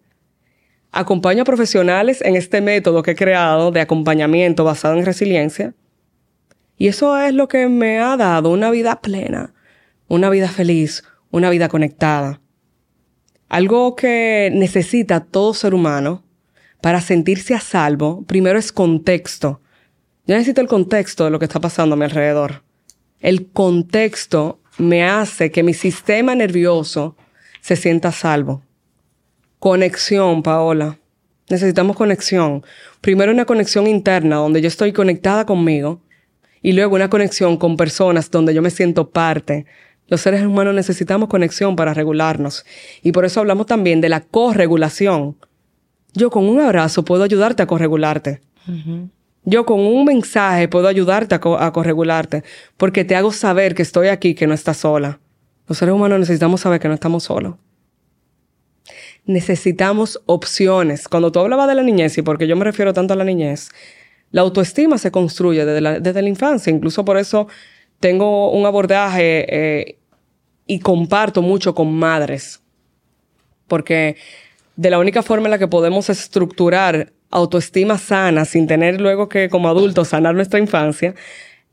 Acompaño 0.91 1.41
a 1.41 1.45
profesionales 1.45 2.21
en 2.21 2.36
este 2.36 2.61
método 2.61 3.03
que 3.03 3.11
he 3.11 3.15
creado 3.15 3.71
de 3.71 3.82
acompañamiento 3.82 4.63
basado 4.63 4.97
en 4.97 5.05
resiliencia 5.05 5.73
y 6.78 6.88
eso 6.88 7.19
es 7.19 7.34
lo 7.34 7.47
que 7.47 7.67
me 7.67 7.99
ha 7.99 8.15
dado 8.17 8.51
una 8.51 8.69
vida 8.69 9.01
plena, 9.01 9.53
una 10.07 10.30
vida 10.30 10.47
feliz, 10.47 11.03
una 11.32 11.49
vida 11.49 11.69
conectada. 11.69 12.39
Algo 13.49 13.95
que 13.95 14.51
necesita 14.53 15.21
todo 15.21 15.53
ser 15.53 15.73
humano 15.73 16.23
para 16.82 17.01
sentirse 17.01 17.55
a 17.55 17.59
salvo, 17.59 18.23
primero 18.25 18.59
es 18.59 18.71
contexto. 18.71 19.61
Yo 20.28 20.36
necesito 20.36 20.61
el 20.61 20.67
contexto 20.67 21.25
de 21.25 21.32
lo 21.32 21.39
que 21.39 21.45
está 21.45 21.59
pasando 21.59 21.93
a 21.95 21.97
mi 21.97 22.05
alrededor. 22.05 22.66
El 23.20 23.47
contexto 23.47 24.59
me 24.78 25.03
hace 25.03 25.51
que 25.51 25.63
mi 25.63 25.74
sistema 25.74 26.36
nervioso 26.36 27.15
se 27.61 27.76
sienta 27.76 28.11
salvo. 28.11 28.63
Conexión, 29.59 30.43
Paola. 30.43 30.99
Necesitamos 31.49 31.95
conexión. 31.95 32.63
Primero 33.01 33.32
una 33.32 33.45
conexión 33.45 33.88
interna 33.88 34.36
donde 34.36 34.61
yo 34.61 34.68
estoy 34.68 34.93
conectada 34.93 35.45
conmigo 35.45 36.01
y 36.61 36.74
luego 36.74 36.95
una 36.95 37.09
conexión 37.09 37.57
con 37.57 37.78
personas 37.78 38.30
donde 38.30 38.53
yo 38.53 38.61
me 38.61 38.70
siento 38.70 39.09
parte. 39.09 39.65
Los 40.07 40.22
seres 40.22 40.45
humanos 40.45 40.76
necesitamos 40.76 41.28
conexión 41.28 41.76
para 41.76 41.93
regularnos 41.93 42.65
y 43.01 43.11
por 43.11 43.26
eso 43.26 43.39
hablamos 43.39 43.65
también 43.65 43.99
de 43.99 44.09
la 44.09 44.22
corregulación. 44.22 45.38
Yo 46.13 46.30
con 46.30 46.47
un 46.47 46.59
abrazo 46.59 47.03
puedo 47.03 47.24
ayudarte 47.24 47.63
a 47.63 47.68
corregularte. 47.68 48.41
Yo 49.49 49.65
con 49.65 49.79
un 49.79 50.03
mensaje 50.03 50.67
puedo 50.67 50.89
ayudarte 50.89 51.33
a, 51.33 51.71
corregularte 51.71 52.43
porque 52.75 53.05
te 53.05 53.15
hago 53.15 53.31
saber 53.31 53.75
que 53.75 53.81
estoy 53.81 54.09
aquí, 54.09 54.35
que 54.35 54.45
no 54.45 54.53
estás 54.53 54.75
sola. 54.75 55.21
Los 55.69 55.77
seres 55.77 55.95
humanos 55.95 56.19
necesitamos 56.19 56.59
saber 56.59 56.81
que 56.81 56.89
no 56.89 56.93
estamos 56.93 57.23
solos. 57.23 57.55
Necesitamos 59.25 60.21
opciones. 60.25 61.07
Cuando 61.07 61.31
tú 61.31 61.39
hablabas 61.39 61.69
de 61.69 61.75
la 61.75 61.83
niñez, 61.83 62.17
y 62.17 62.23
porque 62.23 62.45
yo 62.45 62.57
me 62.57 62.65
refiero 62.65 62.93
tanto 62.93 63.13
a 63.13 63.15
la 63.15 63.23
niñez, 63.23 63.69
la 64.31 64.41
autoestima 64.41 64.97
se 64.97 65.11
construye 65.11 65.63
desde 65.63 66.21
la, 66.21 66.27
infancia. 66.27 66.69
Incluso 66.69 67.05
por 67.05 67.17
eso 67.17 67.47
tengo 68.01 68.51
un 68.51 68.65
abordaje 68.65 69.45
eh, 69.47 69.97
y 70.65 70.79
comparto 70.79 71.41
mucho 71.41 71.73
con 71.73 71.93
madres. 71.93 72.61
Porque 73.69 74.17
de 74.75 74.89
la 74.89 74.99
única 74.99 75.23
forma 75.23 75.47
en 75.47 75.51
la 75.51 75.57
que 75.57 75.69
podemos 75.69 76.09
estructurar 76.09 77.13
autoestima 77.30 77.97
sana 77.97 78.45
sin 78.45 78.67
tener 78.67 79.01
luego 79.01 79.30
que 79.30 79.49
como 79.49 79.67
adultos 79.67 80.09
sanar 80.09 80.36
nuestra 80.36 80.59
infancia 80.59 81.13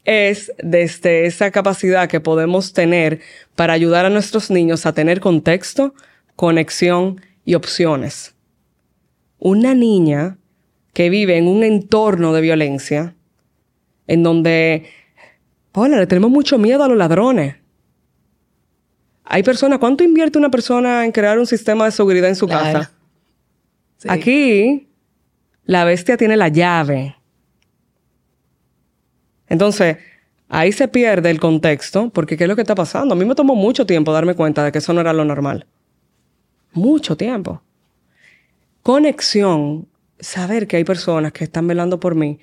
es 0.04 0.52
desde 0.62 1.26
esa 1.26 1.50
capacidad 1.50 2.08
que 2.08 2.20
podemos 2.20 2.72
tener 2.72 3.20
para 3.54 3.72
ayudar 3.72 4.04
a 4.04 4.10
nuestros 4.10 4.50
niños 4.50 4.84
a 4.86 4.92
tener 4.92 5.20
contexto, 5.20 5.94
conexión 6.36 7.20
y 7.44 7.54
opciones. 7.54 8.34
Una 9.38 9.74
niña 9.74 10.38
que 10.92 11.10
vive 11.10 11.38
en 11.38 11.48
un 11.48 11.64
entorno 11.64 12.32
de 12.32 12.40
violencia, 12.40 13.14
en 14.06 14.22
donde, 14.22 14.86
hola, 15.72 15.98
le 15.98 16.06
tenemos 16.06 16.30
mucho 16.30 16.58
miedo 16.58 16.84
a 16.84 16.88
los 16.88 16.96
ladrones. 16.96 17.56
Hay 19.24 19.42
personas, 19.42 19.78
¿cuánto 19.78 20.04
invierte 20.04 20.38
una 20.38 20.50
persona 20.50 21.04
en 21.04 21.12
crear 21.12 21.38
un 21.38 21.46
sistema 21.46 21.86
de 21.86 21.92
seguridad 21.92 22.28
en 22.28 22.36
su 22.36 22.46
casa? 22.46 22.92
Aquí, 24.06 24.86
la 25.64 25.84
bestia 25.84 26.16
tiene 26.16 26.36
la 26.36 26.48
llave. 26.48 27.16
Entonces, 29.48 29.98
ahí 30.48 30.72
se 30.72 30.88
pierde 30.88 31.30
el 31.30 31.40
contexto, 31.40 32.10
porque 32.10 32.36
¿qué 32.36 32.44
es 32.44 32.48
lo 32.48 32.56
que 32.56 32.62
está 32.62 32.74
pasando? 32.74 33.14
A 33.14 33.16
mí 33.16 33.24
me 33.24 33.34
tomó 33.34 33.54
mucho 33.54 33.86
tiempo 33.86 34.12
darme 34.12 34.34
cuenta 34.34 34.64
de 34.64 34.72
que 34.72 34.78
eso 34.78 34.92
no 34.92 35.00
era 35.00 35.12
lo 35.12 35.24
normal. 35.24 35.66
Mucho 36.72 37.16
tiempo. 37.16 37.62
Conexión 38.82 39.88
saber 40.18 40.66
que 40.66 40.76
hay 40.76 40.84
personas 40.84 41.32
que 41.32 41.44
están 41.44 41.66
velando 41.66 42.00
por 42.00 42.14
mí, 42.14 42.38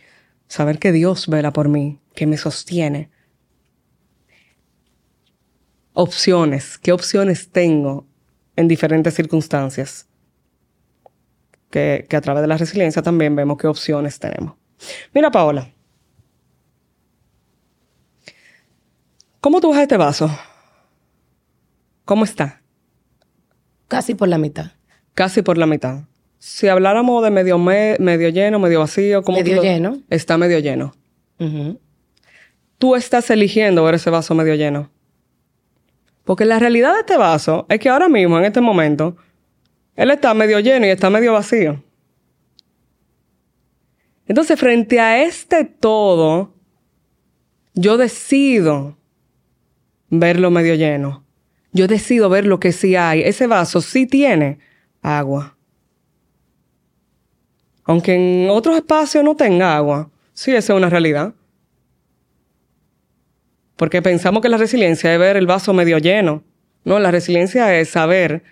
saber 0.47 0.79
que 0.79 0.91
Dios 0.91 1.27
vela 1.27 1.51
por 1.53 1.69
mí, 1.69 1.99
que 2.15 2.27
me 2.27 2.37
sostiene. 2.37 3.09
Opciones, 5.93 6.77
¿qué 6.77 6.91
opciones 6.93 7.51
tengo 7.51 8.07
en 8.55 8.67
diferentes 8.67 9.13
circunstancias? 9.13 10.07
Que, 11.71 12.05
que 12.07 12.15
a 12.15 12.21
través 12.21 12.41
de 12.41 12.47
la 12.47 12.57
resiliencia 12.57 13.01
también 13.01 13.35
vemos 13.35 13.57
qué 13.57 13.67
opciones 13.67 14.19
tenemos. 14.19 14.55
Mira, 15.13 15.31
Paola. 15.31 15.69
¿Cómo 19.39 19.59
tú 19.59 19.71
ves 19.71 19.81
este 19.81 19.97
vaso? 19.97 20.29
¿Cómo 22.05 22.25
está? 22.25 22.61
Casi 23.87 24.13
por 24.13 24.27
la 24.27 24.37
mitad. 24.37 24.71
Casi 25.13 25.41
por 25.41 25.57
la 25.57 25.65
mitad. 25.65 26.03
Si 26.37 26.67
habláramos 26.67 27.23
de 27.23 27.31
medio, 27.31 27.57
medio 27.57 28.29
lleno, 28.29 28.59
medio 28.59 28.79
vacío, 28.79 29.23
¿cómo 29.23 29.37
Medio 29.37 29.61
lleno. 29.61 29.99
Está 30.09 30.37
medio 30.37 30.59
lleno. 30.59 30.93
Tú 32.77 32.95
estás 32.95 33.29
eligiendo 33.29 33.83
ver 33.83 33.95
ese 33.95 34.09
vaso 34.09 34.33
medio 34.35 34.55
lleno. 34.55 34.91
Porque 36.23 36.45
la 36.45 36.59
realidad 36.59 36.93
de 36.93 36.99
este 36.99 37.17
vaso 37.17 37.65
es 37.69 37.79
que 37.79 37.89
ahora 37.89 38.09
mismo, 38.09 38.37
en 38.37 38.45
este 38.45 38.61
momento, 38.61 39.17
él 39.95 40.11
está 40.11 40.33
medio 40.33 40.59
lleno 40.59 40.85
y 40.85 40.89
está 40.89 41.09
medio 41.09 41.33
vacío. 41.33 41.83
Entonces, 44.27 44.59
frente 44.59 44.99
a 44.99 45.23
este 45.23 45.65
todo, 45.65 46.53
yo 47.73 47.97
decido 47.97 48.97
verlo 50.09 50.51
medio 50.51 50.75
lleno. 50.75 51.25
Yo 51.73 51.87
decido 51.87 52.29
ver 52.29 52.45
lo 52.45 52.59
que 52.59 52.71
sí 52.71 52.95
hay. 52.95 53.21
Ese 53.21 53.47
vaso 53.47 53.81
sí 53.81 54.05
tiene 54.05 54.59
agua. 55.01 55.57
Aunque 57.83 58.13
en 58.13 58.49
otros 58.49 58.75
espacios 58.75 59.23
no 59.23 59.35
tenga 59.35 59.75
agua. 59.75 60.09
Sí, 60.33 60.51
esa 60.51 60.73
es 60.73 60.77
una 60.77 60.89
realidad. 60.89 61.33
Porque 63.75 64.01
pensamos 64.01 64.41
que 64.41 64.49
la 64.49 64.57
resiliencia 64.57 65.13
es 65.13 65.19
ver 65.19 65.37
el 65.37 65.47
vaso 65.47 65.73
medio 65.73 65.97
lleno. 65.97 66.43
No, 66.83 66.99
la 66.99 67.11
resiliencia 67.11 67.77
es 67.79 67.89
saber 67.89 68.43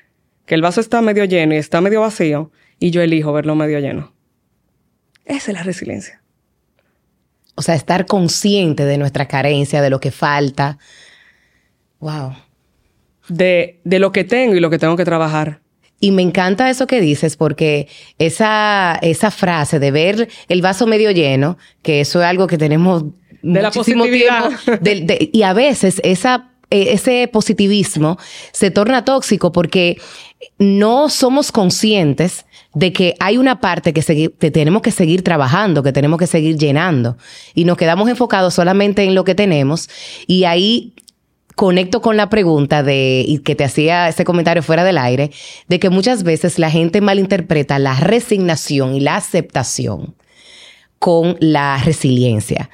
que 0.49 0.55
el 0.55 0.63
vaso 0.63 0.81
está 0.81 1.03
medio 1.03 1.25
lleno 1.25 1.53
y 1.53 1.57
está 1.57 1.79
medio 1.79 2.01
vacío 2.01 2.51
y 2.79 2.89
yo 2.89 3.03
elijo 3.03 3.31
verlo 3.31 3.53
medio 3.53 3.77
lleno. 3.77 4.15
Esa 5.23 5.51
es 5.51 5.53
la 5.55 5.61
resiliencia. 5.61 6.23
O 7.53 7.61
sea, 7.61 7.75
estar 7.75 8.07
consciente 8.07 8.83
de 8.85 8.97
nuestra 8.97 9.27
carencia, 9.27 9.79
de 9.79 9.91
lo 9.91 9.99
que 9.99 10.09
falta. 10.09 10.79
Wow. 11.99 12.33
De, 13.27 13.79
de 13.83 13.99
lo 13.99 14.11
que 14.11 14.23
tengo 14.23 14.55
y 14.55 14.59
lo 14.59 14.71
que 14.71 14.79
tengo 14.79 14.97
que 14.97 15.05
trabajar. 15.05 15.61
Y 15.99 16.09
me 16.09 16.23
encanta 16.23 16.67
eso 16.71 16.87
que 16.87 16.99
dices, 16.99 17.37
porque 17.37 17.87
esa, 18.17 18.97
esa 19.03 19.29
frase 19.29 19.77
de 19.77 19.91
ver 19.91 20.29
el 20.47 20.63
vaso 20.63 20.87
medio 20.87 21.11
lleno, 21.11 21.59
que 21.83 22.01
eso 22.01 22.21
es 22.23 22.25
algo 22.25 22.47
que 22.47 22.57
tenemos 22.57 23.03
de 23.43 23.61
la 23.61 23.69
positividad. 23.69 24.49
y 25.31 25.43
a 25.43 25.53
veces 25.53 26.01
esa, 26.03 26.49
e, 26.71 26.93
ese 26.93 27.27
positivismo 27.31 28.17
se 28.51 28.71
torna 28.71 29.05
tóxico 29.05 29.51
porque 29.51 29.97
no 30.57 31.09
somos 31.09 31.51
conscientes 31.51 32.45
de 32.73 32.93
que 32.93 33.15
hay 33.19 33.37
una 33.37 33.59
parte 33.59 33.93
que, 33.93 34.29
tenemos 34.51 34.81
que 34.81 34.91
seguir 34.91 35.23
trabajando, 35.23 35.83
que 35.83 35.91
tenemos 35.91 36.19
que 36.19 36.27
seguir 36.27 36.57
llenando. 36.57 37.17
Y 37.53 37.65
nos 37.65 37.77
quedamos 37.77 38.09
enfocados 38.09 38.53
solamente 38.53 39.03
en 39.03 39.15
lo 39.15 39.23
que 39.23 39.35
tenemos. 39.35 39.89
Y 40.27 40.43
ahí 40.43 40.93
conecto 41.55 42.01
con 42.01 42.15
la 42.15 42.29
pregunta 42.29 42.83
de, 42.83 43.23
y 43.27 43.39
que 43.39 43.55
te 43.55 43.65
hacía 43.65 44.07
ese 44.07 44.23
comentario 44.23 44.63
fuera 44.63 44.83
del 44.83 44.97
aire, 44.97 45.31
de 45.67 45.79
que 45.79 45.89
muchas 45.89 46.23
veces 46.23 46.57
la 46.57 46.71
gente 46.71 47.01
malinterpreta 47.01 47.79
la 47.79 47.95
resignación 47.95 48.95
y 48.95 49.01
la 49.01 49.17
aceptación 49.17 50.15
con 50.99 51.37
la 51.39 51.81
resiliencia. 51.83 52.69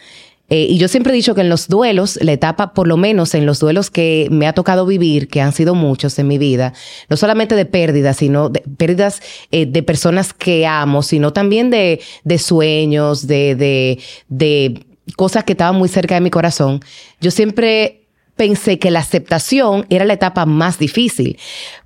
Eh, 0.49 0.67
y 0.69 0.77
yo 0.77 0.87
siempre 0.87 1.11
he 1.11 1.15
dicho 1.15 1.33
que 1.33 1.41
en 1.41 1.49
los 1.49 1.67
duelos, 1.67 2.19
la 2.21 2.31
etapa, 2.31 2.73
por 2.73 2.87
lo 2.87 2.97
menos 2.97 3.33
en 3.33 3.45
los 3.45 3.59
duelos 3.59 3.89
que 3.89 4.27
me 4.29 4.47
ha 4.47 4.53
tocado 4.53 4.85
vivir, 4.85 5.27
que 5.27 5.41
han 5.41 5.53
sido 5.53 5.73
muchos 5.73 6.19
en 6.19 6.27
mi 6.27 6.37
vida, 6.37 6.73
no 7.09 7.17
solamente 7.17 7.55
de 7.55 7.65
pérdidas, 7.65 8.17
sino 8.17 8.49
de 8.49 8.61
pérdidas 8.77 9.21
eh, 9.51 9.65
de 9.65 9.83
personas 9.83 10.33
que 10.33 10.67
amo, 10.67 11.01
sino 11.01 11.33
también 11.33 11.71
de, 11.71 11.99
de 12.23 12.37
sueños, 12.37 13.25
de, 13.25 13.55
de, 13.55 13.99
de 14.27 14.85
cosas 15.15 15.43
que 15.43 15.53
estaban 15.53 15.75
muy 15.75 15.89
cerca 15.89 16.15
de 16.15 16.21
mi 16.21 16.29
corazón. 16.29 16.79
Yo 17.19 17.31
siempre 17.31 18.07
pensé 18.35 18.77
que 18.77 18.91
la 18.91 18.99
aceptación 18.99 19.85
era 19.89 20.05
la 20.05 20.13
etapa 20.13 20.45
más 20.45 20.77
difícil, 20.77 21.39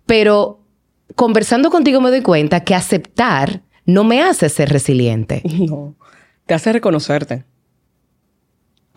pero 0.06 0.60
conversando 1.16 1.70
contigo 1.70 2.02
me 2.02 2.10
doy 2.10 2.22
cuenta 2.22 2.64
que 2.64 2.76
aceptar 2.76 3.62
no 3.86 4.04
me 4.04 4.22
hace 4.22 4.50
ser 4.50 4.70
resiliente. 4.70 5.42
No, 5.60 5.96
te 6.46 6.54
hace 6.56 6.74
reconocerte. 6.74 7.44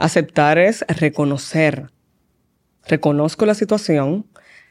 Aceptar 0.03 0.59
es 0.59 0.85
reconocer. 0.89 1.93
Reconozco 2.89 3.47
la 3.47 3.55
situación, 3.55 4.27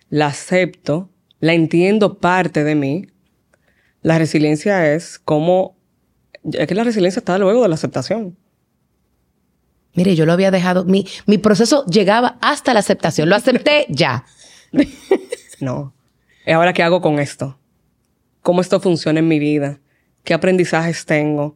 la 0.10 0.28
acepto, 0.28 1.10
la 1.40 1.54
entiendo 1.54 2.18
parte 2.18 2.66
de 2.66 2.76
mí. 2.76 3.08
La 4.02 4.18
resiliencia 4.18 4.94
es 4.94 5.20
como... 5.20 5.78
Es 6.44 6.68
que 6.68 6.76
la 6.76 6.84
resiliencia 6.84 7.22
está 7.22 7.38
luego 7.38 7.62
de 7.62 7.70
la 7.70 7.76
aceptación. 7.76 8.38
Mire, 9.94 10.18
yo 10.18 10.26
lo 10.26 10.34
había 10.34 10.52
dejado, 10.52 10.84
mi, 10.84 11.08
mi 11.28 11.38
proceso 11.38 11.86
llegaba 11.86 12.38
hasta 12.42 12.74
la 12.74 12.82
aceptación, 12.82 13.30
lo 13.30 13.38
acepté 13.38 13.86
ya. 13.90 14.26
no. 15.62 15.94
Ahora, 16.46 16.74
¿qué 16.74 16.84
hago 16.84 17.00
con 17.00 17.20
esto? 17.20 17.58
¿Cómo 18.42 18.60
esto 18.60 18.82
funciona 18.82 19.20
en 19.20 19.30
mi 19.30 19.40
vida? 19.40 19.80
¿Qué 20.26 20.34
aprendizajes 20.34 21.06
tengo? 21.06 21.56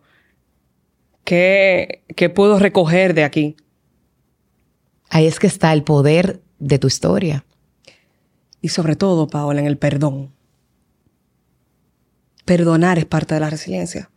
¿Qué, 1.25 2.05
qué 2.15 2.29
puedo 2.29 2.57
recoger 2.57 3.13
de 3.13 3.25
aquí? 3.25 3.57
Ahí 5.09 5.27
es 5.27 5.39
que 5.39 5.47
está 5.47 5.73
el 5.73 5.83
poder 5.83 6.41
de 6.59 6.79
tu 6.79 6.87
historia. 6.87 7.45
Y 8.61 8.69
sobre 8.69 8.95
todo, 8.95 9.27
Paola, 9.27 9.59
en 9.59 9.67
el 9.67 9.77
perdón. 9.77 10.31
Perdonar 12.45 12.97
es 12.97 13.05
parte 13.05 13.33
de 13.33 13.39
la 13.39 13.49
resiliencia. 13.49 14.09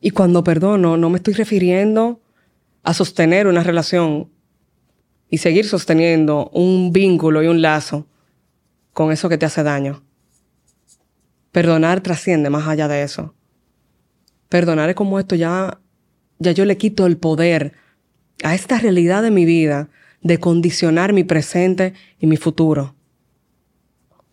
Y 0.00 0.10
cuando 0.10 0.44
perdono, 0.44 0.96
no 0.96 1.10
me 1.10 1.18
estoy 1.18 1.34
refiriendo 1.34 2.20
a 2.82 2.94
sostener 2.94 3.46
una 3.46 3.62
relación 3.62 4.30
y 5.30 5.38
seguir 5.38 5.66
sosteniendo 5.66 6.50
un 6.52 6.92
vínculo 6.92 7.42
y 7.42 7.46
un 7.46 7.62
lazo 7.62 8.06
con 8.92 9.12
eso 9.12 9.28
que 9.28 9.38
te 9.38 9.46
hace 9.46 9.62
daño. 9.62 10.02
Perdonar 11.52 12.00
trasciende 12.00 12.50
más 12.50 12.66
allá 12.66 12.88
de 12.88 13.02
eso. 13.02 13.34
Perdonar 14.48 14.90
es 14.90 14.96
como 14.96 15.18
esto 15.18 15.34
ya, 15.34 15.80
ya 16.38 16.52
yo 16.52 16.64
le 16.64 16.76
quito 16.76 17.06
el 17.06 17.16
poder 17.16 17.72
a 18.42 18.54
esta 18.54 18.78
realidad 18.78 19.22
de 19.22 19.30
mi 19.30 19.44
vida 19.44 19.88
de 20.22 20.38
condicionar 20.38 21.12
mi 21.12 21.24
presente 21.24 21.94
y 22.18 22.26
mi 22.26 22.36
futuro. 22.36 22.94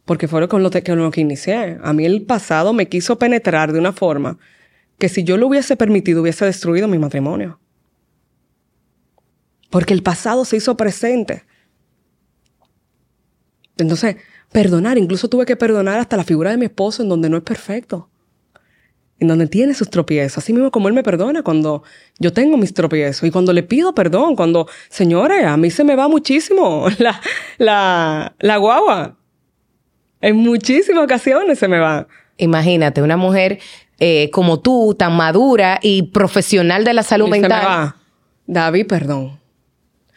Porque 0.06 0.28
fue 0.28 0.48
con 0.48 0.64
lo, 0.64 0.72
que, 0.72 0.82
lo 0.96 1.12
que 1.12 1.22
inicié. 1.22 1.78
A 1.84 1.94
mí 1.94 2.06
el 2.06 2.24
pasado 2.24 2.74
me 2.74 2.88
quiso 2.88 3.20
penetrar 3.20 3.72
de 3.74 3.80
una 3.80 3.94
forma 3.94 4.38
que 4.98 5.10
si 5.10 5.24
yo 5.24 5.38
lo 5.38 5.48
hubiese 5.48 5.76
permitido 5.76 6.22
hubiese 6.22 6.46
destruido 6.46 6.88
mi 6.88 7.00
matrimonio. 7.00 7.60
Porque 9.70 9.94
el 9.94 10.04
pasado 10.04 10.46
se 10.46 10.58
hizo 10.58 10.76
presente. 10.76 11.44
Entonces, 13.78 14.18
perdonar, 14.52 14.98
incluso 14.98 15.30
tuve 15.30 15.46
que 15.46 15.56
perdonar 15.56 16.00
hasta 16.00 16.18
la 16.18 16.24
figura 16.24 16.52
de 16.52 16.58
mi 16.58 16.66
esposo 16.66 17.04
en 17.04 17.10
donde 17.10 17.30
no 17.30 17.38
es 17.38 17.44
perfecto. 17.44 18.09
En 19.20 19.28
donde 19.28 19.48
tiene 19.48 19.74
sus 19.74 19.90
tropiezos. 19.90 20.38
Así 20.38 20.54
mismo 20.54 20.72
como 20.72 20.88
él 20.88 20.94
me 20.94 21.04
perdona 21.04 21.44
cuando 21.44 21.84
yo 22.20 22.32
tengo 22.32 22.58
mis 22.58 22.74
tropiezos. 22.74 23.24
Y 23.24 23.32
cuando 23.32 23.52
le 23.52 23.64
pido 23.64 23.94
perdón, 23.94 24.36
cuando, 24.36 24.68
señores, 24.90 25.46
a 25.46 25.58
mí 25.58 25.70
se 25.72 25.84
me 25.84 25.96
va 25.96 26.08
muchísimo 26.08 26.88
la, 27.00 27.20
la, 27.58 28.36
la 28.40 28.58
guagua. 28.58 29.18
En 30.22 30.38
muchísimas 30.38 31.04
ocasiones 31.04 31.60
se 31.60 31.68
me 31.68 31.80
va. 31.80 32.08
Imagínate, 32.38 33.02
una 33.02 33.18
mujer 33.18 33.60
eh, 34.00 34.30
como 34.32 34.62
tú, 34.62 34.96
tan 34.98 35.16
madura 35.16 35.80
y 35.82 36.04
profesional 36.04 36.86
de 36.86 36.94
la 36.94 37.04
salud 37.04 37.28
mental. 37.28 37.52
Se 37.52 37.58
me 37.58 37.66
va. 37.66 37.96
David, 38.48 38.88
perdón. 38.88 39.40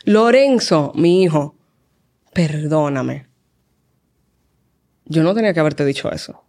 Lorenzo, 0.04 0.92
mi 0.94 1.22
hijo, 1.22 1.56
perdóname. 2.32 3.26
Yo 5.04 5.22
no 5.22 5.34
tenía 5.34 5.52
que 5.52 5.60
haberte 5.60 5.84
dicho 5.84 6.10
eso. 6.10 6.42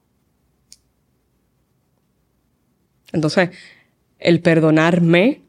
Entonces, 3.14 3.52
el 4.20 4.42
perdonarme, 4.42 5.44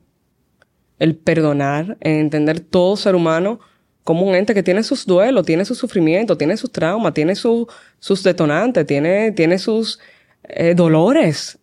el 0.99 1.17
perdonar, 1.17 1.97
entender 2.01 2.61
todo 2.61 2.97
ser 2.97 3.15
humano 3.15 3.59
como 4.05 4.27
un 4.27 4.35
ente 4.35 4.55
que 4.55 4.63
tiene 4.63 4.83
sus 4.83 5.07
duelos, 5.07 5.47
tiene 5.47 5.65
su 5.65 5.75
sufrimiento, 5.75 6.37
tiene 6.37 6.57
sus 6.57 6.71
traumas, 6.71 7.15
tiene 7.15 7.35
sus 7.35 8.23
detonantes, 8.23 8.87
tiene, 8.87 9.33
tiene 9.33 9.59
sus 9.59 9.99
eh, 10.45 10.75
dolores, 10.75 11.59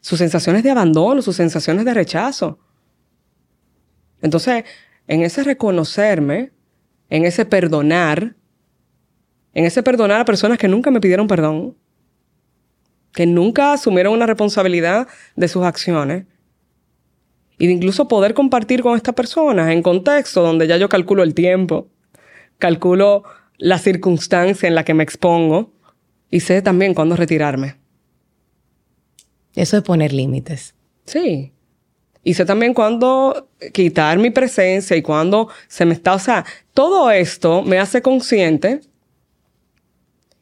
sus 0.00 0.18
sensaciones 0.18 0.64
de 0.64 0.70
abandono, 0.70 1.22
sus 1.22 1.36
sensaciones 1.36 1.84
de 1.84 1.94
rechazo. 1.94 2.58
Entonces, 4.20 4.64
en 5.06 5.22
ese 5.22 5.44
reconocerme, 5.44 6.50
en 7.08 7.24
ese 7.24 7.44
perdonar, 7.44 8.34
en 9.54 9.64
ese 9.64 9.82
perdonar 9.82 10.20
a 10.20 10.24
personas 10.24 10.58
que 10.58 10.68
nunca 10.68 10.90
me 10.90 11.00
pidieron 11.00 11.28
perdón, 11.28 11.76
que 13.12 13.26
nunca 13.26 13.72
asumieron 13.72 14.12
una 14.12 14.26
responsabilidad 14.26 15.08
de 15.36 15.48
sus 15.48 15.64
acciones, 15.64 16.26
y 17.60 17.66
de 17.66 17.74
incluso 17.74 18.08
poder 18.08 18.32
compartir 18.32 18.82
con 18.82 18.96
estas 18.96 19.14
personas 19.14 19.70
en 19.70 19.82
contexto 19.82 20.40
donde 20.40 20.66
ya 20.66 20.78
yo 20.78 20.88
calculo 20.88 21.22
el 21.22 21.34
tiempo, 21.34 21.88
calculo 22.58 23.22
la 23.58 23.78
circunstancia 23.78 24.66
en 24.66 24.74
la 24.74 24.82
que 24.82 24.94
me 24.94 25.02
expongo 25.02 25.70
y 26.30 26.40
sé 26.40 26.62
también 26.62 26.94
cuándo 26.94 27.16
retirarme. 27.16 27.76
Eso 29.54 29.76
es 29.76 29.82
poner 29.82 30.14
límites. 30.14 30.74
Sí. 31.04 31.52
Y 32.24 32.32
sé 32.32 32.46
también 32.46 32.72
cuándo 32.72 33.50
quitar 33.74 34.18
mi 34.18 34.30
presencia 34.30 34.96
y 34.96 35.02
cuándo 35.02 35.48
se 35.68 35.84
me 35.84 35.92
está, 35.92 36.14
o 36.14 36.18
sea, 36.18 36.46
todo 36.72 37.10
esto 37.10 37.60
me 37.60 37.78
hace 37.78 38.00
consciente 38.00 38.80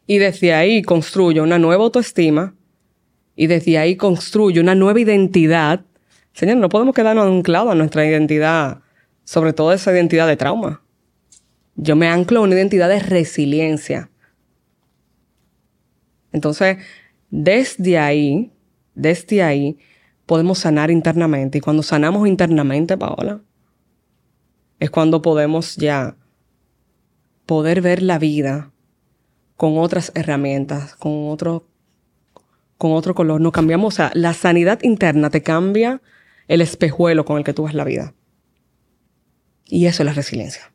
y 0.07 0.19
desde 0.19 0.55
ahí 0.55 0.83
construyo 0.83 1.43
una 1.43 1.59
nueva 1.59 1.83
autoestima 1.83 2.55
y 3.41 3.47
desde 3.47 3.79
ahí 3.79 3.95
construyo 3.95 4.61
una 4.61 4.75
nueva 4.75 4.99
identidad. 4.99 5.85
Señor, 6.33 6.57
no 6.57 6.69
podemos 6.69 6.93
quedarnos 6.93 7.25
anclados 7.29 7.71
a 7.71 7.77
nuestra 7.77 8.05
identidad, 8.05 8.81
sobre 9.23 9.53
todo 9.53 9.73
esa 9.73 9.93
identidad 9.93 10.27
de 10.27 10.37
trauma. 10.37 10.83
Yo 11.77 11.95
me 11.95 12.09
anclo 12.09 12.41
a 12.41 12.43
una 12.43 12.57
identidad 12.57 12.89
de 12.89 12.99
resiliencia. 12.99 14.11
Entonces, 16.33 16.79
desde 17.31 17.97
ahí, 17.97 18.53
desde 18.97 19.45
ahí, 19.45 19.79
podemos 20.27 20.59
sanar 20.59 20.91
internamente. 20.91 21.59
Y 21.59 21.61
cuando 21.61 21.85
sanamos 21.85 22.27
internamente, 22.27 22.99
Paola, 22.99 23.41
es 24.81 24.91
cuando 24.91 25.23
podemos 25.23 25.77
ya 25.77 26.17
poder 27.47 27.83
ver 27.83 28.03
la 28.03 28.19
vida 28.19 28.73
con 29.57 29.79
otras 29.79 30.11
herramientas, 30.17 30.97
con 30.97 31.29
otro, 31.29 31.69
con 32.79 32.93
otro 32.93 33.15
color. 33.15 33.41
No 33.41 33.53
cambiamos, 33.53 33.95
o 33.95 33.97
sea, 33.97 34.11
la 34.15 34.33
sanidad 34.33 34.81
interna 34.83 35.31
te 35.31 35.43
cambia 35.43 36.01
el 36.47 36.63
espejuelo 36.63 37.25
con 37.25 37.37
el 37.37 37.45
que 37.45 37.53
tú 37.53 37.65
ves 37.65 37.75
la 37.75 37.85
vida. 37.85 38.15
Y 39.67 39.87
eso 39.87 40.03
es 40.03 40.07
la 40.07 40.15
resiliencia. 40.15 40.73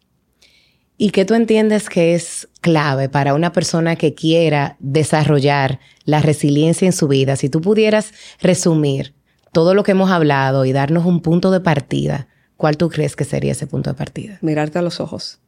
¿Y 0.97 1.09
qué 1.09 1.25
tú 1.25 1.33
entiendes 1.33 1.89
que 1.89 2.13
es 2.13 2.47
clave 2.61 3.09
para 3.09 3.33
una 3.33 3.51
persona 3.51 3.95
que 3.95 4.13
quiera 4.13 4.77
desarrollar 4.79 5.79
la 6.05 6.21
resiliencia 6.21 6.85
en 6.85 6.93
su 6.93 7.07
vida? 7.07 7.35
Si 7.35 7.49
tú 7.49 7.61
pudieras 7.61 8.13
resumir 8.39 9.15
todo 9.51 9.73
lo 9.73 9.83
que 9.83 9.91
hemos 9.91 10.11
hablado 10.11 10.65
y 10.65 10.71
darnos 10.71 11.05
un 11.05 11.21
punto 11.21 11.49
de 11.49 11.61
partida, 11.61 12.27
¿cuál 12.57 12.77
tú 12.77 12.89
crees 12.89 13.15
que 13.15 13.23
sería 13.23 13.53
ese 13.53 13.65
punto 13.65 13.89
de 13.89 13.95
partida? 13.95 14.37
Mirarte 14.41 14.77
a 14.77 14.83
los 14.83 14.99
ojos. 14.99 15.39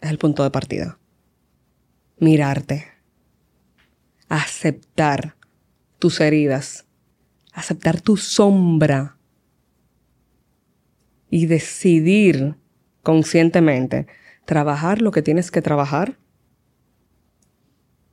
Es 0.00 0.10
el 0.10 0.18
punto 0.18 0.42
de 0.42 0.50
partida. 0.50 0.98
Mirarte. 2.18 2.97
Aceptar 4.28 5.36
tus 5.98 6.20
heridas. 6.20 6.86
Aceptar 7.52 8.00
tu 8.00 8.16
sombra. 8.16 9.16
Y 11.30 11.46
decidir 11.46 12.56
conscientemente 13.02 14.06
trabajar 14.44 15.02
lo 15.02 15.10
que 15.10 15.22
tienes 15.22 15.50
que 15.50 15.62
trabajar 15.62 16.18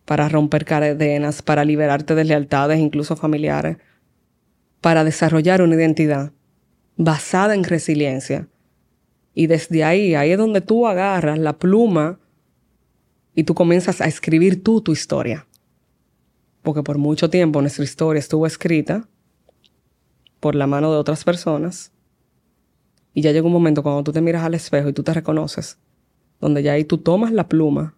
para 0.06 0.30
romper 0.30 0.66
cadenas, 0.66 1.42
para 1.42 1.66
liberarte 1.66 2.14
de 2.14 2.24
lealtades, 2.24 2.80
incluso 2.80 3.16
familiares, 3.16 3.78
para 4.82 5.04
desarrollar 5.04 5.62
una 5.62 5.76
identidad 5.76 6.32
basada 6.96 7.56
en 7.56 7.64
resiliencia. 7.64 8.48
Y 9.34 9.48
desde 9.48 9.84
ahí, 9.84 10.16
ahí 10.16 10.32
es 10.32 10.38
donde 10.38 10.62
tú 10.62 10.88
agarras 10.88 11.40
la 11.40 11.58
pluma 11.58 12.20
y 13.34 13.44
tú 13.44 13.54
comienzas 13.54 14.00
a 14.00 14.06
escribir 14.06 14.64
tú 14.64 14.82
tu 14.82 14.92
historia. 14.92 15.48
Porque 16.66 16.84
por 16.84 16.98
mucho 16.98 17.30
tiempo 17.30 17.62
nuestra 17.62 17.86
historia 17.86 18.20
estuvo 18.20 18.46
escrita 18.46 19.08
por 20.42 20.56
la 20.56 20.68
mano 20.68 20.92
de 20.92 20.98
otras 20.98 21.24
personas. 21.24 21.94
Y 23.14 23.22
ya 23.22 23.32
llega 23.32 23.48
un 23.48 23.54
momento 23.54 23.82
cuando 23.82 24.04
tú 24.04 24.12
te 24.12 24.20
miras 24.20 24.44
al 24.44 24.56
espejo 24.56 24.90
y 24.90 24.94
tú 24.94 25.02
te 25.02 25.14
reconoces 25.14 25.78
donde 26.40 26.64
ya 26.64 26.74
ahí 26.74 26.84
tú 26.84 26.98
tomas 26.98 27.32
la 27.32 27.48
pluma 27.48 27.96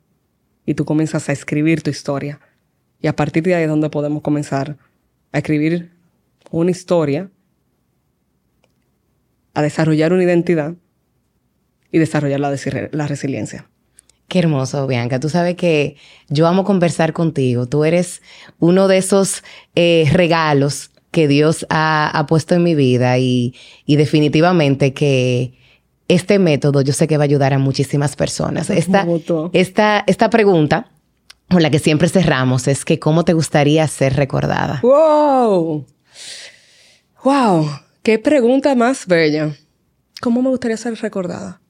y 0.65 0.73
tú 0.73 0.85
comienzas 0.85 1.29
a 1.29 1.31
escribir 1.31 1.81
tu 1.81 1.89
historia. 1.89 2.39
Y 3.01 3.07
a 3.07 3.15
partir 3.15 3.43
de 3.43 3.55
ahí 3.55 3.63
es 3.63 3.69
donde 3.69 3.89
podemos 3.89 4.21
comenzar 4.21 4.77
a 5.31 5.37
escribir 5.37 5.91
una 6.51 6.71
historia, 6.71 7.29
a 9.53 9.61
desarrollar 9.61 10.13
una 10.13 10.23
identidad 10.23 10.75
y 11.91 11.99
desarrollar 11.99 12.39
la, 12.39 12.55
la 12.91 13.07
resiliencia. 13.07 13.69
Qué 14.27 14.39
hermoso, 14.39 14.85
Bianca. 14.87 15.19
Tú 15.19 15.29
sabes 15.29 15.55
que 15.55 15.95
yo 16.27 16.47
amo 16.47 16.63
conversar 16.63 17.13
contigo. 17.13 17.65
Tú 17.65 17.85
eres 17.85 18.21
uno 18.59 18.87
de 18.87 18.97
esos 18.97 19.43
eh, 19.75 20.09
regalos 20.11 20.91
que 21.11 21.27
Dios 21.27 21.65
ha, 21.69 22.09
ha, 22.09 22.25
puesto 22.27 22.53
en 22.53 22.63
mi 22.63 22.75
vida 22.75 23.17
y, 23.17 23.55
y 23.85 23.95
definitivamente 23.95 24.93
que 24.93 25.53
este 26.07 26.39
método 26.39 26.81
yo 26.81 26.93
sé 26.93 27.07
que 27.07 27.17
va 27.17 27.23
a 27.23 27.25
ayudar 27.25 27.53
a 27.53 27.59
muchísimas 27.59 28.15
personas. 28.15 28.69
Esta, 28.69 29.07
esta, 29.53 30.03
esta 30.07 30.29
pregunta 30.29 30.91
con 31.49 31.63
la 31.63 31.69
que 31.69 31.79
siempre 31.79 32.09
cerramos 32.09 32.67
es 32.67 32.85
que 32.85 32.99
cómo 32.99 33.23
te 33.23 33.33
gustaría 33.33 33.87
ser 33.87 34.15
recordada. 34.15 34.79
¡Wow! 34.83 35.85
¡Wow! 37.23 37.69
¡Qué 38.03 38.19
pregunta 38.19 38.75
más 38.75 39.07
bella! 39.07 39.55
¿Cómo 40.21 40.41
me 40.41 40.49
gustaría 40.49 40.77
ser 40.77 40.95
recordada? 40.95 41.61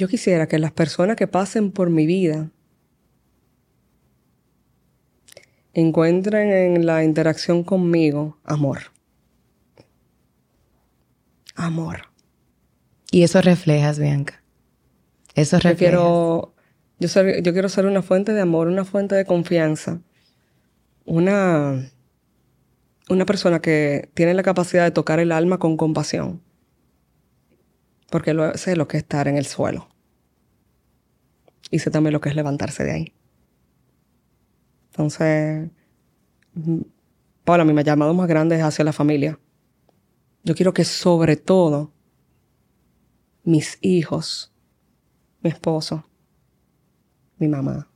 Yo 0.00 0.08
quisiera 0.08 0.48
que 0.48 0.58
las 0.58 0.72
personas 0.72 1.16
que 1.16 1.26
pasen 1.26 1.70
por 1.70 1.90
mi 1.90 2.06
vida 2.06 2.50
encuentren 5.74 6.50
en 6.50 6.86
la 6.86 7.04
interacción 7.04 7.62
conmigo 7.62 8.38
amor 8.44 8.80
amor. 11.60 12.02
Y 13.10 13.22
eso 13.22 13.40
reflejas, 13.40 13.98
Bianca. 13.98 14.42
Eso 15.34 15.56
refleja. 15.56 15.74
Yo 15.74 16.54
quiero, 16.98 17.42
yo, 17.42 17.52
quiero 17.52 17.68
ser 17.68 17.86
una 17.86 18.02
fuente 18.02 18.32
de 18.32 18.40
amor, 18.40 18.68
una 18.68 18.84
fuente 18.84 19.14
de 19.14 19.24
confianza. 19.24 20.00
Una, 21.04 21.90
una 23.08 23.26
persona 23.26 23.60
que 23.60 24.10
tiene 24.14 24.34
la 24.34 24.42
capacidad 24.42 24.84
de 24.84 24.90
tocar 24.90 25.18
el 25.18 25.32
alma 25.32 25.58
con 25.58 25.76
compasión. 25.76 26.40
Porque 28.10 28.34
sé 28.54 28.76
lo 28.76 28.88
que 28.88 28.96
es 28.96 29.02
estar 29.04 29.28
en 29.28 29.36
el 29.36 29.46
suelo. 29.46 29.88
Y 31.70 31.80
sé 31.80 31.90
también 31.90 32.12
lo 32.12 32.20
que 32.20 32.28
es 32.28 32.36
levantarse 32.36 32.84
de 32.84 32.92
ahí. 32.92 33.14
Entonces, 34.90 35.70
Paula, 37.44 37.64
mi 37.64 37.82
llamado 37.82 38.14
más 38.14 38.28
grande 38.28 38.56
es 38.56 38.62
hacia 38.62 38.84
la 38.84 38.92
familia. 38.92 39.38
Yo 40.42 40.54
quiero 40.54 40.72
que 40.72 40.84
sobre 40.84 41.36
todo 41.36 41.92
mis 43.44 43.78
hijos, 43.80 44.52
mi 45.42 45.50
esposo, 45.50 46.04
mi 47.38 47.48
mamá, 47.48 47.88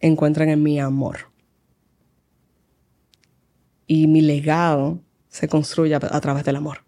encuentren 0.00 0.48
en 0.48 0.62
mi 0.62 0.80
amor. 0.80 1.30
Y 3.86 4.06
mi 4.06 4.20
legado 4.20 5.00
se 5.28 5.48
construya 5.48 5.96
a 5.96 6.20
través 6.20 6.44
del 6.44 6.56
amor. 6.56 6.84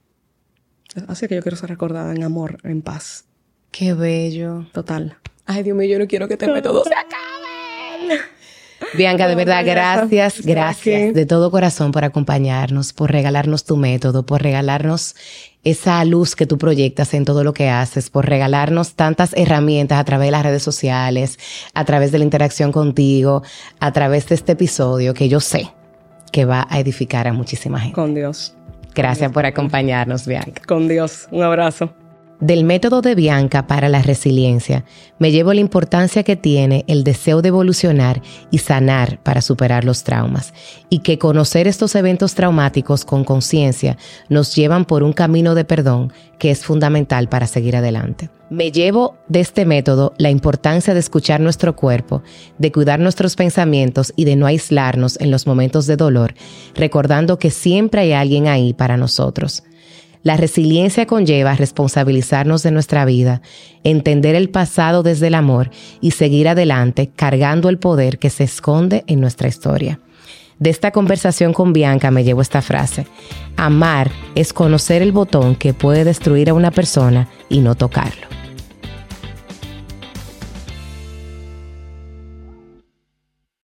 Así 1.07 1.29
que 1.29 1.37
yo 1.37 1.43
quiero 1.43 1.57
ser 1.57 1.71
recordada 1.71 2.15
en 2.15 2.23
amor, 2.23 2.59
en 2.65 2.83
paz. 2.83 3.25
Qué 3.71 3.95
bello. 3.95 4.67
Total. 4.73 5.17
Ay, 5.53 5.65
Dios 5.65 5.77
mío, 5.77 5.89
yo 5.89 5.99
no 5.99 6.07
quiero 6.07 6.29
que 6.29 6.35
este 6.35 6.47
método 6.47 6.85
se 6.85 6.95
acabe. 6.95 8.21
Bianca, 8.95 9.27
de 9.27 9.35
verdad, 9.35 9.65
gracias, 9.65 10.41
gracias 10.43 11.13
de 11.13 11.27
todo 11.27 11.51
corazón 11.51 11.91
por 11.91 12.05
acompañarnos, 12.05 12.93
por 12.93 13.11
regalarnos 13.11 13.65
tu 13.65 13.77
método, 13.77 14.25
por 14.25 14.43
regalarnos 14.43 15.17
esa 15.65 16.05
luz 16.05 16.37
que 16.37 16.47
tú 16.47 16.57
proyectas 16.57 17.13
en 17.15 17.25
todo 17.25 17.43
lo 17.43 17.53
que 17.53 17.69
haces, 17.69 18.11
por 18.11 18.27
regalarnos 18.27 18.95
tantas 18.95 19.33
herramientas 19.37 19.99
a 19.99 20.05
través 20.05 20.29
de 20.29 20.33
las 20.33 20.45
redes 20.45 20.63
sociales, 20.63 21.39
a 21.75 21.85
través 21.85 22.13
de 22.13 22.19
la 22.19 22.25
interacción 22.25 22.71
contigo, 22.71 23.43
a 23.81 23.93
través 23.93 24.29
de 24.29 24.37
este 24.37 24.53
episodio 24.53 25.15
que 25.15 25.29
yo 25.29 25.41
sé 25.41 25.69
que 26.31 26.45
va 26.45 26.67
a 26.71 26.79
edificar 26.79 27.27
a 27.27 27.33
muchísima 27.33 27.81
gente. 27.81 27.95
Con 27.95 28.15
Dios. 28.15 28.55
Gracias 28.95 29.33
por 29.33 29.47
acompañarnos, 29.47 30.27
Bianca. 30.27 30.63
Con 30.65 30.87
Dios. 30.87 31.27
Un 31.33 31.43
abrazo. 31.43 31.93
Del 32.41 32.65
método 32.65 33.03
de 33.03 33.15
Bianca 33.15 33.67
para 33.67 33.91
la 33.91 34.01
resiliencia, 34.01 34.87
me 35.19 35.31
llevo 35.31 35.53
la 35.53 35.61
importancia 35.61 36.23
que 36.23 36.37
tiene 36.37 36.87
el 36.89 37.05
deseo 37.05 37.43
de 37.43 37.49
evolucionar 37.49 38.23
y 38.51 38.59
sanar 38.59 39.19
para 39.23 39.43
superar 39.43 39.85
los 39.85 40.05
traumas, 40.05 40.55
y 40.89 41.01
que 41.01 41.19
conocer 41.19 41.69
estos 41.69 41.95
eventos 41.95 42.35
traumáticos 42.35 43.05
con 43.05 43.25
conciencia 43.25 43.99
nos 44.31 44.57
llevan 44.57 44.87
por 44.87 45.03
un 45.03 45.13
camino 45.13 45.55
de 45.55 45.67
perdón 45.67 46.15
que 46.39 46.51
es 46.51 46.65
fundamental 46.65 47.29
para 47.29 47.47
seguir 47.47 47.77
adelante. 47.77 48.31
Me 48.49 48.73
llevo 48.73 49.19
de 49.29 49.41
este 49.41 49.67
método 49.67 50.15
la 50.17 50.31
importancia 50.31 50.95
de 50.95 51.01
escuchar 51.01 51.41
nuestro 51.41 51.77
cuerpo, 51.77 52.23
de 52.57 52.73
cuidar 52.73 53.01
nuestros 53.01 53.37
pensamientos 53.37 54.15
y 54.17 54.25
de 54.25 54.37
no 54.37 54.47
aislarnos 54.47 55.21
en 55.21 55.31
los 55.31 55.47
momentos 55.47 55.87
de 55.87 55.97
dolor, 55.97 56.35
recordando 56.75 57.39
que 57.39 57.51
siempre 57.51 58.01
hay 58.01 58.13
alguien 58.13 58.49
ahí 58.49 58.73
para 58.73 58.97
nosotros. 58.97 59.63
La 60.23 60.37
resiliencia 60.37 61.07
conlleva 61.07 61.55
responsabilizarnos 61.55 62.63
de 62.63 62.71
nuestra 62.71 63.05
vida, 63.05 63.41
entender 63.85 64.35
el 64.35 64.51
pasado 64.51 65.03
desde 65.03 65.29
el 65.29 65.35
amor 65.35 65.71
y 66.01 66.11
seguir 66.11 66.49
adelante 66.49 67.11
cargando 67.15 67.69
el 67.69 67.79
poder 67.79 68.19
que 68.19 68.29
se 68.29 68.45
esconde 68.45 69.05
en 69.07 69.21
nuestra 69.21 69.49
historia. 69.49 69.99
De 70.59 70.69
esta 70.69 70.91
conversación 70.91 71.55
con 71.55 71.73
Bianca 71.73 72.11
me 72.11 72.23
llevo 72.23 72.43
esta 72.43 72.61
frase. 72.61 73.07
Amar 73.57 74.11
es 74.35 74.53
conocer 74.53 75.01
el 75.01 75.13
botón 75.13 75.57
que 75.57 75.73
puede 75.73 76.05
destruir 76.05 76.51
a 76.51 76.55
una 76.55 76.71
persona 76.71 77.29
y 77.49 77.61
no 77.61 77.75
tocarlo. 77.75 78.40